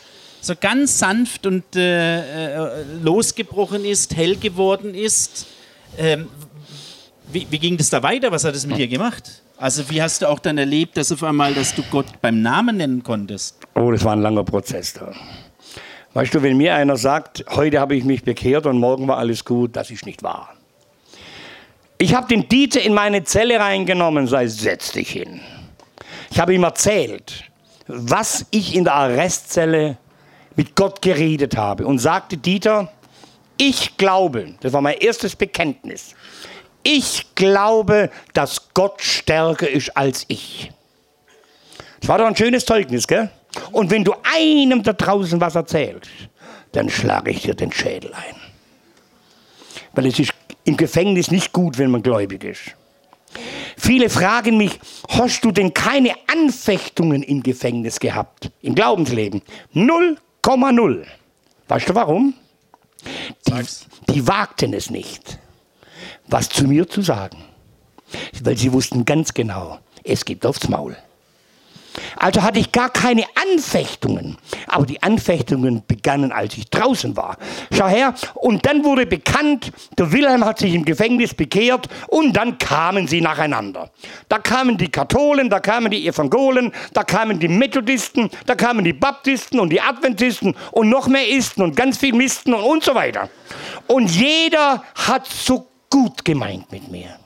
so 0.41 0.55
ganz 0.59 0.99
sanft 0.99 1.47
und 1.47 1.77
äh, 1.77 2.55
äh, 2.55 2.85
losgebrochen 3.03 3.85
ist, 3.85 4.17
hell 4.17 4.37
geworden 4.37 4.95
ist. 4.95 5.47
Ähm, 5.99 6.29
wie, 7.33 7.47
wie, 7.51 7.59
ging 7.59 7.77
das 7.77 7.91
da 7.91 8.03
weiter? 8.03 8.33
Was 8.33 8.45
hat 8.45 8.55
es 8.55 8.67
mit 8.67 8.79
dir 8.79 8.89
gemacht? 8.89 9.43
Also 9.57 9.89
wie 9.91 10.01
hast 10.01 10.23
du 10.23 10.29
auch 10.29 10.39
dann 10.39 10.57
erlebt, 10.57 10.97
dass 10.97 11.13
auf 11.13 11.23
einmal, 11.23 11.53
dass 11.55 11.75
du 11.75 11.83
Gott 11.91 12.07
beim 12.23 12.41
Namen 12.41 12.79
nennen 12.79 13.03
konntest? 13.03 13.57
Oh, 13.75 13.91
das 13.91 14.03
war 14.05 14.13
ein 14.13 14.23
langer 14.23 14.43
Prozess 14.43 14.95
da. 14.95 15.13
Weißt 16.15 16.35
du, 16.35 16.43
wenn 16.43 16.57
mir 16.57 16.75
einer 16.75 16.97
sagt, 16.97 17.45
heute 17.51 17.79
habe 17.79 17.95
ich 17.95 18.05
mich 18.05 18.25
bekehrt 18.25 18.67
und 18.67 18.79
morgen 18.79 19.07
war 19.07 19.19
alles 19.19 19.45
gut, 19.45 19.77
das 19.77 19.91
ist 19.91 20.07
nicht 20.07 20.23
wahr. 20.23 20.55
Ich 21.99 22.15
habe 22.15 22.27
den 22.27 22.49
Dieter 22.49 22.81
in 22.81 22.95
meine 22.95 23.23
Zelle 23.25 23.61
reingenommen, 23.61 24.27
sei 24.27 24.47
setz 24.49 24.93
dich 24.93 25.11
hin. 25.11 25.41
Ich 26.31 26.41
habe 26.41 26.55
ihm 26.55 26.65
erzählt, 26.65 27.45
was 27.87 28.47
ich 28.51 28.75
in 28.75 28.85
der 28.85 28.95
Arrestzelle 28.95 29.99
mit 30.61 30.77
Gott 30.77 31.01
geredet 31.01 31.57
habe 31.57 31.87
und 31.87 32.01
sagte, 32.01 32.37
Dieter, 32.37 32.93
ich 33.57 33.97
glaube, 33.97 34.57
das 34.61 34.75
war 34.75 34.83
mein 34.83 34.99
erstes 34.99 35.35
Bekenntnis, 35.35 36.15
ich 36.83 37.35
glaube, 37.35 38.11
dass 38.35 38.69
Gott 38.75 39.01
stärker 39.01 39.71
ist 39.71 39.97
als 39.97 40.27
ich. 40.29 40.71
Das 42.01 42.11
war 42.11 42.19
doch 42.19 42.27
ein 42.27 42.37
schönes 42.37 42.67
Zeugnis, 42.67 43.09
gell? 43.09 43.31
Und 43.73 43.91
wenn 43.91 44.05
du 44.05 44.13
einem 44.23 44.83
da 44.83 44.93
draußen 44.93 45.41
was 45.41 45.55
erzählst, 45.55 46.11
dann 46.73 46.91
schlage 46.91 47.31
ich 47.31 47.41
dir 47.41 47.55
den 47.55 47.73
Schädel 47.73 48.13
ein. 48.13 48.37
Weil 49.95 50.09
es 50.09 50.19
ist 50.19 50.35
im 50.65 50.77
Gefängnis 50.77 51.31
nicht 51.31 51.55
gut, 51.55 51.79
wenn 51.79 51.91
man 51.91 52.03
gläubig 52.03 52.45
ist. 52.45 52.77
Viele 53.79 54.11
fragen 54.11 54.59
mich, 54.59 54.79
hast 55.09 55.43
du 55.43 55.53
denn 55.53 55.73
keine 55.73 56.13
Anfechtungen 56.31 57.23
im 57.23 57.43
Gefängnis 57.43 57.99
gehabt, 57.99 58.51
im 58.61 58.75
Glaubensleben? 58.75 59.41
0,0. 60.43 61.07
Weißt 61.69 61.89
du 61.89 61.95
warum? 61.95 62.35
Die, 63.47 64.13
die 64.13 64.27
wagten 64.27 64.75
es 64.75 64.91
nicht 64.91 65.39
was 66.31 66.49
zu 66.49 66.65
mir 66.67 66.89
zu 66.89 67.03
sagen. 67.03 67.45
Weil 68.43 68.57
sie 68.57 68.73
wussten 68.73 69.05
ganz 69.05 69.35
genau, 69.35 69.79
es 70.03 70.25
gibt 70.25 70.47
aufs 70.47 70.69
Maul. 70.69 70.97
Also 72.17 72.43
hatte 72.43 72.59
ich 72.59 72.73
gar 72.73 72.91
keine 72.91 73.25
Anfechtungen. 73.53 74.37
Aber 74.67 74.87
die 74.87 75.03
Anfechtungen 75.03 75.83
begannen, 75.87 76.33
als 76.33 76.57
ich 76.57 76.69
draußen 76.71 77.17
war. 77.17 77.37
Schau 77.73 77.89
her, 77.89 78.15
und 78.35 78.67
dann 78.67 78.85
wurde 78.85 79.07
bekannt, 79.07 79.73
der 79.99 80.13
Wilhelm 80.13 80.45
hat 80.45 80.59
sich 80.59 80.75
im 80.75 80.85
Gefängnis 80.85 81.35
bekehrt 81.35 81.89
und 82.09 82.37
dann 82.37 82.59
kamen 82.59 83.07
sie 83.07 83.21
nacheinander. 83.21 83.91
Da 84.29 84.39
kamen 84.39 84.79
die 84.79 84.91
Katholen, 84.91 85.51
da 85.51 85.61
kamen 85.61 85.91
die 85.91 86.07
Evangolen, 86.07 86.73
da 86.93 87.05
kamen 87.05 87.39
die 87.39 87.49
Methodisten, 87.49 88.31
da 88.47 88.55
kamen 88.55 88.85
die 88.85 88.93
Baptisten 88.93 89.61
und 89.61 89.71
die 89.71 89.81
Adventisten 89.81 90.55
und 90.73 90.89
noch 90.89 91.09
mehr 91.09 91.29
Isten 91.29 91.63
und 91.63 91.77
ganz 91.77 91.99
viel 91.99 92.15
Misten 92.15 92.55
und, 92.55 92.63
und 92.63 92.85
so 92.85 92.95
weiter. 92.95 93.29
Und 93.87 94.11
jeder 94.11 94.83
hat 94.95 95.27
so 95.27 95.67
gut 95.91 96.25
gemeint 96.25 96.71
mit 96.73 96.91
mir. 96.91 97.19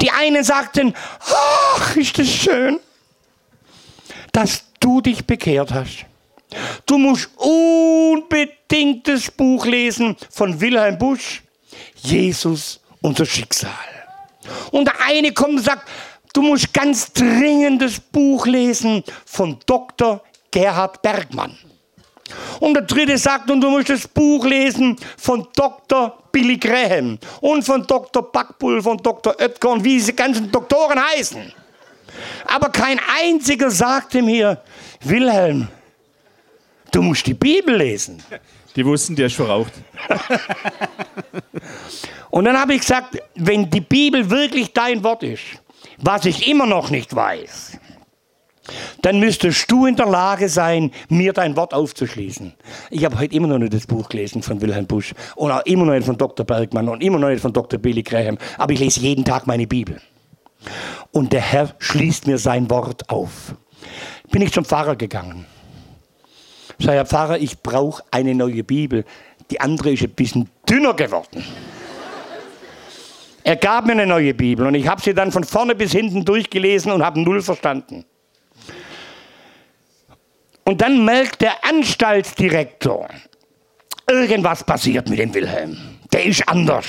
Die 0.00 0.10
einen 0.10 0.44
sagten, 0.44 0.94
ach, 1.20 1.96
ist 1.96 2.18
das 2.18 2.28
schön, 2.28 2.78
dass 4.36 4.64
du 4.80 5.00
dich 5.00 5.26
bekehrt 5.26 5.72
hast. 5.72 6.04
Du 6.84 6.98
musst 6.98 7.30
unbedingt 7.38 9.08
das 9.08 9.30
Buch 9.30 9.64
lesen 9.64 10.14
von 10.30 10.60
Wilhelm 10.60 10.98
Busch, 10.98 11.42
Jesus, 12.02 12.78
unser 13.00 13.24
Schicksal. 13.24 13.70
Und 14.72 14.84
der 14.84 14.94
eine 15.06 15.32
kommt 15.32 15.54
und 15.54 15.64
sagt, 15.64 15.88
du 16.34 16.42
musst 16.42 16.70
ganz 16.74 17.10
dringend 17.14 17.80
das 17.80 17.98
Buch 17.98 18.46
lesen 18.46 19.02
von 19.24 19.56
Dr. 19.64 20.20
Gerhard 20.50 21.00
Bergmann. 21.00 21.56
Und 22.60 22.74
der 22.74 22.82
dritte 22.82 23.16
sagt, 23.16 23.50
und 23.50 23.62
du 23.62 23.70
musst 23.70 23.88
das 23.88 24.06
Buch 24.06 24.44
lesen 24.44 24.96
von 25.16 25.48
Dr. 25.56 26.24
Billy 26.30 26.58
Graham 26.58 27.18
und 27.40 27.62
von 27.62 27.86
Dr. 27.86 28.30
Backbull, 28.30 28.82
von 28.82 28.98
Dr. 28.98 29.34
Oetker 29.40 29.70
und 29.70 29.82
wie 29.82 29.94
diese 29.94 30.12
ganzen 30.12 30.52
Doktoren 30.52 31.02
heißen. 31.02 31.54
Aber 32.46 32.70
kein 32.70 33.00
einziger 33.22 33.70
sagte 33.70 34.22
mir, 34.22 34.62
Wilhelm, 35.02 35.68
du 36.92 37.02
musst 37.02 37.26
die 37.26 37.34
Bibel 37.34 37.76
lesen. 37.76 38.22
Die 38.74 38.84
wussten, 38.84 39.16
der 39.16 39.26
ist 39.26 39.36
verraucht. 39.36 39.72
und 42.30 42.44
dann 42.44 42.58
habe 42.58 42.74
ich 42.74 42.80
gesagt, 42.80 43.18
wenn 43.34 43.70
die 43.70 43.80
Bibel 43.80 44.28
wirklich 44.28 44.72
dein 44.72 45.02
Wort 45.02 45.22
ist, 45.22 45.42
was 45.98 46.26
ich 46.26 46.46
immer 46.46 46.66
noch 46.66 46.90
nicht 46.90 47.14
weiß, 47.14 47.78
dann 49.02 49.20
müsstest 49.20 49.70
du 49.70 49.86
in 49.86 49.96
der 49.96 50.06
Lage 50.06 50.48
sein, 50.48 50.90
mir 51.08 51.32
dein 51.32 51.56
Wort 51.56 51.72
aufzuschließen. 51.72 52.52
Ich 52.90 53.04
habe 53.04 53.18
heute 53.18 53.34
immer 53.34 53.46
noch 53.46 53.58
nicht 53.58 53.72
das 53.72 53.86
Buch 53.86 54.08
gelesen 54.08 54.42
von 54.42 54.60
Wilhelm 54.60 54.86
Busch 54.86 55.14
und 55.36 55.50
auch 55.52 55.64
immer 55.64 55.84
noch 55.84 55.94
nicht 55.94 56.06
von 56.06 56.18
Dr. 56.18 56.44
Bergmann 56.44 56.88
und 56.88 57.02
immer 57.02 57.18
noch 57.18 57.28
nicht 57.28 57.40
von 57.40 57.52
Dr. 57.52 57.78
Billy 57.78 58.02
Graham, 58.02 58.38
aber 58.58 58.72
ich 58.72 58.80
lese 58.80 59.00
jeden 59.00 59.24
Tag 59.24 59.46
meine 59.46 59.66
Bibel. 59.66 60.00
Und 61.12 61.32
der 61.32 61.40
Herr 61.40 61.74
schließt 61.78 62.26
mir 62.26 62.38
sein 62.38 62.68
Wort 62.70 63.08
auf. 63.08 63.54
Bin 64.30 64.42
ich 64.42 64.52
zum 64.52 64.64
Pfarrer 64.64 64.96
gegangen. 64.96 65.46
Sag 66.78 66.94
Herr 66.94 67.06
Pfarrer, 67.06 67.38
ich 67.38 67.62
brauche 67.62 68.02
eine 68.10 68.34
neue 68.34 68.64
Bibel. 68.64 69.04
Die 69.50 69.60
andere 69.60 69.92
ist 69.92 70.02
ein 70.02 70.10
bisschen 70.10 70.50
dünner 70.68 70.94
geworden. 70.94 71.44
Er 73.44 73.56
gab 73.56 73.86
mir 73.86 73.92
eine 73.92 74.06
neue 74.06 74.34
Bibel 74.34 74.66
und 74.66 74.74
ich 74.74 74.88
habe 74.88 75.00
sie 75.00 75.14
dann 75.14 75.30
von 75.30 75.44
vorne 75.44 75.76
bis 75.76 75.92
hinten 75.92 76.24
durchgelesen 76.24 76.90
und 76.90 77.04
habe 77.04 77.20
null 77.20 77.40
verstanden. 77.40 78.04
Und 80.64 80.80
dann 80.80 81.04
merkt 81.04 81.42
der 81.42 81.64
Anstaltsdirektor, 81.64 83.08
irgendwas 84.08 84.64
passiert 84.64 85.08
mit 85.08 85.20
dem 85.20 85.32
Wilhelm. 85.32 85.78
Der 86.12 86.24
ist 86.24 86.48
anders. 86.48 86.86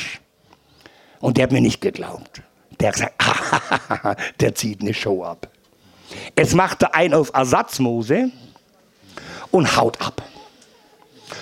Und 1.20 1.38
der 1.38 1.44
hat 1.44 1.52
mir 1.52 1.62
nicht 1.62 1.80
geglaubt. 1.80 2.42
Der 2.80 2.92
gesagt, 2.92 3.16
der 4.40 4.56
zieht 4.56 4.82
eine 4.82 4.94
Show 4.94 5.24
ab. 5.24 5.48
Es 6.36 6.54
machte 6.54 6.94
ein 6.94 7.14
auf 7.14 7.32
Ersatzmose 7.34 8.32
und 9.52 9.76
haut 9.76 10.00
ab. 10.02 10.22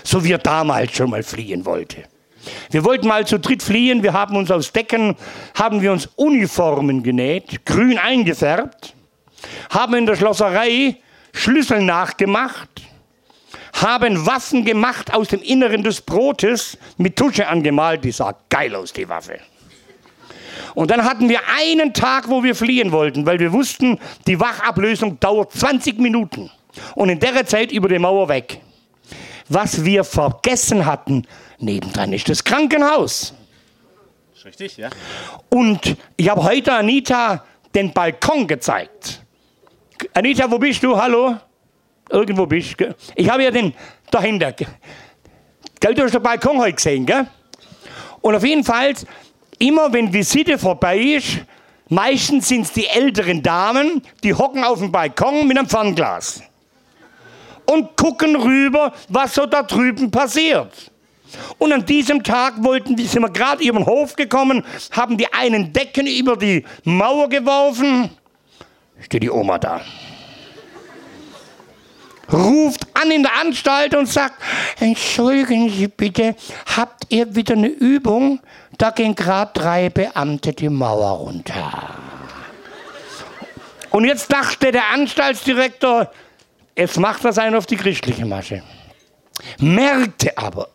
So 0.04 0.24
wie 0.24 0.32
er 0.32 0.38
damals 0.38 0.94
schon 0.94 1.10
mal 1.10 1.24
fliehen 1.24 1.66
wollte. 1.66 2.04
Wir 2.70 2.84
wollten 2.84 3.08
mal 3.08 3.26
zu 3.26 3.40
dritt 3.40 3.64
fliehen, 3.64 4.04
wir 4.04 4.14
haben 4.14 4.36
uns 4.36 4.52
aus 4.52 4.72
Decken, 4.72 5.16
haben 5.56 5.82
wir 5.82 5.92
uns 5.92 6.08
Uniformen 6.16 7.02
genäht, 7.02 7.66
grün 7.66 7.98
eingefärbt, 7.98 8.94
haben 9.70 9.96
in 9.96 10.06
der 10.06 10.16
Schlosserei 10.16 10.98
Schlüssel 11.34 11.82
nachgemacht, 11.82 12.70
haben 13.74 14.26
Waffen 14.26 14.64
gemacht 14.64 15.14
aus 15.14 15.30
dem 15.30 15.42
Inneren 15.42 15.84
des 15.84 16.02
Brotes, 16.02 16.78
mit 16.98 17.16
Tusche 17.16 17.48
angemalt, 17.48 18.04
die 18.04 18.12
sah 18.12 18.36
geil 18.50 18.76
aus, 18.76 18.94
die 18.94 19.10
Waffe. 19.10 19.40
Und 20.74 20.92
dann 20.92 21.04
hatten 21.04 21.30
wir 21.30 21.40
einen 21.58 21.94
Tag, 21.94 22.30
wo 22.30 22.44
wir 22.44 22.56
fliehen 22.56 22.92
wollten, 22.92 23.26
weil 23.26 23.40
wir 23.40 23.52
wussten, 23.52 24.00
die 24.28 24.40
Wachablösung 24.40 25.20
dauert 25.20 25.52
20 25.54 26.00
Minuten. 26.00 26.52
Und 26.96 27.10
in 27.10 27.20
der 27.20 27.46
Zeit 27.46 27.72
über 27.72 27.88
die 27.88 28.00
Mauer 28.00 28.28
weg. 28.30 28.62
Was 29.48 29.84
wir 29.86 30.04
vergessen 30.04 30.86
hatten, 30.86 31.26
nebendran 31.60 32.12
ist 32.14 32.28
das 32.30 32.44
Krankenhaus. 32.44 33.34
Richtig, 34.44 34.78
ja. 34.78 34.90
Und 35.50 35.98
ich 36.18 36.30
habe 36.30 36.44
heute 36.44 36.74
Anita 36.74 37.44
den 37.74 37.92
Balkon 37.92 38.48
gezeigt. 38.48 39.22
Anita, 40.14 40.50
wo 40.50 40.60
bist 40.60 40.84
du? 40.84 40.96
Hallo? 40.96 41.36
Irgendwo 42.10 42.46
bist 42.46 42.80
du. 42.80 42.96
Ich 43.16 43.28
habe 43.28 43.44
ja 43.44 43.52
den 43.52 43.74
dahinter. 44.12 44.52
Gell, 44.52 45.94
du 45.96 46.04
hast 46.04 46.14
den 46.14 46.22
Balkon 46.22 46.60
heute 46.60 46.74
gesehen, 46.74 47.06
gell? 47.06 47.28
Und 48.22 48.36
auf 48.36 48.44
jeden 48.44 48.64
Fall, 48.64 48.94
immer 49.60 49.92
wenn 49.92 50.12
Visite 50.12 50.58
vorbei 50.58 50.98
ist, 50.98 51.40
meistens 51.90 52.48
sind 52.48 52.62
es 52.62 52.74
die 52.74 52.88
älteren 52.88 53.42
Damen, 53.42 54.02
die 54.24 54.34
hocken 54.34 54.64
auf 54.64 54.80
dem 54.80 54.92
Balkon 54.92 55.48
mit 55.48 55.58
einem 55.58 55.68
Fernglas 55.68 56.42
und 57.66 57.96
gucken 57.96 58.36
rüber, 58.36 58.94
was 59.10 59.36
so 59.36 59.46
da 59.46 59.64
drüben 59.64 60.12
passiert. 60.12 60.92
Und 61.58 61.74
an 61.74 61.86
diesem 61.86 62.24
Tag 62.24 62.64
wollten, 62.64 62.98
sind 62.98 63.22
wir 63.22 63.30
gerade 63.30 63.64
über 63.64 63.80
den 63.80 63.86
Hof 63.86 64.16
gekommen, 64.16 64.64
haben 64.92 65.18
die 65.18 65.32
einen 65.34 65.74
Decken 65.74 66.08
über 66.08 66.38
die 66.38 66.64
Mauer 66.84 67.28
geworfen. 67.28 68.10
Steht 69.02 69.24
die 69.24 69.30
Oma 69.30 69.58
da. 69.58 69.82
Ruft 72.32 72.88
an 72.94 73.12
in 73.12 73.24
der 73.24 73.40
Anstalt 73.40 73.96
und 73.96 74.08
sagt, 74.08 74.42
entschuldigen 74.80 75.70
Sie 75.70 75.88
bitte, 75.88 76.36
habt 76.76 77.06
ihr 77.10 77.36
wieder 77.36 77.54
eine 77.54 77.68
Übung? 77.68 78.40
Da 78.78 78.90
gehen 78.90 79.16
gerade 79.16 79.52
drei 79.54 79.90
Beamte 79.90 80.54
die 80.54 80.70
Mauer 80.70 81.20
runter. 81.20 81.96
Und 83.92 84.06
jetzt 84.06 84.32
dachte 84.32 84.72
der 84.72 84.90
Anstaltsdirektor, 84.92 86.12
jetzt 86.76 87.00
macht 87.00 87.24
das 87.24 87.38
einen 87.38 87.56
auf 87.56 87.66
die 87.66 87.78
christliche 87.78 88.26
Masche. 88.26 88.62
Merkte 89.60 90.38
aber, 90.38 90.68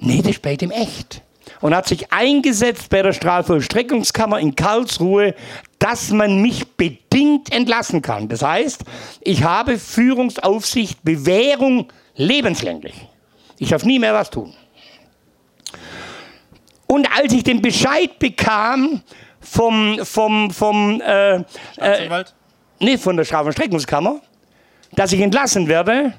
nee, 0.00 0.22
das 0.22 0.38
bei 0.38 0.56
dem 0.56 0.70
echt. 0.70 1.22
Und 1.60 1.74
hat 1.74 1.86
sich 1.86 2.12
eingesetzt 2.12 2.88
bei 2.90 3.02
der 3.02 3.12
Strafvollstreckungskammer 3.12 4.38
in 4.38 4.54
Karlsruhe, 4.54 5.34
dass 5.78 6.10
man 6.10 6.42
mich 6.42 6.66
bedingt 6.76 7.52
entlassen 7.52 8.02
kann. 8.02 8.28
Das 8.28 8.42
heißt, 8.42 8.82
ich 9.20 9.42
habe 9.42 9.78
Führungsaufsicht, 9.78 11.02
Bewährung 11.04 11.92
lebenslänglich. 12.16 12.94
Ich 13.58 13.70
darf 13.70 13.84
nie 13.84 13.98
mehr 13.98 14.14
was 14.14 14.30
tun. 14.30 14.54
Und 16.86 17.06
als 17.16 17.32
ich 17.32 17.44
den 17.44 17.60
Bescheid 17.60 18.18
bekam 18.18 19.02
vom, 19.40 20.00
vom, 20.04 20.50
vom 20.50 21.00
äh, 21.00 21.36
äh, 21.76 22.24
nee, 22.80 22.96
von 22.96 23.16
der 23.16 23.24
Strafvollstreckungskammer, 23.24 24.20
dass 24.92 25.12
ich 25.12 25.20
entlassen 25.20 25.68
werde, 25.68 26.14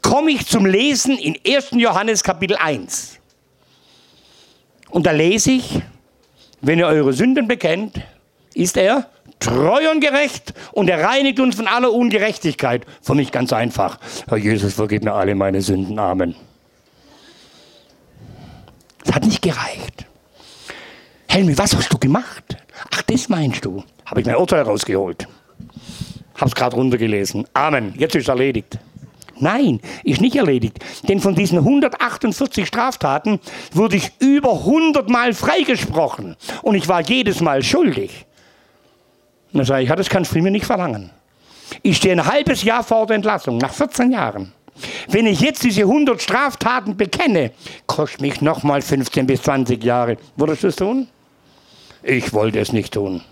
komme 0.00 0.30
ich 0.30 0.46
zum 0.46 0.64
Lesen 0.64 1.18
in 1.18 1.36
1. 1.46 1.70
Johannes 1.72 2.22
Kapitel 2.22 2.56
1. 2.56 3.18
Und 4.90 5.06
da 5.06 5.10
lese 5.10 5.52
ich, 5.52 5.80
wenn 6.60 6.78
ihr 6.78 6.86
eure 6.86 7.12
Sünden 7.12 7.48
bekennt, 7.48 8.00
ist 8.54 8.76
er 8.76 9.06
treu 9.38 9.90
und 9.90 10.00
gerecht 10.00 10.54
und 10.72 10.88
er 10.88 11.02
reinigt 11.02 11.40
uns 11.40 11.56
von 11.56 11.66
aller 11.66 11.92
Ungerechtigkeit. 11.92 12.86
Für 13.00 13.14
mich 13.14 13.32
ganz 13.32 13.52
einfach. 13.52 13.98
Herr 14.28 14.38
Jesus, 14.38 14.74
vergib 14.74 15.04
mir 15.04 15.14
alle 15.14 15.34
meine 15.34 15.60
Sünden. 15.60 15.98
Amen. 15.98 16.34
Das 19.04 19.14
hat 19.16 19.24
nicht 19.24 19.42
gereicht. 19.42 20.06
Helmi, 21.28 21.56
was 21.58 21.74
hast 21.74 21.92
du 21.92 21.98
gemacht? 21.98 22.56
Ach, 22.94 23.02
das 23.02 23.28
meinst 23.28 23.64
du? 23.64 23.82
Habe 24.06 24.20
ich 24.20 24.26
mein 24.26 24.36
Urteil 24.36 24.62
rausgeholt. 24.62 25.26
Hab's 26.38 26.54
gerade 26.54 26.76
runtergelesen. 26.76 27.46
Amen. 27.54 27.94
Jetzt 27.96 28.14
ist 28.14 28.22
es 28.22 28.28
erledigt. 28.28 28.78
Nein, 29.38 29.80
ist 30.04 30.20
nicht 30.20 30.36
erledigt. 30.36 30.78
Denn 31.08 31.18
von 31.18 31.34
diesen 31.34 31.58
148 31.58 32.66
Straftaten 32.66 33.40
wurde 33.72 33.96
ich 33.96 34.12
über 34.20 34.52
100 34.52 35.08
Mal 35.08 35.34
freigesprochen. 35.34 36.36
Und 36.62 36.74
ich 36.74 36.86
war 36.86 37.00
jedes 37.00 37.40
Mal 37.40 37.62
schuldig. 37.62 38.26
Und 39.52 39.58
dann 39.58 39.66
sage 39.66 39.82
ich, 39.82 39.88
ja, 39.88 39.96
das 39.96 40.08
kannst 40.08 40.34
du 40.34 40.40
mir 40.40 40.50
nicht 40.50 40.66
verlangen. 40.66 41.10
Ich 41.82 41.98
stehe 41.98 42.14
ein 42.14 42.26
halbes 42.26 42.62
Jahr 42.62 42.82
vor 42.82 43.06
der 43.06 43.16
Entlassung, 43.16 43.58
nach 43.58 43.72
14 43.72 44.12
Jahren. 44.12 44.52
Wenn 45.08 45.26
ich 45.26 45.40
jetzt 45.40 45.62
diese 45.62 45.82
100 45.82 46.20
Straftaten 46.20 46.96
bekenne, 46.96 47.52
kostet 47.86 48.20
mich 48.20 48.40
nochmal 48.40 48.82
15 48.82 49.26
bis 49.26 49.42
20 49.42 49.82
Jahre. 49.82 50.16
Würdest 50.36 50.62
du 50.62 50.68
es 50.68 50.76
tun? 50.76 51.08
Ich 52.02 52.32
wollte 52.32 52.58
es 52.58 52.72
nicht 52.72 52.94
tun. 52.94 53.22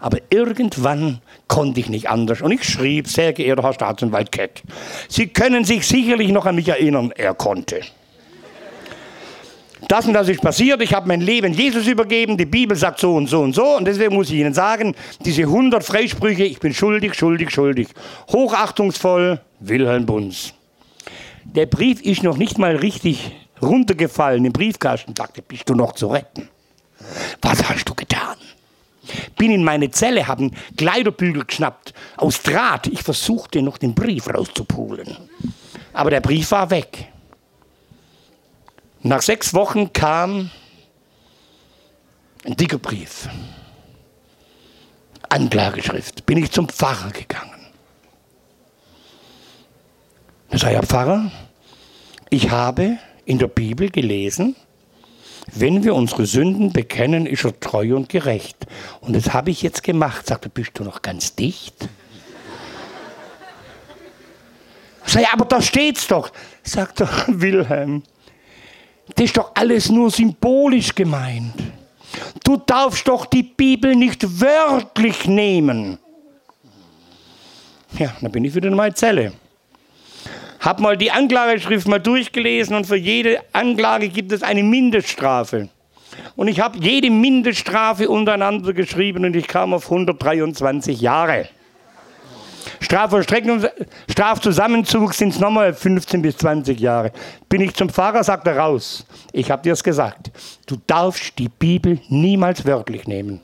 Aber 0.00 0.18
irgendwann 0.30 1.20
konnte 1.48 1.80
ich 1.80 1.90
nicht 1.90 2.08
anders. 2.08 2.40
Und 2.40 2.52
ich 2.52 2.64
schrieb, 2.64 3.06
sehr 3.08 3.34
geehrter 3.34 3.62
Herr 3.62 3.74
Staatsanwalt 3.74 4.32
Keck, 4.32 4.62
Sie 5.08 5.28
können 5.28 5.64
sich 5.64 5.86
sicherlich 5.86 6.30
noch 6.30 6.46
an 6.46 6.54
mich 6.54 6.68
erinnern, 6.68 7.12
er 7.14 7.34
konnte. 7.34 7.82
Das 9.90 10.06
und 10.06 10.12
das 10.12 10.28
ist 10.28 10.40
passiert, 10.40 10.80
ich 10.82 10.94
habe 10.94 11.08
mein 11.08 11.20
Leben 11.20 11.52
Jesus 11.52 11.88
übergeben, 11.88 12.36
die 12.36 12.46
Bibel 12.46 12.76
sagt 12.76 13.00
so 13.00 13.16
und 13.16 13.26
so 13.26 13.40
und 13.40 13.56
so 13.56 13.76
und 13.76 13.86
deswegen 13.86 14.14
muss 14.14 14.30
ich 14.30 14.36
Ihnen 14.36 14.54
sagen, 14.54 14.94
diese 15.24 15.42
100 15.42 15.82
Freisprüche, 15.82 16.44
ich 16.44 16.60
bin 16.60 16.72
schuldig, 16.72 17.14
schuldig, 17.14 17.50
schuldig. 17.50 17.88
Hochachtungsvoll, 18.30 19.40
Wilhelm 19.58 20.06
Bunz. 20.06 20.54
Der 21.42 21.66
Brief 21.66 22.00
ist 22.02 22.22
noch 22.22 22.36
nicht 22.36 22.56
mal 22.56 22.76
richtig 22.76 23.32
runtergefallen 23.60 24.44
im 24.44 24.52
Briefkasten, 24.52 25.12
sagte, 25.16 25.42
bist 25.42 25.68
du 25.68 25.74
noch 25.74 25.94
zu 25.94 26.06
retten? 26.06 26.48
Was 27.42 27.68
hast 27.68 27.88
du 27.88 27.94
getan? 27.96 28.36
Bin 29.36 29.50
in 29.50 29.64
meine 29.64 29.90
Zelle, 29.90 30.28
haben 30.28 30.52
Kleiderbügel 30.76 31.46
geschnappt 31.46 31.94
aus 32.16 32.44
Draht. 32.44 32.86
Ich 32.86 33.02
versuchte 33.02 33.60
noch 33.60 33.76
den 33.76 33.96
Brief 33.96 34.32
rauszupulen. 34.32 35.16
Aber 35.92 36.10
der 36.10 36.20
Brief 36.20 36.52
war 36.52 36.70
weg. 36.70 37.08
Nach 39.02 39.22
sechs 39.22 39.54
Wochen 39.54 39.92
kam 39.92 40.50
ein 42.44 42.56
dicker 42.56 42.78
Brief. 42.78 43.28
Anklageschrift. 45.28 46.26
Bin 46.26 46.38
ich 46.38 46.50
zum 46.50 46.68
Pfarrer 46.68 47.10
gegangen. 47.10 47.60
Da 50.50 50.58
sei 50.58 50.72
Herr 50.74 50.82
Pfarrer, 50.82 51.30
ich 52.28 52.50
habe 52.50 52.98
in 53.24 53.38
der 53.38 53.46
Bibel 53.46 53.90
gelesen, 53.90 54.56
wenn 55.52 55.82
wir 55.82 55.94
unsere 55.94 56.26
Sünden 56.26 56.72
bekennen, 56.72 57.26
ist 57.26 57.44
er 57.44 57.58
treu 57.58 57.96
und 57.96 58.08
gerecht. 58.08 58.66
Und 59.00 59.14
das 59.14 59.32
habe 59.32 59.50
ich 59.50 59.62
jetzt 59.62 59.82
gemacht. 59.82 60.26
Sagt 60.26 60.46
er, 60.46 60.50
bist 60.50 60.72
du 60.74 60.84
noch 60.84 61.02
ganz 61.02 61.34
dicht? 61.34 61.88
Sag 65.06 65.32
aber 65.32 65.44
da 65.44 65.62
steht's 65.62 66.06
doch. 66.06 66.30
Sagt 66.62 67.00
er, 67.00 67.08
Wilhelm, 67.26 68.02
das 69.14 69.26
ist 69.26 69.36
doch 69.36 69.52
alles 69.54 69.90
nur 69.90 70.10
symbolisch 70.10 70.94
gemeint. 70.94 71.54
Du 72.44 72.56
darfst 72.56 73.06
doch 73.06 73.26
die 73.26 73.42
Bibel 73.42 73.94
nicht 73.94 74.40
wörtlich 74.40 75.26
nehmen. 75.26 75.98
Ja, 77.98 78.12
dann 78.20 78.32
bin 78.32 78.44
ich 78.44 78.54
wieder 78.54 78.68
in 78.68 78.74
meiner 78.74 78.94
Zelle. 78.94 79.32
Hab 80.60 80.80
mal 80.80 80.96
die 80.96 81.10
Anklageschrift 81.10 81.88
mal 81.88 81.98
durchgelesen 81.98 82.76
und 82.76 82.86
für 82.86 82.96
jede 82.96 83.40
Anklage 83.52 84.08
gibt 84.08 84.30
es 84.32 84.42
eine 84.42 84.62
Mindeststrafe. 84.62 85.68
Und 86.36 86.48
ich 86.48 86.60
habe 86.60 86.78
jede 86.78 87.10
Mindeststrafe 87.10 88.08
untereinander 88.08 88.72
geschrieben 88.72 89.24
und 89.24 89.36
ich 89.36 89.46
kam 89.46 89.72
auf 89.72 89.84
123 89.84 91.00
Jahre. 91.00 91.48
Strafzusammenzug 92.80 95.14
sind 95.14 95.30
es 95.30 95.38
nochmal 95.38 95.72
15 95.72 96.22
bis 96.22 96.36
20 96.38 96.78
Jahre. 96.78 97.12
Bin 97.48 97.60
ich 97.60 97.74
zum 97.74 97.88
Pfarrer, 97.88 98.24
sagt 98.24 98.46
er 98.46 98.58
raus. 98.58 99.06
Ich 99.32 99.50
habe 99.50 99.62
dir 99.62 99.72
es 99.72 99.82
gesagt. 99.82 100.30
Du 100.66 100.76
darfst 100.86 101.38
die 101.38 101.48
Bibel 101.48 101.98
niemals 102.08 102.64
wörtlich 102.64 103.06
nehmen. 103.06 103.40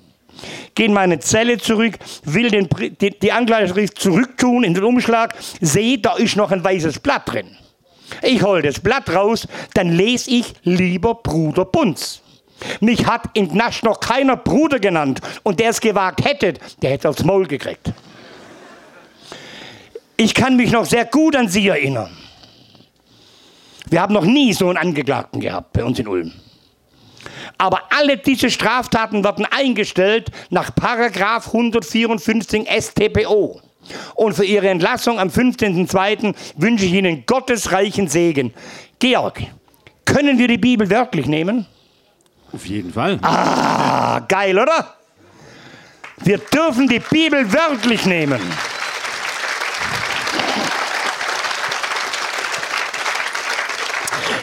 Geh 0.75 0.85
in 0.85 0.93
meine 0.93 1.19
Zelle 1.19 1.59
zurück, 1.59 1.99
will 2.25 2.51
den, 2.51 2.69
die, 3.01 3.19
die 3.19 3.33
Anklageschrift 3.33 3.99
zurücktun 3.99 4.64
in 4.64 4.75
den 4.75 4.85
Umschlag, 4.85 5.35
sehe, 5.61 5.99
da 5.99 6.17
ist 6.17 6.37
noch 6.37 6.51
ein 6.51 6.62
weißes 6.62 6.99
Blatt 6.99 7.33
drin. 7.33 7.57
Ich 8.23 8.43
hole 8.43 8.62
das 8.62 8.81
Blatt 8.81 9.09
raus, 9.14 9.49
dann 9.75 9.91
lese 9.91 10.31
ich 10.31 10.53
lieber 10.62 11.14
Bruder 11.14 11.64
Bunz. 11.64 12.23
Mich 12.81 13.07
hat 13.07 13.31
in 13.35 13.57
Nasch 13.57 13.83
noch 13.83 14.01
keiner 14.01 14.37
Bruder 14.37 14.79
genannt 14.79 15.21
und 15.43 15.61
der 15.61 15.71
es 15.71 15.81
gewagt 15.81 16.25
hätte, 16.25 16.55
der 16.83 16.91
hätte 16.91 17.09
aufs 17.09 17.25
Maul 17.25 17.47
gekriegt. 17.47 17.93
Ich 20.17 20.35
kann 20.35 20.57
mich 20.57 20.73
noch 20.73 20.87
sehr 20.87 21.05
gut 21.05 21.37
an 21.37 21.49
Sie 21.49 21.69
erinnern. 21.69 22.11
Wir 23.89 24.01
haben 24.01 24.14
noch 24.14 24.25
nie 24.25 24.53
so 24.53 24.69
einen 24.69 24.79
Angeklagten 24.79 25.41
gehabt 25.41 25.73
bei 25.73 25.85
uns 25.85 25.99
in 25.99 26.09
Ulm. 26.09 26.33
Aber 27.59 27.83
alle 27.91 28.17
diese 28.17 28.51
Straftaten 28.51 29.25
werden 29.25 29.47
eingestellt 29.51 30.31
nach 30.51 30.75
Paragraf 30.75 31.47
154 31.49 32.69
StPO. 32.69 33.61
Und 34.14 34.35
für 34.35 34.45
Ihre 34.45 34.69
Entlassung 34.69 35.21
am 35.21 35.29
15.02. 35.29 36.35
wünsche 36.57 36.85
ich 36.85 36.93
Ihnen 36.93 37.25
Gottes 37.27 37.71
reichen 37.71 38.09
Segen. 38.09 38.53
Georg, 38.99 39.43
können 40.05 40.39
wir 40.39 40.49
die 40.49 40.59
Bibel 40.59 40.91
wörtlich 40.91 41.27
nehmen? 41.27 41.67
Auf 42.53 42.67
jeden 42.67 42.93
Fall. 42.93 43.19
Ah, 43.23 44.21
geil, 44.21 44.59
oder? 44.59 44.95
Wir 46.25 46.39
dürfen 46.39 46.89
die 46.89 47.01
Bibel 47.01 47.53
wörtlich 47.53 48.07
nehmen. 48.07 48.41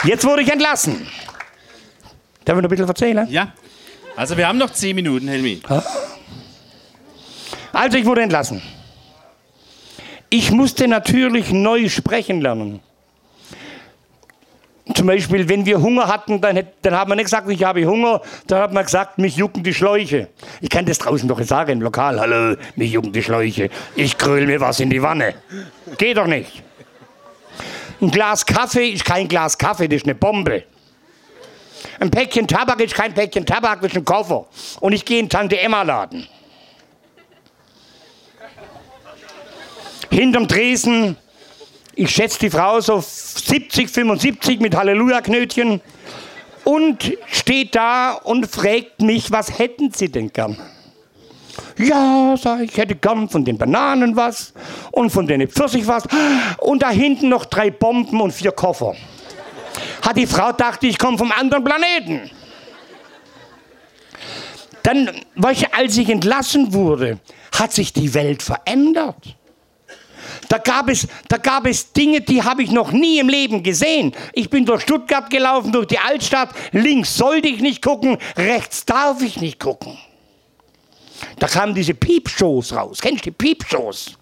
Jetzt 0.03 0.25
wurde 0.25 0.41
ich 0.41 0.51
entlassen. 0.51 1.07
Darf 2.45 2.57
ich 2.57 2.61
noch 2.61 2.69
ein 2.69 2.69
bisschen 2.69 2.87
erzählen? 2.87 3.27
Ja. 3.29 3.53
Also 4.15 4.37
wir 4.37 4.47
haben 4.47 4.57
noch 4.57 4.71
zehn 4.71 4.95
Minuten, 4.95 5.27
Helmi. 5.27 5.61
Also 7.71 7.97
ich 7.97 8.05
wurde 8.05 8.21
entlassen. 8.21 8.61
Ich 10.29 10.51
musste 10.51 10.87
natürlich 10.87 11.51
neu 11.51 11.89
sprechen 11.89 12.41
lernen. 12.41 12.81
Zum 14.93 15.07
Beispiel, 15.07 15.47
wenn 15.47 15.65
wir 15.65 15.81
Hunger 15.81 16.07
hatten, 16.07 16.41
dann, 16.41 16.67
dann 16.81 16.93
haben 16.93 17.11
wir 17.11 17.15
nicht 17.15 17.25
gesagt, 17.25 17.49
ich 17.49 17.63
habe 17.63 17.85
Hunger, 17.85 18.21
dann 18.47 18.59
hat 18.59 18.73
man 18.73 18.83
gesagt, 18.83 19.17
mich 19.17 19.37
jucken 19.37 19.63
die 19.63 19.73
Schläuche. 19.73 20.27
Ich 20.59 20.69
kann 20.69 20.85
das 20.85 20.97
draußen 20.97 21.27
doch 21.27 21.41
sagen 21.43 21.71
im 21.71 21.81
Lokal. 21.81 22.19
Hallo, 22.19 22.57
mich 22.75 22.91
jucken 22.91 23.13
die 23.13 23.23
Schläuche. 23.23 23.69
Ich 23.95 24.17
kröll 24.17 24.45
mir 24.45 24.59
was 24.59 24.81
in 24.81 24.89
die 24.89 25.01
Wanne. 25.01 25.35
Geht 25.97 26.17
doch 26.17 26.27
nicht. 26.27 26.63
Ein 28.03 28.11
Glas 28.11 28.45
Kaffee 28.45 28.89
ist 28.89 29.05
kein 29.05 29.29
Glas 29.29 29.57
Kaffee, 29.57 29.87
das 29.87 30.01
ist 30.01 30.03
eine 30.03 30.15
Bombe. 30.15 30.65
Ein 32.01 32.11
Päckchen 32.11 32.45
Tabak 32.45 32.81
ist 32.81 32.93
kein 32.93 33.13
Päckchen 33.13 33.45
Tabak, 33.45 33.79
das 33.79 33.91
ist 33.91 33.97
ein 33.97 34.03
Koffer. 34.03 34.45
Und 34.81 34.91
ich 34.91 35.05
gehe 35.05 35.19
in 35.19 35.29
Tante 35.29 35.57
Emma 35.57 35.83
Laden. 35.83 36.27
Hinterm 40.09 40.49
Tresen, 40.49 41.15
ich 41.95 42.09
schätze 42.09 42.39
die 42.39 42.49
Frau 42.49 42.81
so 42.81 42.99
70, 42.99 43.89
75 43.89 44.59
mit 44.59 44.75
Halleluja-Knötchen 44.75 45.79
und 46.65 47.17
steht 47.31 47.73
da 47.73 48.15
und 48.15 48.47
fragt 48.47 49.01
mich, 49.01 49.31
was 49.31 49.59
hätten 49.59 49.93
Sie 49.93 50.11
denn 50.11 50.33
gern? 50.33 50.57
Ja, 51.77 52.35
sag 52.37 52.61
ich, 52.61 52.71
ich 52.71 52.77
hätte 52.77 52.95
gern 52.95 53.27
von 53.29 53.43
den 53.43 53.57
Bananen 53.57 54.15
was 54.15 54.53
und 54.91 55.09
von 55.09 55.25
den 55.27 55.47
Pfirsich 55.47 55.87
was 55.87 56.03
und 56.59 56.83
da 56.83 56.89
hinten 56.89 57.29
noch 57.29 57.45
drei 57.45 57.71
Bomben 57.71 58.21
und 58.21 58.31
vier 58.31 58.51
Koffer. 58.51 58.95
Hat 60.01 60.17
die 60.17 60.27
Frau 60.27 60.47
gedacht, 60.49 60.83
ich 60.83 60.97
komme 60.97 61.17
vom 61.17 61.31
anderen 61.31 61.63
Planeten. 61.63 62.29
Dann, 64.83 65.09
als 65.71 65.97
ich 65.97 66.09
entlassen 66.09 66.73
wurde, 66.73 67.19
hat 67.57 67.71
sich 67.71 67.93
die 67.93 68.13
Welt 68.13 68.43
verändert. 68.43 69.35
Da 70.49 70.57
gab 70.57 70.89
es, 70.89 71.07
da 71.27 71.37
gab 71.37 71.65
es 71.65 71.93
Dinge, 71.93 72.21
die 72.21 72.43
habe 72.43 72.63
ich 72.63 72.71
noch 72.71 72.91
nie 72.91 73.19
im 73.19 73.29
Leben 73.29 73.63
gesehen. 73.63 74.13
Ich 74.33 74.49
bin 74.49 74.65
durch 74.65 74.81
Stuttgart 74.81 75.29
gelaufen, 75.29 75.71
durch 75.71 75.87
die 75.87 75.99
Altstadt. 75.99 76.49
Links 76.71 77.15
sollte 77.15 77.47
ich 77.47 77.61
nicht 77.61 77.81
gucken, 77.81 78.17
rechts 78.37 78.85
darf 78.85 79.21
ich 79.21 79.39
nicht 79.39 79.59
gucken. 79.59 79.97
Da 81.39 81.47
kamen 81.47 81.73
diese 81.73 81.93
Piepshows 81.93 82.73
raus. 82.73 82.99
Kennst 83.01 83.25
du 83.25 83.31
die 83.31 83.31
Piepshows? 83.31 84.17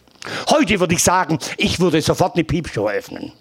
Heute 0.50 0.80
würde 0.80 0.96
ich 0.96 1.04
sagen, 1.04 1.40
ich 1.58 1.80
würde 1.80 2.02
sofort 2.02 2.36
eine 2.36 2.44
Piepshow 2.44 2.88
öffnen. 2.88 3.34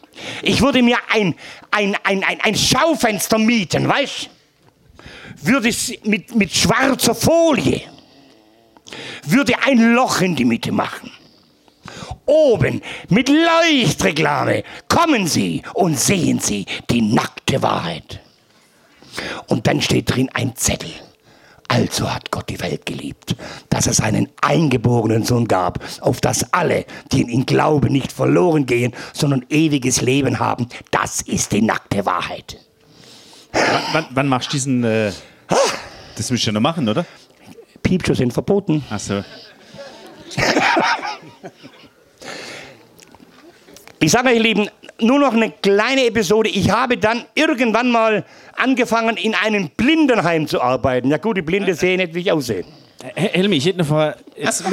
Ich 0.43 0.61
würde 0.61 0.83
mir 0.83 0.99
ein, 1.11 1.35
ein, 1.71 1.97
ein, 2.05 2.25
ein, 2.25 2.41
ein 2.41 2.55
Schaufenster 2.55 3.39
mieten, 3.39 3.89
weißt 3.89 4.31
Würde 5.43 5.69
es 5.69 5.93
mit, 6.05 6.35
mit 6.35 6.53
schwarzer 6.53 7.15
Folie, 7.15 7.83
würde 9.25 9.55
ein 9.65 9.95
Loch 9.95 10.21
in 10.21 10.37
die 10.37 10.45
Mitte 10.45 10.73
machen. 10.73 11.11
Oben 12.27 12.83
mit 13.09 13.29
Leuchtreklame 13.29 14.63
kommen 14.89 15.27
Sie 15.27 15.63
und 15.75 15.99
sehen 15.99 16.39
Sie 16.39 16.67
die 16.91 17.03
nackte 17.03 17.63
Wahrheit. 17.63 18.21
Und 19.49 19.67
dann 19.67 19.81
steht 19.81 20.15
drin 20.15 20.31
ein 20.33 20.55
Zettel. 20.55 20.93
Also 21.73 22.13
hat 22.13 22.33
Gott 22.33 22.49
die 22.49 22.61
Welt 22.61 22.85
geliebt, 22.85 23.37
dass 23.69 23.87
es 23.87 24.01
einen 24.01 24.29
eingeborenen 24.43 25.25
Sohn 25.25 25.47
gab, 25.47 25.79
auf 26.01 26.21
das 26.21 26.53
alle, 26.53 26.85
die 27.13 27.21
in 27.21 27.29
ihn 27.29 27.47
glauben, 27.47 27.93
nicht 27.93 28.11
verloren 28.11 28.67
gehen, 28.67 28.93
sondern 29.13 29.47
ewiges 29.51 30.01
Leben 30.01 30.41
haben. 30.41 30.69
Das 30.91 31.21
ist 31.21 31.53
die 31.53 31.63
nackte 31.63 32.05
Wahrheit. 32.05 32.59
Wann, 33.53 33.83
wann, 33.93 34.07
wann 34.11 34.29
machst 34.29 34.49
du 34.49 34.53
diesen... 34.57 34.83
Äh, 34.83 35.13
das 36.17 36.33
müsst 36.33 36.45
ihr 36.45 36.53
noch 36.53 36.61
machen, 36.61 36.89
oder? 36.89 37.07
Piepshows 37.85 38.19
sind 38.19 38.33
verboten. 38.33 38.85
Ach 38.91 38.99
so. 38.99 39.23
Ich 44.01 44.11
sage 44.11 44.31
euch, 44.31 44.37
ihr 44.37 44.43
Lieben, 44.43 44.71
nur 45.03 45.19
noch 45.19 45.35
eine 45.35 45.51
kleine 45.51 46.07
Episode. 46.07 46.51
Ich 46.51 46.71
habe 46.71 46.97
dann 46.97 47.25
irgendwann 47.35 47.91
mal 47.91 48.25
angefangen, 48.57 49.17
in 49.17 49.35
einem 49.35 49.71
Blindenheim 49.77 50.47
zu 50.47 50.61
arbeiten. 50.61 51.11
Ja 51.11 51.19
gut, 51.19 51.37
die 51.37 51.43
Blinde 51.43 51.75
sehen 51.75 51.99
nicht, 51.99 52.15
wie 52.15 52.21
ich 52.21 52.33
aussehe. 52.33 52.65
Helmi, 53.15 53.57
ich 53.57 53.65
hätte 53.65 53.79
eine 53.79 53.85
Frage. 53.85 54.17
Jetzt, 54.37 54.65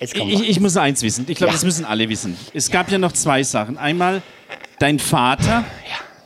ich, 0.00 0.48
ich, 0.48 0.60
muss 0.60 0.76
eins 0.76 1.02
wissen. 1.02 1.26
Ich 1.28 1.36
glaube, 1.36 1.50
ja. 1.50 1.54
das 1.54 1.64
müssen 1.64 1.84
alle 1.84 2.08
wissen. 2.08 2.36
Es 2.52 2.70
gab 2.70 2.90
ja 2.90 2.98
noch 2.98 3.12
zwei 3.12 3.42
Sachen. 3.42 3.76
Einmal 3.78 4.22
dein 4.78 5.00
Vater. 5.00 5.64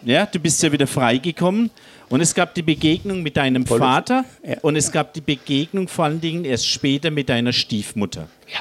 Ja. 0.05 0.15
ja 0.15 0.27
du 0.27 0.39
bist 0.39 0.63
ja 0.63 0.71
wieder 0.71 0.87
freigekommen. 0.87 1.71
Und 2.11 2.21
es 2.21 2.35
gab 2.35 2.55
die 2.55 2.63
Begegnung 2.63 3.23
mit 3.23 3.37
deinem 3.37 3.67
Voll 3.67 3.79
Vater. 3.79 4.25
Ja. 4.47 4.57
Und 4.63 4.77
es 4.77 4.93
gab 4.93 5.15
die 5.15 5.21
Begegnung 5.21 5.89
vor 5.89 6.07
allen 6.07 6.21
Dingen 6.21 6.45
erst 6.45 6.67
später 6.67 7.11
mit 7.11 7.29
deiner 7.29 7.53
Stiefmutter. 7.53 8.29
Ja. 8.53 8.61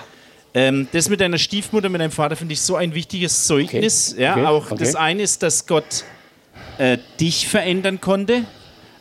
Ähm, 0.58 0.88
das 0.92 1.08
mit 1.08 1.22
deiner 1.22 1.38
Stiefmutter, 1.38 1.88
mit 1.88 2.02
deinem 2.02 2.10
Vater 2.10 2.36
finde 2.36 2.54
ich 2.54 2.62
so 2.62 2.76
ein 2.76 2.96
wichtiges 2.96 3.46
Zeugnis. 3.46 4.14
Okay. 4.14 4.24
Ja, 4.24 4.32
okay. 4.32 4.46
auch 4.46 4.72
okay. 4.72 4.80
das 4.80 4.96
eine 4.96 5.22
ist, 5.22 5.44
dass 5.44 5.68
Gott 5.68 6.04
äh, 6.80 6.98
dich 7.20 7.48
verändern 7.48 8.02
konnte. 8.02 8.44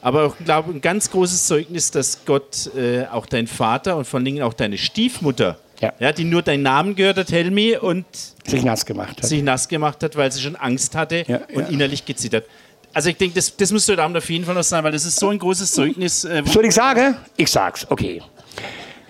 Aber 0.03 0.25
auch, 0.27 0.37
glaube 0.45 0.71
ein 0.71 0.83
ganz 0.83 1.11
großes 1.11 1.47
Zeugnis, 1.47 1.91
dass 1.91 2.27
Gott 2.27 2.71
äh, 2.77 3.07
auch 3.07 3.25
dein 3.25 3.47
Vater 3.47 3.97
und 3.97 4.07
vor 4.07 4.19
allen 4.19 4.27
Dingen 4.27 4.43
auch 4.43 4.53
deine 4.53 4.77
Stiefmutter, 4.77 5.59
ja. 5.81 5.95
ja. 5.99 6.13
die 6.13 6.25
nur 6.25 6.43
deinen 6.43 6.63
Namen 6.63 6.95
gehört 6.95 7.17
hat, 7.17 7.33
Helmi, 7.33 7.75
und 7.75 8.05
sich 8.47 8.63
nass 8.63 8.85
gemacht 8.85 9.17
hat. 9.17 9.25
Sich 9.25 9.43
nass 9.43 9.67
gemacht 9.67 10.03
hat, 10.03 10.15
weil 10.15 10.31
sie 10.31 10.43
schon 10.43 10.57
Angst 10.57 10.95
hatte 10.95 11.25
ja, 11.27 11.41
und 11.55 11.63
ja. 11.63 11.69
innerlich 11.69 12.05
gezittert. 12.05 12.45
Also 12.93 13.09
ich 13.09 13.17
denke, 13.17 13.35
das, 13.35 13.57
das 13.57 13.73
musst 13.73 13.89
du 13.89 13.93
heute 13.93 14.03
Abend 14.03 14.19
auf 14.19 14.29
jeden 14.29 14.45
Fall 14.45 14.55
noch 14.55 14.63
sagen, 14.63 14.85
weil 14.85 14.93
das 14.93 15.07
ist 15.07 15.19
so 15.19 15.31
ein 15.31 15.39
großes 15.39 15.73
Zeugnis. 15.73 16.25
Äh, 16.25 16.43
Soll 16.45 16.67
ich 16.67 16.75
sagen? 16.75 17.17
Ich 17.39 17.51
sag's, 17.51 17.87
okay. 17.89 18.21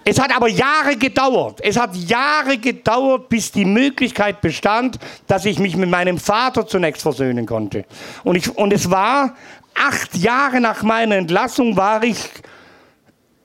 Es 0.09 0.21
hat 0.21 0.33
aber 0.33 0.47
Jahre 0.47 0.95
gedauert. 0.97 1.59
Es 1.65 1.77
hat 1.77 1.97
Jahre 1.97 2.59
gedauert, 2.59 3.29
bis 3.29 3.51
die 3.51 3.65
Möglichkeit 3.65 4.41
bestand, 4.41 5.01
dass 5.27 5.45
ich 5.45 5.59
mich 5.59 5.77
mit 5.77 5.91
meinem 5.91 6.19
Vater 6.19 6.65
zunächst 6.65 7.03
versöhnen 7.03 7.45
konnte. 7.45 7.85
Und, 8.23 8.37
ich, 8.37 8.57
und 8.57 8.73
es 8.73 8.89
war 8.89 9.35
acht 9.75 10.17
Jahre 10.17 10.61
nach 10.61 10.85
meiner 10.85 11.17
Entlassung 11.17 11.77
war 11.77 12.05
ich, 12.05 12.19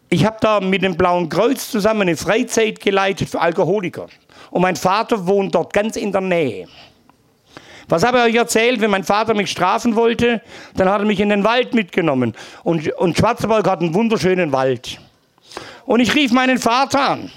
ich 0.10 0.24
habe 0.24 0.38
da 0.40 0.60
mit 0.60 0.84
dem 0.84 0.96
Blauen 0.96 1.30
Kreuz 1.30 1.68
zusammen 1.68 2.04
eine 2.04 2.16
Freizeit 2.16 2.80
geleitet 2.80 3.30
für 3.30 3.42
Alkoholiker. 3.42 4.06
Und 4.52 4.62
mein 4.62 4.76
Vater 4.76 5.26
wohnt 5.26 5.56
dort 5.56 5.74
ganz 5.74 5.96
in 5.96 6.12
der 6.12 6.22
Nähe. 6.22 6.68
Was 7.88 8.04
habe 8.04 8.20
ich 8.20 8.24
euch 8.26 8.36
erzählt? 8.36 8.82
Wenn 8.82 8.92
mein 8.92 9.04
Vater 9.04 9.34
mich 9.34 9.50
strafen 9.50 9.96
wollte, 9.96 10.44
dann 10.76 10.88
hat 10.90 11.02
er 11.02 11.08
mich 11.08 11.20
in 11.22 11.30
den 11.30 11.44
Wald 11.44 11.74
mitgenommen. 11.74 12.36
Und, 12.64 12.88
und 13.00 13.18
Schwarzenberg 13.18 13.68
hat 13.68 13.82
einen 13.82 13.96
wunderschönen 13.96 14.52
Wald. 14.52 15.00
Und 15.92 16.00
ich 16.00 16.16
rief 16.16 16.32
meinen 16.32 16.58
Vater 16.58 17.02
an 17.02 17.30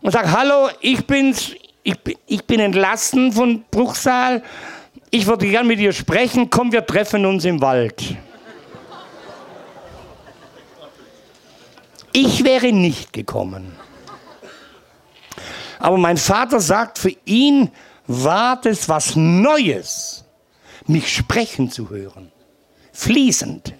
und 0.00 0.10
sage, 0.10 0.32
hallo, 0.32 0.70
ich, 0.80 1.06
bin's, 1.06 1.50
ich, 1.82 1.94
ich 2.26 2.42
bin 2.46 2.58
entlassen 2.58 3.32
von 3.32 3.66
Bruchsal. 3.70 4.42
Ich 5.10 5.26
würde 5.26 5.46
gern 5.46 5.66
mit 5.66 5.78
dir 5.78 5.92
sprechen. 5.92 6.48
Komm, 6.48 6.72
wir 6.72 6.86
treffen 6.86 7.26
uns 7.26 7.44
im 7.44 7.60
Wald. 7.60 8.16
Ich 12.14 12.42
wäre 12.44 12.72
nicht 12.72 13.12
gekommen. 13.12 13.76
Aber 15.78 15.98
mein 15.98 16.16
Vater 16.16 16.60
sagt, 16.60 16.98
für 16.98 17.14
ihn 17.26 17.70
war 18.06 18.58
das 18.58 18.88
was 18.88 19.16
Neues, 19.16 20.24
mich 20.86 21.14
sprechen 21.14 21.70
zu 21.70 21.90
hören. 21.90 22.32
Fließend. 22.94 23.74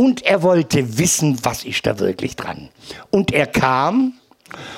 Und 0.00 0.22
er 0.22 0.42
wollte 0.42 0.96
wissen, 0.96 1.38
was 1.42 1.62
ist 1.62 1.84
da 1.84 1.98
wirklich 1.98 2.34
dran. 2.34 2.70
Und 3.10 3.34
er 3.34 3.46
kam 3.46 4.14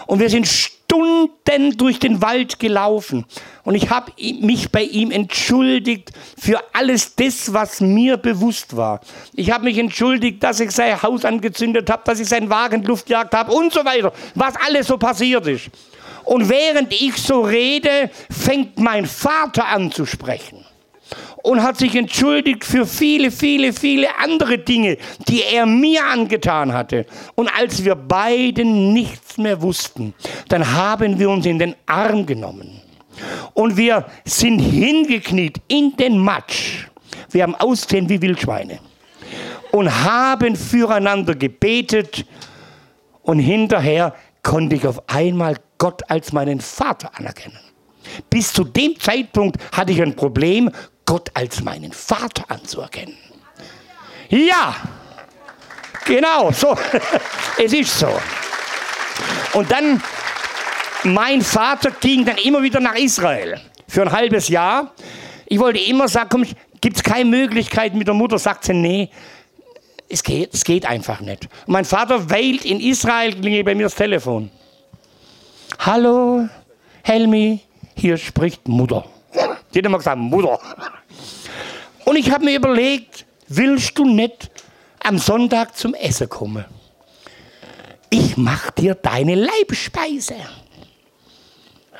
und 0.08 0.18
wir 0.18 0.28
sind 0.28 0.48
Stunden 0.48 1.76
durch 1.76 2.00
den 2.00 2.20
Wald 2.22 2.58
gelaufen. 2.58 3.24
Und 3.62 3.76
ich 3.76 3.88
habe 3.88 4.10
mich 4.40 4.72
bei 4.72 4.82
ihm 4.82 5.12
entschuldigt 5.12 6.10
für 6.36 6.60
alles 6.72 7.14
das, 7.14 7.52
was 7.52 7.80
mir 7.80 8.16
bewusst 8.16 8.76
war. 8.76 9.00
Ich 9.34 9.52
habe 9.52 9.62
mich 9.62 9.78
entschuldigt, 9.78 10.42
dass 10.42 10.58
ich 10.58 10.72
sein 10.72 11.00
Haus 11.00 11.24
angezündet 11.24 11.88
habe, 11.88 12.02
dass 12.04 12.18
ich 12.18 12.28
seinen 12.28 12.50
Wagen 12.50 12.82
Luftjagd 12.82 13.32
habe 13.32 13.52
und 13.52 13.72
so 13.72 13.84
weiter. 13.84 14.12
Was 14.34 14.54
alles 14.56 14.88
so 14.88 14.98
passiert 14.98 15.46
ist. 15.46 15.70
Und 16.24 16.48
während 16.48 16.92
ich 16.92 17.14
so 17.14 17.42
rede, 17.42 18.10
fängt 18.28 18.76
mein 18.76 19.06
Vater 19.06 19.68
an 19.68 19.92
zu 19.92 20.04
sprechen 20.04 20.66
und 21.42 21.62
hat 21.62 21.76
sich 21.76 21.94
entschuldigt 21.94 22.64
für 22.64 22.86
viele, 22.86 23.30
viele, 23.30 23.72
viele 23.72 24.08
andere 24.18 24.58
Dinge, 24.58 24.96
die 25.28 25.42
er 25.42 25.66
mir 25.66 26.04
angetan 26.04 26.72
hatte. 26.72 27.06
Und 27.34 27.48
als 27.48 27.84
wir 27.84 27.94
beiden 27.94 28.92
nichts 28.92 29.38
mehr 29.38 29.60
wussten, 29.60 30.14
dann 30.48 30.72
haben 30.72 31.18
wir 31.18 31.28
uns 31.28 31.46
in 31.46 31.58
den 31.58 31.74
Arm 31.86 32.26
genommen. 32.26 32.80
Und 33.54 33.76
wir 33.76 34.06
sind 34.24 34.58
hingekniet 34.58 35.60
in 35.68 35.96
den 35.96 36.18
Matsch. 36.18 36.86
Wir 37.30 37.42
haben 37.42 37.54
ausgesehen 37.54 38.08
wie 38.08 38.20
Wildschweine. 38.20 38.78
Und 39.70 39.90
haben 40.04 40.56
füreinander 40.56 41.34
gebetet. 41.34 42.26
Und 43.22 43.38
hinterher 43.38 44.14
konnte 44.42 44.76
ich 44.76 44.86
auf 44.86 45.08
einmal 45.08 45.56
Gott 45.78 46.02
als 46.08 46.32
meinen 46.32 46.60
Vater 46.60 47.10
anerkennen. 47.14 47.58
Bis 48.28 48.52
zu 48.52 48.64
dem 48.64 48.98
Zeitpunkt 48.98 49.56
hatte 49.72 49.92
ich 49.92 50.02
ein 50.02 50.14
Problem, 50.14 50.70
Gott 51.04 51.30
als 51.34 51.62
meinen 51.62 51.92
Vater 51.92 52.44
anzuerkennen. 52.48 53.16
Ja, 54.28 54.76
genau, 56.06 56.50
so. 56.52 56.76
es 57.58 57.72
ist 57.72 57.98
so. 57.98 58.08
Und 59.54 59.70
dann, 59.70 60.02
mein 61.04 61.42
Vater 61.42 61.90
ging 61.90 62.24
dann 62.24 62.38
immer 62.38 62.62
wieder 62.62 62.80
nach 62.80 62.94
Israel 62.94 63.60
für 63.88 64.02
ein 64.02 64.12
halbes 64.12 64.48
Jahr. 64.48 64.92
Ich 65.46 65.58
wollte 65.58 65.80
immer 65.80 66.08
sagen, 66.08 66.28
komm, 66.30 66.46
gibt 66.80 66.96
es 66.96 67.02
keine 67.02 67.26
Möglichkeit 67.26 67.94
mit 67.94 68.06
der 68.06 68.14
Mutter? 68.14 68.38
Sagt 68.38 68.64
sie, 68.64 68.72
nee, 68.72 69.10
es 70.08 70.22
geht, 70.22 70.54
es 70.54 70.64
geht 70.64 70.86
einfach 70.86 71.20
nicht. 71.20 71.48
Und 71.66 71.72
mein 71.72 71.84
Vater 71.84 72.30
weilt 72.30 72.64
in 72.64 72.80
Israel, 72.80 73.32
klingelt 73.32 73.66
bei 73.66 73.74
mir 73.74 73.84
das 73.84 73.94
Telefon. 73.94 74.50
Hallo, 75.78 76.48
Helmi, 77.02 77.60
hier 77.96 78.16
spricht 78.16 78.68
Mutter. 78.68 79.04
Die 79.72 79.78
hat 79.78 79.86
immer 79.86 79.98
gesagt, 79.98 80.18
Mutter. 80.18 80.58
Und 82.04 82.16
ich 82.16 82.30
habe 82.30 82.44
mir 82.44 82.56
überlegt, 82.56 83.24
willst 83.48 83.96
du 83.98 84.04
nicht 84.04 84.50
am 85.02 85.18
Sonntag 85.18 85.76
zum 85.76 85.94
Essen 85.94 86.28
kommen? 86.28 86.64
Ich 88.10 88.36
mach 88.36 88.70
dir 88.72 88.94
deine 88.94 89.34
Leibspeise. 89.34 90.36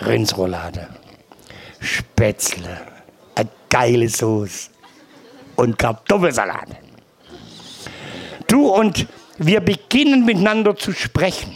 Rindsroulade, 0.05 0.89
Spätzle, 1.81 2.81
eine 3.35 3.49
geile 3.69 4.09
Soße 4.09 4.71
und 5.57 5.79
Kartoffelsalat. 5.79 6.69
Du 8.47 8.69
und 8.69 9.07
wir 9.39 9.61
beginnen 9.61 10.25
miteinander 10.25 10.77
zu 10.77 10.93
sprechen. 10.93 11.55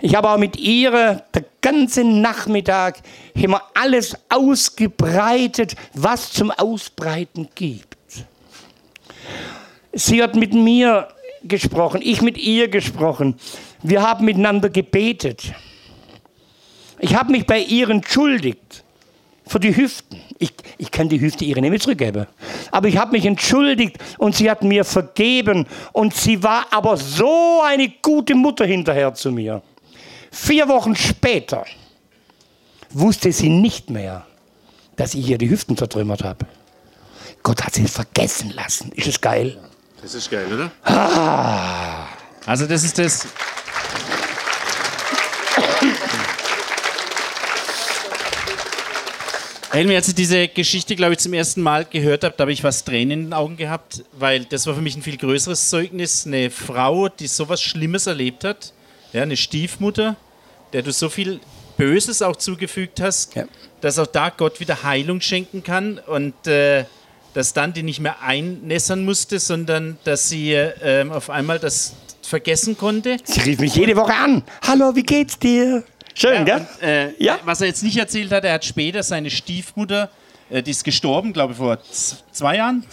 Ich 0.00 0.14
habe 0.14 0.30
auch 0.30 0.38
mit 0.38 0.56
ihr 0.56 1.22
den 1.34 1.44
ganzen 1.60 2.20
Nachmittag 2.20 3.00
immer 3.34 3.62
alles 3.74 4.16
ausgebreitet, 4.28 5.74
was 5.94 6.32
zum 6.32 6.50
Ausbreiten 6.50 7.48
gibt. 7.54 7.96
Sie 9.92 10.22
hat 10.22 10.36
mit 10.36 10.54
mir 10.54 11.08
gesprochen, 11.42 12.00
ich 12.02 12.22
mit 12.22 12.38
ihr 12.38 12.68
gesprochen. 12.68 13.36
Wir 13.82 14.02
haben 14.02 14.24
miteinander 14.24 14.70
gebetet. 14.70 15.52
Ich 17.00 17.14
habe 17.14 17.32
mich 17.32 17.46
bei 17.46 17.60
ihr 17.60 17.88
entschuldigt 17.90 18.84
für 19.48 19.60
die 19.60 19.76
Hüften. 19.76 20.20
Ich, 20.38 20.52
ich 20.76 20.90
kann 20.90 21.08
die 21.08 21.20
Hüfte 21.20 21.44
ihre 21.44 21.60
nicht 21.60 21.70
mehr 21.70 21.80
zurückgeben. 21.80 22.26
Aber 22.70 22.88
ich 22.88 22.96
habe 22.96 23.12
mich 23.12 23.24
entschuldigt 23.24 23.98
und 24.18 24.36
sie 24.36 24.50
hat 24.50 24.62
mir 24.62 24.84
vergeben. 24.84 25.66
Und 25.92 26.14
sie 26.14 26.42
war 26.42 26.66
aber 26.70 26.96
so 26.96 27.62
eine 27.66 27.88
gute 28.02 28.34
Mutter 28.34 28.64
hinterher 28.64 29.14
zu 29.14 29.32
mir. 29.32 29.62
Vier 30.30 30.68
Wochen 30.68 30.94
später 30.94 31.64
wusste 32.90 33.32
sie 33.32 33.48
nicht 33.48 33.90
mehr, 33.90 34.26
dass 34.96 35.14
ich 35.14 35.28
ihr 35.28 35.38
die 35.38 35.50
Hüften 35.50 35.76
zertrümmert 35.76 36.22
habe. 36.22 36.46
Gott 37.42 37.64
hat 37.64 37.74
sie 37.74 37.86
vergessen 37.86 38.50
lassen. 38.50 38.92
Ist 38.92 39.08
es 39.08 39.20
geil? 39.20 39.58
Das 40.02 40.14
ist 40.14 40.30
geil, 40.30 40.46
oder? 40.52 40.70
Ah. 40.84 42.06
Also 42.46 42.66
das 42.66 42.84
ist 42.84 42.98
das. 42.98 43.26
Helmi, 49.78 49.94
als 49.94 50.08
ich 50.08 50.16
diese 50.16 50.48
Geschichte, 50.48 50.96
glaube 50.96 51.12
ich, 51.12 51.20
zum 51.20 51.32
ersten 51.34 51.62
Mal 51.62 51.84
gehört 51.84 52.24
habe, 52.24 52.34
da 52.36 52.42
habe 52.42 52.52
ich 52.52 52.64
was 52.64 52.82
Tränen 52.82 53.12
in 53.12 53.24
den 53.26 53.32
Augen 53.32 53.56
gehabt, 53.56 54.02
weil 54.18 54.44
das 54.44 54.66
war 54.66 54.74
für 54.74 54.80
mich 54.80 54.96
ein 54.96 55.02
viel 55.02 55.16
größeres 55.16 55.68
Zeugnis. 55.68 56.26
Eine 56.26 56.50
Frau, 56.50 57.08
die 57.08 57.28
sowas 57.28 57.62
Schlimmes 57.62 58.08
erlebt 58.08 58.42
hat, 58.42 58.72
ja, 59.12 59.22
eine 59.22 59.36
Stiefmutter, 59.36 60.16
der 60.72 60.82
du 60.82 60.90
so 60.90 61.08
viel 61.08 61.38
Böses 61.76 62.22
auch 62.22 62.34
zugefügt 62.34 63.00
hast, 63.00 63.36
ja. 63.36 63.44
dass 63.80 64.00
auch 64.00 64.08
da 64.08 64.30
Gott 64.30 64.58
wieder 64.58 64.82
Heilung 64.82 65.20
schenken 65.20 65.62
kann 65.62 66.00
und 66.04 66.48
äh, 66.48 66.84
dass 67.34 67.52
dann 67.52 67.72
die 67.72 67.84
nicht 67.84 68.00
mehr 68.00 68.20
einnässern 68.20 69.04
musste, 69.04 69.38
sondern 69.38 69.96
dass 70.02 70.28
sie 70.28 70.54
äh, 70.54 71.08
auf 71.08 71.30
einmal 71.30 71.60
das 71.60 71.94
vergessen 72.20 72.76
konnte. 72.76 73.18
Sie 73.22 73.42
rief 73.42 73.60
mich 73.60 73.76
jede 73.76 73.94
Woche 73.94 74.14
an. 74.14 74.42
Hallo, 74.66 74.96
wie 74.96 75.04
geht's 75.04 75.38
dir? 75.38 75.84
Schön, 76.18 76.34
ja, 76.34 76.42
gell? 76.42 76.56
Und, 76.56 76.82
äh, 76.82 77.12
ja. 77.22 77.38
Was 77.44 77.60
er 77.60 77.68
jetzt 77.68 77.84
nicht 77.84 77.96
erzählt 77.96 78.32
hat, 78.32 78.44
er 78.44 78.54
hat 78.54 78.64
später 78.64 79.04
seine 79.04 79.30
Stiefmutter, 79.30 80.10
äh, 80.50 80.62
die 80.64 80.72
ist 80.72 80.82
gestorben, 80.82 81.32
glaube 81.32 81.52
ich, 81.52 81.58
vor 81.58 81.78
zwei 82.32 82.56
Jahren. 82.56 82.84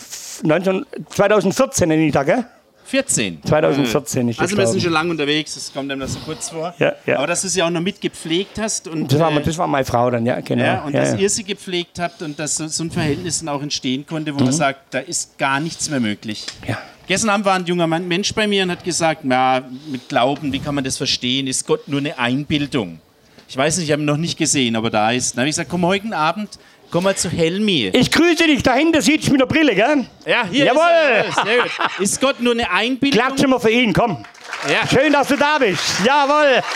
19, 0.43 0.85
2014 1.09 1.89
in 1.89 2.09
Ita, 2.09 2.21
gell? 2.21 2.45
14. 2.85 3.41
2014 3.43 4.29
ist 4.29 4.39
Also 4.39 4.55
wir 4.55 4.67
sind 4.67 4.83
schon 4.83 4.91
lange 4.91 5.09
unterwegs, 5.09 5.55
das 5.55 5.73
kommt 5.73 5.91
einem 5.91 6.01
das 6.01 6.13
so 6.13 6.19
kurz 6.19 6.49
vor. 6.49 6.75
Ja, 6.77 6.93
ja. 7.07 7.17
Aber 7.17 7.25
dass 7.25 7.41
du 7.41 7.47
sie 7.47 7.63
auch 7.63 7.71
noch 7.71 7.81
mitgepflegt 7.81 8.59
hast. 8.59 8.87
Und, 8.87 9.11
das, 9.11 9.19
war, 9.19 9.35
äh, 9.35 9.41
das 9.41 9.57
war 9.57 9.65
meine 9.65 9.85
Frau 9.85 10.11
dann, 10.11 10.23
ja, 10.23 10.39
genau. 10.41 10.63
Ja, 10.63 10.83
und 10.83 10.93
ja, 10.93 11.01
dass 11.01 11.13
ja. 11.13 11.17
ihr 11.17 11.29
sie 11.31 11.43
gepflegt 11.43 11.97
habt 11.97 12.21
und 12.21 12.37
dass 12.37 12.57
so 12.57 12.83
ein 12.83 12.91
Verhältnis 12.91 13.39
dann 13.39 13.49
auch 13.49 13.63
entstehen 13.63 14.05
konnte, 14.05 14.35
wo 14.35 14.37
mhm. 14.37 14.45
man 14.45 14.53
sagt, 14.53 14.93
da 14.93 14.99
ist 14.99 15.35
gar 15.39 15.59
nichts 15.59 15.89
mehr 15.89 15.99
möglich. 15.99 16.45
Ja. 16.67 16.77
Gestern 17.07 17.31
Abend 17.31 17.45
war 17.47 17.55
ein 17.55 17.65
junger 17.65 17.87
Mensch 17.87 18.33
bei 18.35 18.45
mir 18.45 18.63
und 18.63 18.71
hat 18.71 18.83
gesagt, 18.83 19.21
na, 19.23 19.63
mit 19.87 20.07
Glauben, 20.07 20.53
wie 20.53 20.59
kann 20.59 20.75
man 20.75 20.83
das 20.83 20.97
verstehen? 20.97 21.47
Ist 21.47 21.65
Gott 21.65 21.87
nur 21.87 21.99
eine 21.99 22.19
Einbildung? 22.19 22.99
Ich 23.47 23.57
weiß 23.57 23.77
nicht, 23.77 23.87
ich 23.87 23.91
habe 23.91 24.01
ihn 24.01 24.05
noch 24.05 24.17
nicht 24.17 24.37
gesehen, 24.37 24.75
aber 24.75 24.89
da 24.89 25.11
ist. 25.11 25.33
Dann 25.33 25.41
habe 25.41 25.49
ich 25.49 25.55
gesagt, 25.55 25.69
komm 25.69 25.85
heute 25.85 26.15
Abend 26.15 26.57
Komm 26.91 27.03
mal 27.03 27.15
zu 27.17 27.29
Helmi. 27.29 27.91
Ich 27.93 28.11
grüße 28.11 28.45
dich, 28.45 28.63
dahinter 28.63 29.01
sieht 29.01 29.29
mit 29.29 29.41
der 29.41 29.47
Brille, 29.47 29.75
gell? 29.75 30.05
Ja, 30.25 30.47
hier 30.49 30.65
Jawohl. 30.65 30.81
ist 31.27 31.37
er. 31.37 31.43
Sehr 31.43 31.57
gut. 31.57 31.71
Ist 31.99 32.21
Gott 32.21 32.39
nur 32.39 32.53
eine 32.53 32.71
Einbildung? 32.71 33.19
Klatschen 33.19 33.49
wir 33.49 33.59
für 33.59 33.69
ihn, 33.69 33.91
komm. 33.91 34.23
Ja. 34.69 34.87
Schön, 34.87 35.11
dass 35.11 35.27
du 35.27 35.35
da 35.35 35.57
bist. 35.57 35.83
Jawohl. 36.05 36.61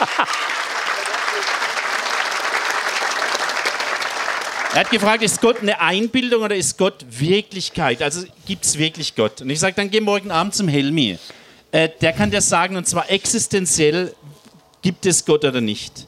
Er 4.72 4.82
hat 4.82 4.92
gefragt, 4.92 5.24
ist 5.24 5.42
Gott 5.42 5.62
eine 5.62 5.82
Einbildung 5.82 6.44
oder 6.44 6.56
ist 6.56 6.78
Gott 6.78 7.04
Wirklichkeit? 7.10 8.04
Also 8.04 8.26
gibt 8.46 8.66
es 8.66 8.78
wirklich 8.78 9.16
Gott? 9.16 9.42
Und 9.42 9.50
ich 9.50 9.60
sage, 9.60 9.74
dann 9.76 9.90
geh 9.90 10.00
morgen 10.00 10.30
Abend 10.30 10.54
zum 10.54 10.68
Helmi. 10.68 11.18
Äh, 11.72 11.90
der 12.00 12.14
kann 12.14 12.30
dir 12.30 12.40
sagen, 12.40 12.78
und 12.78 12.88
zwar 12.88 13.10
existenziell, 13.10 14.14
gibt 14.84 15.08
es 15.08 15.26
Gott 15.26 15.44
oder 15.44 15.60
nicht. 15.60 16.06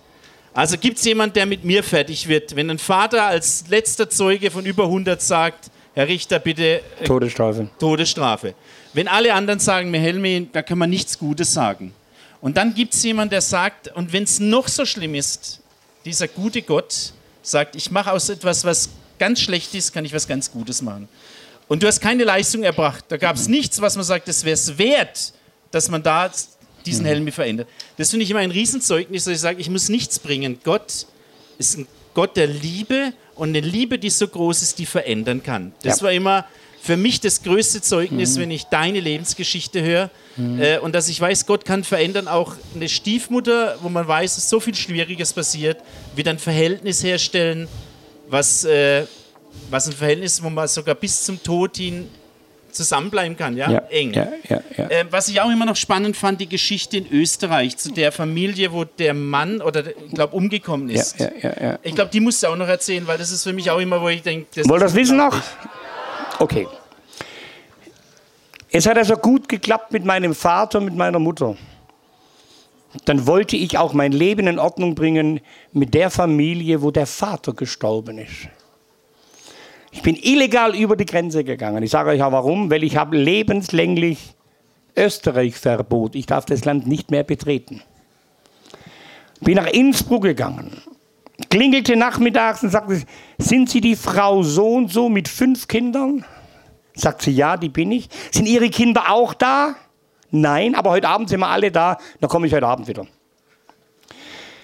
Also 0.54 0.78
gibt 0.78 0.97
es 0.97 1.06
jemanden, 1.06 1.36
der 1.36 1.45
mit 1.45 1.64
mir 1.64 1.82
fertig 1.84 2.28
wird? 2.28 2.56
Wenn 2.56 2.70
ein 2.70 2.80
Vater 2.80 3.24
als 3.24 3.66
letzter 3.70 4.10
Zeuge 4.10 4.52
von 4.52 4.66
über 4.66 4.84
100 4.84 5.22
sagt, 5.22 5.72
Herr 5.93 6.08
Richter, 6.08 6.39
bitte. 6.39 6.82
Äh, 6.99 7.06
Todesstrafe. 7.06 7.70
Todesstrafe. 7.80 8.54
Wenn 8.93 9.08
alle 9.08 9.34
anderen 9.34 9.60
sagen, 9.60 9.91
mir 9.91 9.99
Helmi, 9.99 10.49
da 10.52 10.62
kann 10.62 10.78
man 10.78 10.89
nichts 10.89 11.18
Gutes 11.18 11.54
sagen. 11.54 11.93
Und 12.41 12.58
dann 12.58 12.74
gibt 12.74 12.93
es 12.93 13.04
jemanden, 13.04 13.32
der 13.32 13.41
sagt, 13.41 13.89
und 13.95 14.12
wenn 14.12 14.24
es 14.24 14.39
noch 14.39 14.68
so 14.68 14.86
schlimm 14.86 15.16
ist, 15.16 15.62
dieser 16.04 16.28
gute 16.28 16.62
Gott 16.62 17.14
sagt, 17.43 17.76
ich 17.76 17.91
mache 17.91 18.12
aus 18.12 18.30
etwas, 18.30 18.66
was 18.66 18.89
ganz 19.20 19.39
schlecht 19.39 19.74
ist, 19.76 19.93
kann 19.93 20.04
ich 20.04 20.14
was 20.14 20.28
ganz 20.28 20.52
Gutes 20.52 20.82
machen. 20.82 21.08
Und 21.68 21.84
du 21.84 21.88
hast 21.88 22.02
keine 22.02 22.26
Leistung 22.26 22.64
erbracht. 22.64 23.06
Da 23.08 23.18
gab 23.18 23.36
es 23.38 23.47
nichts, 23.47 23.80
was 23.80 23.95
man 23.95 24.04
sagt, 24.04 24.28
es 24.28 24.43
wäre 24.43 24.56
es 24.56 24.78
wert, 24.78 25.34
dass 25.72 25.89
man 25.89 26.04
da 26.04 26.30
diesen 26.86 27.05
Helm 27.05 27.32
verändert. 27.32 27.67
Das 27.97 28.09
finde 28.09 28.23
ich 28.23 28.32
immer 28.32 28.39
ein 28.39 28.51
Riesenzeugnis, 28.51 29.25
dass 29.25 29.34
ich 29.34 29.39
sage, 29.39 29.59
ich 29.59 29.69
muss 29.69 29.89
nichts 29.89 30.19
bringen. 30.19 30.59
Gott 30.63 31.05
ist 31.57 31.77
ein 31.77 31.88
Gott 32.13 32.36
der 32.36 32.47
Liebe 32.47 33.13
und 33.36 33.49
eine 33.49 33.61
Liebe, 33.61 33.97
die 33.97 34.09
so 34.09 34.27
groß 34.27 34.61
ist, 34.61 34.79
die 34.79 34.86
verändern 34.86 35.43
kann. 35.43 35.73
Das 35.84 35.99
ja. 35.99 36.05
war 36.05 36.11
immer 36.11 36.45
für 36.82 36.97
mich 36.97 37.19
das 37.21 37.43
größte 37.43 37.82
Zeugnis, 37.82 38.38
wenn 38.38 38.49
ich 38.49 38.65
deine 38.65 38.99
Lebensgeschichte 38.99 39.82
höre. 39.84 40.09
Äh, 40.59 40.79
und 40.79 40.93
dass 40.95 41.09
ich 41.09 41.21
weiß, 41.21 41.45
Gott 41.45 41.63
kann 41.63 41.84
verändern. 41.84 42.27
Auch 42.27 42.55
eine 42.73 42.89
Stiefmutter, 42.89 43.77
wo 43.82 43.89
man 43.89 44.07
weiß, 44.07 44.36
dass 44.36 44.49
so 44.49 44.59
viel 44.59 44.73
Schwieriges 44.73 45.34
passiert, 45.34 45.77
wird 46.15 46.27
ein 46.27 46.39
Verhältnis 46.39 47.03
herstellen, 47.03 47.67
was, 48.29 48.63
äh, 48.63 49.05
was 49.69 49.88
ein 49.88 49.93
Verhältnis, 49.93 50.41
wo 50.41 50.49
man 50.49 50.67
sogar 50.67 50.95
bis 50.95 51.23
zum 51.23 51.41
Tod 51.43 51.77
hin 51.77 52.09
zusammenbleiben 52.72 53.38
kann, 53.38 53.55
ja? 53.57 53.69
Eng. 53.89 54.13
Ja, 54.13 54.28
ja, 54.47 54.61
ja. 54.78 54.89
Äh, 54.89 55.05
was 55.09 55.28
ich 55.28 55.41
auch 55.41 55.49
immer 55.49 55.65
noch 55.65 55.76
spannend 55.76 56.17
fand, 56.17 56.41
die 56.41 56.49
Geschichte 56.49 56.97
in 56.97 57.11
Österreich 57.11 57.78
zu 57.78 57.91
der 57.91 58.11
Familie, 58.11 58.72
wo 58.72 58.84
der 58.84 59.13
Mann 59.13 59.61
oder 59.61 59.86
ich 59.88 60.13
glaube 60.13 60.36
umgekommen 60.36 60.89
ja, 60.89 61.01
ist. 61.01 61.19
ja, 61.19 61.30
ja, 61.41 61.53
ja. 61.61 61.80
Ich 61.84 61.95
glaube, 61.95 62.11
die 62.11 62.19
musst 62.19 62.43
du 62.43 62.47
auch 62.47 62.55
noch 62.55 62.67
erzählen, 62.67 63.05
weil 63.07 63.17
das 63.17 63.32
ist 63.32 63.43
für 63.43 63.53
mich 63.53 63.69
auch 63.72 63.80
immer, 63.80 64.01
wo 64.01 64.09
ich 64.09 64.22
denke, 64.22 64.47
Wollt 64.67 64.82
ihr 64.82 64.86
das 64.86 64.95
wissen 64.95 65.17
noch? 65.17 65.39
Okay. 66.39 66.67
Es 68.72 68.86
hat 68.86 68.97
also 68.97 69.15
gut 69.15 69.49
geklappt 69.49 69.91
mit 69.91 70.05
meinem 70.05 70.34
Vater, 70.34 70.80
mit 70.80 70.95
meiner 70.95 71.19
Mutter. 71.19 71.57
Dann 73.05 73.28
wollte 73.28 73.55
ich 73.55 73.78
auch 73.78 73.93
mein 73.93 74.11
Leben 74.11 74.47
in 74.47 74.59
Ordnung 74.59 74.95
bringen 74.95 75.39
mit 75.72 75.93
der 75.93 76.09
Familie, 76.09 76.82
wo 76.82 76.91
der 76.91 77.05
Vater 77.05 77.53
gestorben 77.53 78.17
ist. 78.17 78.49
Ich 79.91 80.01
bin 80.01 80.15
illegal 80.15 80.75
über 80.75 80.95
die 80.95 81.05
Grenze 81.05 81.43
gegangen. 81.43 81.83
Ich 81.83 81.91
sage 81.91 82.11
euch 82.11 82.19
ja 82.19 82.31
warum, 82.31 82.71
weil 82.71 82.83
ich 82.83 82.95
habe 82.95 83.17
lebenslänglich 83.17 84.35
Österreich-Verbot. 84.95 86.15
Ich 86.15 86.25
darf 86.25 86.45
das 86.45 86.65
Land 86.65 86.87
nicht 86.87 87.11
mehr 87.11 87.23
betreten. 87.23 87.81
Bin 89.41 89.55
nach 89.55 89.67
Innsbruck 89.67 90.23
gegangen. 90.23 90.81
Klingelte 91.49 91.95
nachmittags 91.95 92.63
und 92.63 92.69
sagte, 92.69 93.01
sind 93.37 93.69
Sie 93.69 93.81
die 93.81 93.95
Frau 93.95 94.43
so 94.43 94.75
und 94.75 94.91
so 94.91 95.09
mit 95.09 95.27
fünf 95.27 95.67
Kindern? 95.67 96.23
Sagt 96.93 97.23
sie, 97.23 97.31
ja, 97.31 97.57
die 97.57 97.69
bin 97.69 97.91
ich. 97.91 98.09
Sind 98.31 98.45
Ihre 98.47 98.69
Kinder 98.69 99.11
auch 99.11 99.33
da? 99.33 99.75
Nein, 100.29 100.75
aber 100.75 100.91
heute 100.91 101.09
Abend 101.09 101.29
sind 101.29 101.39
wir 101.39 101.47
alle 101.47 101.71
da. 101.71 101.97
Dann 102.19 102.29
komme 102.29 102.47
ich 102.47 102.53
heute 102.53 102.67
Abend 102.67 102.87
wieder. 102.87 103.07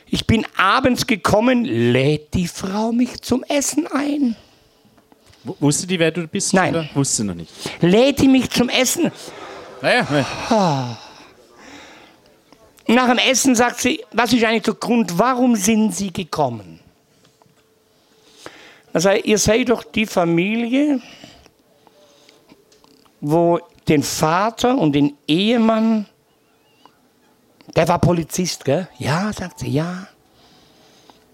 Ich 0.06 0.26
bin 0.26 0.46
abends 0.56 1.08
gekommen, 1.08 1.66
lädt 1.66 2.34
die 2.34 2.48
Frau 2.48 2.92
mich 2.92 3.22
zum 3.22 3.44
Essen 3.44 3.88
ein. 3.88 4.38
Wusste 5.44 5.88
die, 5.88 6.00
wer 6.00 6.12
du 6.12 6.28
bist? 6.28 6.54
Nein. 6.54 6.76
Oder? 6.76 6.90
Wusste 6.94 7.24
noch 7.24 7.36
nicht. 7.36 7.52
Lädt 7.82 8.20
die 8.20 8.28
mich 8.28 8.50
zum 8.50 8.70
Essen. 8.70 9.12
Naja, 9.82 10.98
Nach 12.88 13.08
dem 13.08 13.18
Essen 13.18 13.56
sagt 13.56 13.80
sie, 13.80 14.04
was 14.12 14.34
ist 14.34 14.44
eigentlich 14.44 14.64
der 14.64 14.74
Grund, 14.74 15.18
warum 15.18 15.56
sind 15.56 15.96
Sie 15.96 16.12
gekommen? 16.12 16.80
Also 18.94 19.12
ihr 19.12 19.38
seid 19.38 19.70
doch 19.70 19.84
die 19.84 20.06
Familie, 20.06 21.00
wo 23.22 23.60
den 23.88 24.04
Vater 24.04 24.78
und 24.78 24.94
den 24.94 25.18
Ehemann, 25.28 26.08
der 27.76 27.88
war 27.88 28.00
Polizist, 28.00 28.66
gell? 28.66 28.88
Ja, 28.98 29.32
sagt 29.32 29.60
sie, 29.60 29.70
ja. 29.70 30.08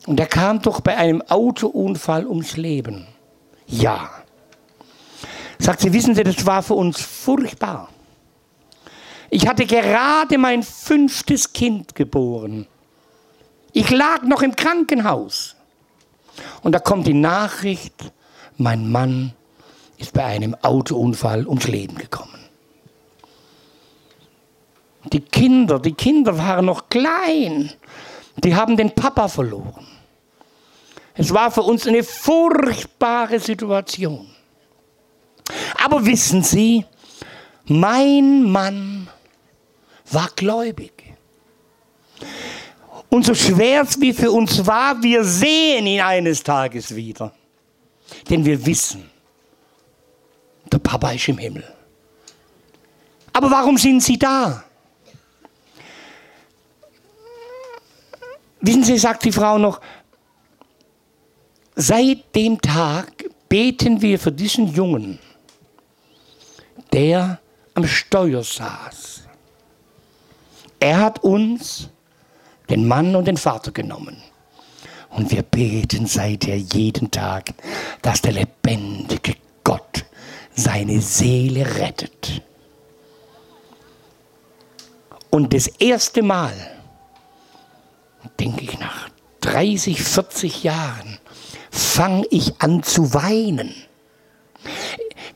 Und 0.06 0.18
der 0.18 0.28
kam 0.28 0.62
doch 0.62 0.82
bei 0.82 0.98
einem 0.98 1.22
Autounfall 1.22 2.28
ums 2.28 2.58
Leben. 2.58 3.08
Ja. 3.68 4.10
Sagt 5.60 5.82
sie, 5.82 5.94
wissen 5.94 6.16
Sie, 6.16 6.24
das 6.24 6.46
war 6.46 6.62
für 6.62 6.74
uns 6.74 7.02
furchtbar. 7.02 7.90
Ich 9.30 9.48
hatte 9.48 9.66
gerade 9.66 10.38
mein 10.38 10.62
fünftes 10.62 11.54
Kind 11.54 11.96
geboren. 11.96 12.68
Ich 13.72 13.90
lag 13.90 14.24
noch 14.24 14.42
im 14.42 14.56
Krankenhaus. 14.56 15.56
Und 16.62 16.74
da 16.74 16.80
kommt 16.80 17.08
die 17.08 17.14
Nachricht, 17.14 17.96
mein 18.58 18.92
Mann 18.92 19.34
ist 19.98 20.14
bei 20.14 20.26
einem 20.26 20.56
Autounfall 20.62 21.48
ums 21.48 21.68
Leben 21.68 21.98
gekommen. 21.98 22.30
Die 25.12 25.22
Kinder, 25.22 25.80
die 25.80 25.94
Kinder 25.94 26.38
waren 26.38 26.66
noch 26.66 26.90
klein. 26.90 27.72
Die 28.38 28.56
haben 28.56 28.78
den 28.78 28.94
Papa 28.94 29.28
verloren. 29.28 29.86
Es 31.16 31.34
war 31.34 31.52
für 31.52 31.62
uns 31.62 31.88
eine 31.88 32.04
furchtbare 32.04 33.40
Situation. 33.40 34.28
Aber 35.84 36.06
wissen 36.06 36.44
Sie, 36.44 36.86
mein 37.66 38.44
Mann 38.44 39.08
war 40.12 40.30
gläubig. 40.36 40.92
Und 43.10 43.26
so 43.26 43.36
schwer 43.36 43.84
es 43.84 44.00
wie 44.02 44.12
für 44.12 44.32
uns 44.32 44.66
war, 44.66 45.02
wir 45.04 45.24
sehen 45.24 45.86
ihn 45.86 46.02
eines 46.02 46.42
Tages 46.42 46.96
wieder. 46.96 47.32
Denn 48.30 48.44
wir 48.44 48.66
wissen, 48.66 49.10
der 50.72 50.80
Papa 50.80 51.12
ist 51.12 51.28
im 51.28 51.38
Himmel. 51.38 51.64
Aber 53.32 53.52
warum 53.52 53.78
sind 53.78 54.02
Sie 54.02 54.18
da? 54.18 54.64
Wissen 58.62 58.84
Sie, 58.84 58.98
sagt 58.98 59.26
die 59.26 59.32
Frau 59.32 59.58
noch, 59.58 59.80
seit 61.76 62.36
dem 62.36 62.60
Tag 62.62 63.26
beten 63.50 64.02
wir 64.02 64.20
für 64.20 64.32
diesen 64.32 64.68
Jungen, 64.68 65.20
der 66.92 67.40
am 67.74 67.88
Steuer 67.88 68.44
saß. 68.44 69.24
Er 70.80 71.00
hat 71.00 71.24
uns, 71.24 71.90
den 72.70 72.88
Mann 72.88 73.16
und 73.16 73.26
den 73.26 73.38
Vater 73.38 73.72
genommen. 73.72 74.18
Und 75.12 75.32
wir 75.32 75.44
beten 75.44 76.08
seither 76.08 76.58
jeden 76.58 77.12
Tag, 77.12 77.54
dass 78.02 78.22
der 78.22 78.34
lebendige 78.34 79.36
Gott 79.64 80.06
seine 80.56 81.02
Seele 81.02 81.66
rettet. 81.78 82.42
Und 85.30 85.54
das 85.54 85.68
erste 85.68 86.22
Mal, 86.22 86.54
denke 88.40 88.64
ich 88.64 88.80
nach 88.80 89.10
30, 89.42 90.02
40 90.02 90.64
Jahren, 90.64 91.20
fange 91.74 92.26
ich 92.30 92.54
an 92.60 92.84
zu 92.84 93.14
weinen. 93.14 93.74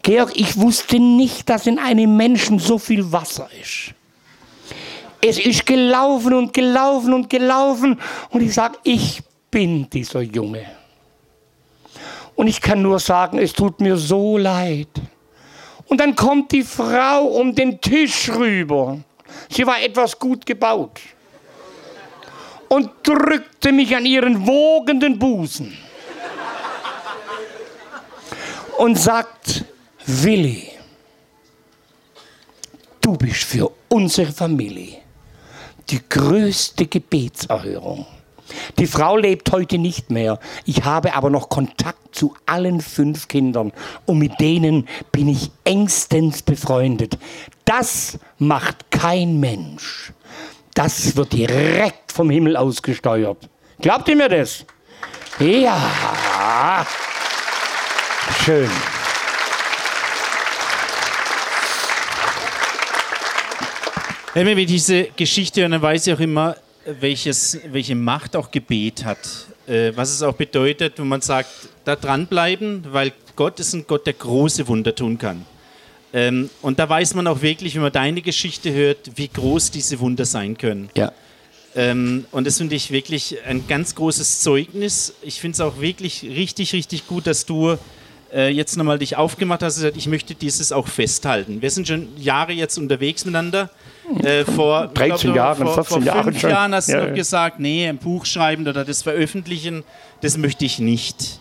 Georg, 0.04 0.32
ich 0.36 0.56
wusste 0.58 1.00
nicht, 1.00 1.50
dass 1.50 1.66
in 1.66 1.80
einem 1.80 2.16
Menschen 2.16 2.60
so 2.60 2.78
viel 2.78 3.12
Wasser 3.12 3.50
ist. 3.60 3.94
Es 5.20 5.40
ist 5.40 5.66
gelaufen 5.66 6.34
und 6.36 6.54
gelaufen 6.54 7.14
und 7.14 7.30
gelaufen 7.30 8.00
und 8.30 8.42
ich 8.42 8.54
sage, 8.54 8.78
ich 8.84 9.22
bin 9.50 9.90
dieser 9.90 10.22
Junge. 10.22 10.66
Und 12.36 12.46
ich 12.48 12.62
kann 12.62 12.84
nur 12.84 13.00
sagen, 13.00 13.40
es 13.40 13.52
tut 13.52 13.82
mir 13.82 13.98
so 13.98 14.38
leid. 14.38 14.90
Und 15.88 16.00
dann 16.00 16.16
kommt 16.16 16.52
die 16.52 16.62
Frau 16.62 17.26
um 17.26 17.56
den 17.56 17.82
Tisch 17.82 18.30
rüber. 18.30 19.00
Sie 19.50 19.66
war 19.66 19.82
etwas 19.82 20.20
gut 20.20 20.46
gebaut. 20.46 21.02
Und 22.70 22.92
drückte 23.02 23.72
mich 23.72 23.96
an 23.96 24.06
ihren 24.06 24.46
wogenden 24.46 25.18
Busen. 25.18 25.76
Und 28.78 28.98
sagt, 28.98 29.66
Willi, 30.06 30.70
du 33.02 33.14
bist 33.18 33.44
für 33.44 33.72
unsere 33.90 34.32
Familie 34.32 35.00
die 35.90 36.02
größte 36.08 36.86
Gebetserhörung. 36.86 38.06
Die 38.78 38.88
Frau 38.88 39.18
lebt 39.18 39.52
heute 39.52 39.78
nicht 39.78 40.10
mehr. 40.10 40.40
Ich 40.66 40.84
habe 40.84 41.14
aber 41.16 41.30
noch 41.30 41.50
Kontakt 41.50 42.16
zu 42.16 42.34
allen 42.46 42.82
fünf 42.82 43.28
Kindern 43.28 43.74
und 44.06 44.20
mit 44.20 44.40
denen 44.40 44.88
bin 45.12 45.28
ich 45.28 45.52
engstens 45.64 46.42
befreundet. 46.42 47.18
Das 47.66 48.20
macht 48.38 48.90
kein 48.92 49.40
Mensch. 49.40 50.14
Das 50.74 51.16
wird 51.16 51.34
direkt 51.34 52.12
vom 52.12 52.30
Himmel 52.30 52.56
ausgesteuert. 52.56 53.50
Glaubt 53.82 54.08
ihr 54.08 54.16
mir 54.16 54.30
das? 54.30 54.66
Ja. 55.40 56.86
Schön. 58.44 58.70
Wenn 64.34 64.56
wir 64.56 64.66
diese 64.66 65.06
Geschichte 65.16 65.62
hören, 65.62 65.72
dann 65.72 65.82
weiß 65.82 66.08
ich 66.08 66.14
auch 66.14 66.20
immer, 66.20 66.56
welches, 67.00 67.60
welche 67.72 67.96
Macht 67.96 68.36
auch 68.36 68.52
Gebet 68.52 69.04
hat. 69.04 69.18
Äh, 69.68 69.92
was 69.96 70.12
es 70.12 70.22
auch 70.22 70.36
bedeutet, 70.36 71.00
wenn 71.00 71.08
man 71.08 71.22
sagt, 71.22 71.50
da 71.84 71.96
dranbleiben, 71.96 72.86
weil 72.92 73.14
Gott 73.36 73.60
ist 73.60 73.74
ein 73.74 73.86
Gott, 73.88 74.06
der 74.06 74.14
große 74.14 74.68
Wunder 74.68 74.94
tun 74.96 75.18
kann. 75.18 75.46
Ähm, 76.14 76.50
und 76.62 76.80
da 76.80 76.88
weiß 76.88 77.16
man 77.16 77.28
auch 77.28 77.42
wirklich, 77.42 77.76
wenn 77.76 77.82
man 77.82 77.92
deine 77.92 78.22
Geschichte 78.22 78.72
hört, 78.72 79.12
wie 79.16 79.28
groß 79.28 79.72
diese 79.72 80.00
Wunder 80.00 80.26
sein 80.26 80.58
können. 80.58 80.90
Ja. 80.96 81.12
Ähm, 81.76 82.26
und 82.32 82.48
das 82.48 82.58
finde 82.58 82.76
ich 82.76 82.92
wirklich 82.92 83.38
ein 83.46 83.68
ganz 83.68 83.94
großes 83.94 84.40
Zeugnis. 84.40 85.14
Ich 85.22 85.42
finde 85.42 85.56
es 85.56 85.62
auch 85.62 85.82
wirklich 85.82 86.24
richtig, 86.24 86.74
richtig 86.74 87.08
gut, 87.08 87.28
dass 87.28 87.46
du 87.46 87.78
äh, 88.34 88.50
jetzt 88.50 88.78
nochmal 88.78 89.00
dich 89.00 89.16
aufgemacht 89.16 89.64
hast 89.64 89.78
und 89.78 89.84
gesagt, 89.84 89.98
ich 89.98 90.08
möchte 90.08 90.36
dieses 90.36 90.72
auch 90.72 90.88
festhalten. 90.88 91.62
Wir 91.62 91.72
sind 91.72 91.88
schon 91.88 92.08
Jahre 92.18 92.54
jetzt 92.54 92.78
unterwegs 92.78 93.26
miteinander. 93.26 93.70
Äh, 94.24 94.46
vor 94.46 94.86
ich 94.86 94.94
13 94.94 95.34
glaub, 95.34 95.36
Jahren, 95.36 95.58
vor, 95.66 95.74
14 95.76 95.90
vor 95.90 96.02
Jahren 96.04 96.24
fünf 96.24 96.40
schon. 96.42 96.50
Jahren 96.50 96.74
hast 96.74 96.88
Ja, 96.90 97.02
du 97.02 97.08
ja. 97.08 97.14
gesagt, 97.14 97.60
nee, 97.60 97.88
ein 97.88 97.98
Buch 97.98 98.26
schreiben 98.26 98.66
oder 98.68 98.86
das 98.86 99.04
veröffentlichen, 99.04 99.84
das 100.22 100.38
möchte 100.38 100.64
ich 100.66 100.80
nicht. 100.80 101.40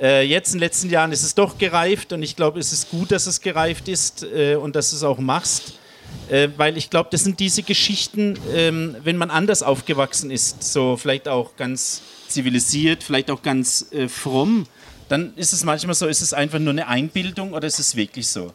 Äh, 0.00 0.26
jetzt 0.26 0.48
in 0.52 0.58
den 0.58 0.60
letzten 0.60 0.90
Jahren 0.90 1.12
ist 1.12 1.22
es 1.22 1.34
doch 1.34 1.58
gereift 1.58 2.12
und 2.12 2.22
ich 2.22 2.36
glaube, 2.36 2.58
es 2.58 2.72
ist 2.72 2.90
gut, 2.90 3.12
dass 3.12 3.26
es 3.26 3.40
gereift 3.40 3.88
ist 3.88 4.22
äh, 4.24 4.56
und 4.56 4.76
dass 4.76 4.90
du 4.90 4.96
es 4.96 5.02
auch 5.02 5.18
machst. 5.18 5.74
Äh, 6.30 6.48
weil 6.56 6.76
ich 6.76 6.90
glaube, 6.90 7.08
das 7.12 7.22
sind 7.24 7.38
diese 7.40 7.62
Geschichten, 7.62 8.38
ähm, 8.54 8.96
wenn 9.04 9.16
man 9.16 9.30
anders 9.30 9.62
aufgewachsen 9.62 10.30
ist, 10.30 10.62
so 10.62 10.96
vielleicht 10.96 11.28
auch 11.28 11.56
ganz 11.56 12.00
zivilisiert, 12.28 13.02
vielleicht 13.02 13.30
auch 13.30 13.42
ganz 13.42 13.86
äh, 13.92 14.08
fromm, 14.08 14.66
dann 15.08 15.32
ist 15.36 15.52
es 15.52 15.64
manchmal 15.64 15.94
so, 15.94 16.06
ist 16.06 16.22
es 16.22 16.32
einfach 16.32 16.58
nur 16.58 16.72
eine 16.72 16.88
Einbildung 16.88 17.52
oder 17.52 17.66
ist 17.66 17.78
es 17.78 17.96
wirklich 17.96 18.28
so? 18.28 18.52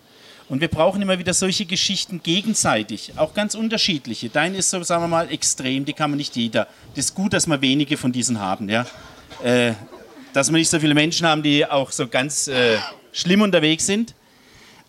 Und 0.50 0.60
wir 0.60 0.68
brauchen 0.68 1.02
immer 1.02 1.18
wieder 1.18 1.34
solche 1.34 1.66
Geschichten 1.66 2.22
gegenseitig, 2.22 3.14
auch 3.16 3.34
ganz 3.34 3.56
unterschiedliche. 3.56 4.30
Dein 4.30 4.54
ist 4.54 4.70
so, 4.70 4.84
sagen 4.84 5.02
wir 5.04 5.08
mal, 5.08 5.32
extrem, 5.32 5.86
die 5.86 5.94
kann 5.94 6.10
man 6.10 6.18
nicht 6.18 6.36
jeder. 6.36 6.68
Das 6.94 7.06
ist 7.06 7.16
gut, 7.16 7.32
dass 7.32 7.48
wir 7.48 7.62
wenige 7.62 7.96
von 7.96 8.12
diesen 8.12 8.40
haben, 8.40 8.68
ja. 8.68 8.86
Äh, 9.44 9.74
dass 10.34 10.50
wir 10.52 10.58
nicht 10.58 10.70
so 10.70 10.80
viele 10.80 10.94
Menschen 10.94 11.26
haben, 11.26 11.42
die 11.42 11.66
auch 11.66 11.92
so 11.92 12.08
ganz 12.08 12.48
äh, 12.50 12.78
schlimm 13.14 13.42
unterwegs 13.42 13.86
sind. 13.86 14.14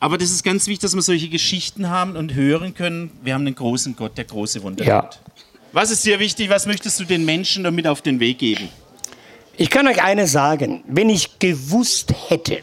Aber 0.01 0.19
das 0.19 0.31
ist 0.33 0.43
ganz 0.43 0.67
wichtig, 0.67 0.81
dass 0.83 0.95
wir 0.97 1.03
solche 1.03 1.29
Geschichten 1.29 1.89
haben 1.89 2.17
und 2.17 2.35
hören 2.35 2.75
können. 2.75 3.13
Wir 3.23 3.35
haben 3.35 3.47
einen 3.47 3.55
großen 3.55 3.95
Gott, 3.95 4.19
der 4.19 4.25
große 4.25 4.63
Wunder 4.65 4.85
Ja. 4.85 5.03
tut. 5.03 5.21
Was 5.71 5.93
ist 5.93 6.05
dir 6.05 6.19
wichtig? 6.19 6.51
Was 6.51 6.67
möchtest 6.67 6.99
du 6.99 7.05
den 7.05 7.25
Menschen 7.25 7.63
damit 7.63 7.87
auf 7.87 8.03
den 8.03 8.19
Weg 8.19 8.39
geben? 8.39 8.69
Ich 9.57 9.69
kann 9.69 9.87
euch 9.87 10.03
eines 10.03 10.33
sagen, 10.33 10.83
wenn 10.87 11.11
ich 11.11 11.39
gewusst 11.39 12.15
hätte, 12.29 12.63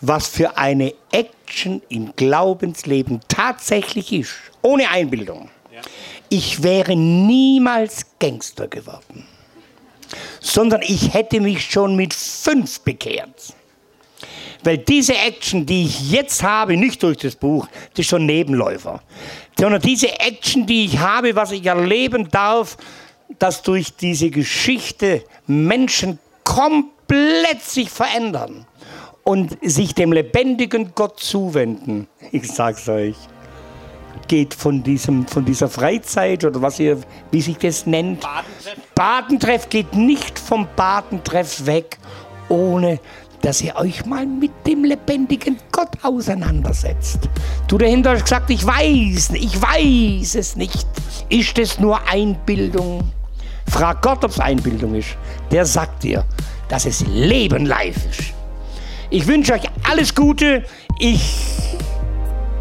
was 0.00 0.28
für 0.28 0.56
eine 0.56 0.94
Action 1.12 1.82
im 1.90 2.14
Glaubensleben 2.16 3.20
tatsächlich 3.28 4.12
ist, 4.12 4.34
ohne 4.62 4.88
Einbildung, 4.88 5.50
ich 6.30 6.62
wäre 6.62 6.96
niemals 6.96 8.06
Gangster 8.18 8.66
geworden, 8.68 9.26
sondern 10.40 10.80
ich 10.82 11.12
hätte 11.12 11.40
mich 11.40 11.70
schon 11.70 11.96
mit 11.96 12.14
fünf 12.14 12.80
bekehrt. 12.80 13.54
Weil 14.62 14.78
diese 14.78 15.14
Action, 15.14 15.66
die 15.66 15.84
ich 15.84 16.10
jetzt 16.10 16.42
habe, 16.42 16.76
nicht 16.76 17.02
durch 17.02 17.18
das 17.18 17.36
Buch, 17.36 17.66
das 17.90 18.00
ist 18.00 18.08
schon 18.08 18.26
Nebenläufer, 18.26 19.02
sondern 19.58 19.82
diese 19.82 20.08
Action, 20.20 20.66
die 20.66 20.86
ich 20.86 20.98
habe, 20.98 21.34
was 21.34 21.52
ich 21.52 21.64
erleben 21.64 22.28
darf, 22.30 22.76
dass 23.38 23.62
durch 23.62 23.94
diese 23.94 24.30
Geschichte 24.30 25.24
Menschen 25.46 26.18
komplett 26.44 27.62
sich 27.62 27.90
verändern 27.90 28.66
und 29.24 29.56
sich 29.62 29.94
dem 29.94 30.12
lebendigen 30.12 30.92
Gott 30.94 31.20
zuwenden. 31.20 32.08
Ich 32.32 32.50
sag's 32.50 32.88
euch. 32.88 33.16
Geht 34.26 34.54
von, 34.54 34.82
diesem, 34.82 35.26
von 35.26 35.44
dieser 35.44 35.68
Freizeit 35.68 36.44
oder 36.44 36.62
was 36.62 36.78
ihr, 36.78 36.98
wie 37.30 37.40
sich 37.40 37.58
das 37.58 37.86
nennt. 37.86 38.20
Badentreff. 38.20 38.94
Badentreff 38.94 39.68
geht 39.68 39.94
nicht 39.94 40.38
vom 40.38 40.66
Badentreff 40.76 41.66
weg, 41.66 41.98
ohne 42.48 43.00
dass 43.42 43.62
ihr 43.62 43.76
euch 43.76 44.04
mal 44.04 44.26
mit 44.26 44.50
dem 44.66 44.84
lebendigen 44.84 45.58
Gott 45.72 45.90
auseinandersetzt. 46.02 47.28
Du 47.68 47.78
dahinter 47.78 48.12
hast 48.12 48.24
gesagt, 48.24 48.50
ich 48.50 48.66
weiß, 48.66 49.30
ich 49.30 49.60
weiß 49.60 50.34
es 50.34 50.56
nicht. 50.56 50.86
Ist 51.28 51.58
es 51.58 51.78
nur 51.78 52.00
Einbildung? 52.08 53.10
Frag 53.70 54.02
Gott, 54.02 54.24
ob 54.24 54.30
es 54.30 54.40
Einbildung 54.40 54.96
ist. 54.96 55.16
Der 55.50 55.64
sagt 55.64 56.02
dir, 56.02 56.24
dass 56.68 56.86
es 56.86 57.06
Leben 57.06 57.66
live 57.66 57.96
ist. 58.10 58.34
Ich 59.10 59.26
wünsche 59.26 59.54
euch 59.54 59.62
alles 59.88 60.14
Gute. 60.14 60.64
Ich, 60.98 61.46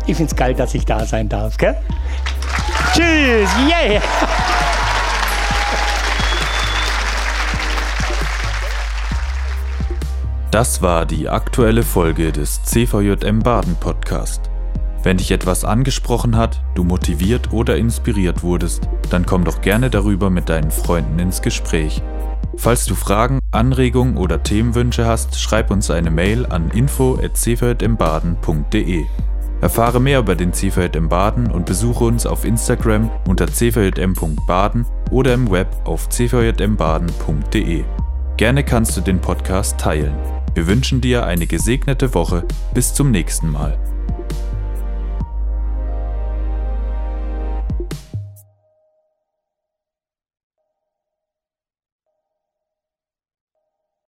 ich 0.06 0.16
finde 0.16 0.32
es 0.32 0.36
geil, 0.36 0.54
dass 0.54 0.76
ich 0.76 0.86
da 0.86 1.06
sein 1.06 1.28
darf. 1.28 1.58
Gell? 1.58 1.76
Tschüss. 2.94 3.50
Yeah. 3.68 4.02
Das 10.52 10.82
war 10.82 11.06
die 11.06 11.30
aktuelle 11.30 11.84
Folge 11.84 12.32
des 12.32 12.64
CVJM 12.64 13.40
Baden 13.40 13.76
Podcast. 13.76 14.49
Wenn 15.02 15.18
dich 15.18 15.32
etwas 15.32 15.64
angesprochen 15.64 16.36
hat, 16.36 16.62
du 16.76 16.84
motiviert 16.84 17.54
oder 17.54 17.78
inspiriert 17.78 18.44
wurdest, 18.44 18.90
dann 19.10 19.26
komm 19.26 19.46
doch 19.46 19.62
gerne 19.62 19.90
darüber 19.90 20.30
mit 20.30 20.50
deinen 20.50 20.72
Freunden 20.72 21.20
ins 21.20 21.42
Gespräch. 21.42 22.04
Falls 22.58 22.84
du 22.86 22.96
Fragen, 22.96 23.40
Anregungen 23.52 24.18
oder 24.18 24.44
Themenwünsche 24.44 25.06
hast, 25.06 25.40
schreib 25.40 25.72
uns 25.72 25.90
eine 25.90 26.12
Mail 26.12 26.46
an 26.46 26.70
info@cvjmbaden.de. 26.72 29.06
Erfahre 29.62 30.02
mehr 30.02 30.20
über 30.20 30.36
den 30.36 30.54
CVJM 30.54 31.10
Baden 31.10 31.52
und 31.52 31.66
besuche 31.66 32.04
uns 32.04 32.26
auf 32.26 32.44
Instagram 32.46 33.10
unter 33.28 33.48
cvjm.baden 33.48 34.86
oder 35.12 35.34
im 35.34 35.50
Web 35.50 35.68
auf 35.86 36.08
cvjmbaden.de. 36.10 37.84
Gerne 38.38 38.64
kannst 38.64 38.96
du 38.96 39.02
den 39.02 39.20
Podcast 39.20 39.80
teilen. 39.80 40.14
Wir 40.54 40.68
wünschen 40.68 41.02
dir 41.02 41.26
eine 41.26 41.46
gesegnete 41.46 42.14
Woche. 42.14 42.46
Bis 42.74 42.94
zum 42.94 43.12
nächsten 43.12 43.52
Mal. 43.52 43.78